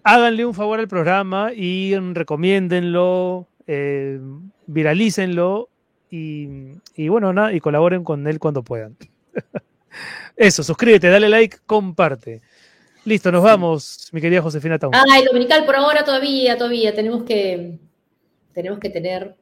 Háganle 0.05 0.47
un 0.47 0.55
favor 0.55 0.79
al 0.79 0.89
programa 0.89 1.53
y 1.53 1.95
recomiéndenlo, 1.99 3.47
eh, 3.67 4.19
viralícenlo 4.67 5.69
y, 6.09 6.49
y 6.95 7.09
bueno, 7.09 7.33
nada, 7.33 7.53
y 7.53 7.61
colaboren 7.61 8.05
con 8.05 8.27
él 8.27 8.39
cuando 8.39 8.63
puedan. 8.63 8.97
Eso, 10.37 10.63
suscríbete, 10.63 11.09
dale 11.09 11.29
like, 11.29 11.59
comparte. 11.67 12.41
Listo, 13.07 13.31
nos 13.31 13.43
vamos, 13.45 14.09
mi 14.13 14.21
querida 14.21 14.43
Josefina 14.43 14.79
Taun. 14.81 14.93
Ah, 14.95 15.05
el 15.19 15.25
dominical 15.27 15.65
por 15.65 15.77
ahora 15.77 16.05
todavía, 16.05 16.59
todavía. 16.59 16.93
Tenemos 16.93 17.23
que, 17.23 17.79
tenemos 18.53 18.81
que 18.81 18.91
tener 18.91 19.37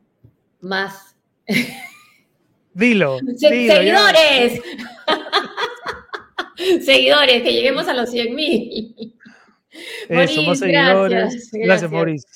más 0.60 1.16
Dilo. 2.74 3.18
Se- 3.36 3.50
dilo, 3.50 3.66
ya. 3.72 3.76
seguidores. 3.78 4.60
seguidores, 6.84 7.42
que 7.42 7.52
lleguemos 7.52 7.88
a 7.88 7.94
los 7.94 8.10
100 8.10 8.34
mil. 8.34 9.16
Eso, 10.08 10.14
Maurice, 10.14 10.42
más 10.46 10.58
seguidores. 10.58 11.10
gracias, 11.10 11.50
Gracias, 11.52 11.66
gracias. 11.66 11.90
Maurice. 11.90 12.26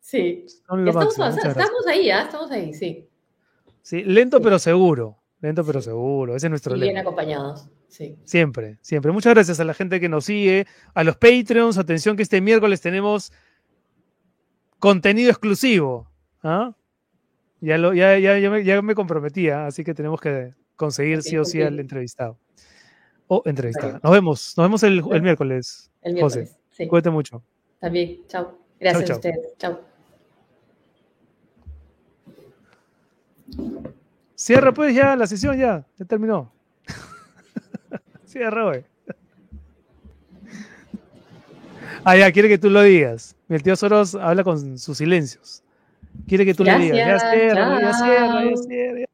Sí. 0.00 0.46
Son 0.66 0.84
lo 0.84 0.90
Estamos, 0.90 1.18
máximo, 1.18 1.44
ahí, 1.88 2.10
¿ah? 2.10 2.22
estamos 2.22 2.50
ahí, 2.50 2.72
sí. 2.72 3.04
Sí, 3.82 4.04
lento 4.04 4.40
pero 4.40 4.58
seguro. 4.58 5.17
Lento 5.40 5.64
pero 5.64 5.80
seguro. 5.80 6.34
Ese 6.34 6.46
es 6.46 6.50
nuestro 6.50 6.76
Y 6.76 6.80
bien 6.80 6.94
lema. 6.94 7.02
acompañados. 7.02 7.68
Sí. 7.88 8.16
Siempre, 8.24 8.78
siempre. 8.82 9.12
Muchas 9.12 9.34
gracias 9.34 9.60
a 9.60 9.64
la 9.64 9.72
gente 9.74 10.00
que 10.00 10.08
nos 10.08 10.24
sigue, 10.24 10.66
a 10.94 11.04
los 11.04 11.16
Patreons. 11.16 11.78
Atención 11.78 12.16
que 12.16 12.22
este 12.24 12.40
miércoles 12.40 12.80
tenemos 12.80 13.32
contenido 14.78 15.30
exclusivo. 15.30 16.10
¿ah? 16.42 16.74
Ya, 17.60 17.78
lo, 17.78 17.94
ya, 17.94 18.18
ya, 18.18 18.38
ya 18.38 18.50
me, 18.50 18.64
ya 18.64 18.82
me 18.82 18.94
comprometía, 18.94 19.66
así 19.66 19.84
que 19.84 19.94
tenemos 19.94 20.20
que 20.20 20.54
conseguir 20.76 21.22
sí 21.22 21.36
o 21.36 21.44
sí 21.44 21.62
al 21.62 21.78
entrevistado. 21.80 22.38
O 23.26 23.42
entrevistada. 23.44 24.00
Nos 24.02 24.12
vemos, 24.12 24.54
nos 24.56 24.64
vemos 24.64 24.82
el, 24.82 25.02
el 25.12 25.22
miércoles. 25.22 25.90
El 26.02 26.20
José, 26.20 26.40
miércoles. 26.40 26.60
Sí. 26.70 26.86
cuídate 26.88 27.10
mucho. 27.10 27.42
También. 27.80 28.18
Chao. 28.26 28.58
Gracias 28.80 29.10
a 29.10 29.14
ustedes. 29.14 29.54
Chao. 29.58 29.80
Cierra 34.38 34.70
pues 34.72 34.94
ya 34.94 35.16
la 35.16 35.26
sesión, 35.26 35.58
ya, 35.58 35.84
ya 35.98 36.04
terminó. 36.04 36.52
Cierra, 38.24 38.66
güey. 38.66 38.84
Ah, 42.04 42.16
ya, 42.16 42.30
quiere 42.30 42.48
que 42.48 42.56
tú 42.56 42.70
lo 42.70 42.82
digas. 42.82 43.34
El 43.48 43.64
tío 43.64 43.74
Soros 43.74 44.14
habla 44.14 44.44
con 44.44 44.78
sus 44.78 44.96
silencios. 44.96 45.64
Quiere 46.28 46.44
que 46.44 46.54
tú 46.54 46.62
le 46.62 46.78
digas. 46.78 46.96
Ya 46.98 47.08
Gracias, 47.08 47.32
cierra, 47.32 47.80
ya 47.80 47.92
cierra, 47.94 48.44
ya 48.44 48.56
cierra. 48.56 49.00
ya 49.00 49.06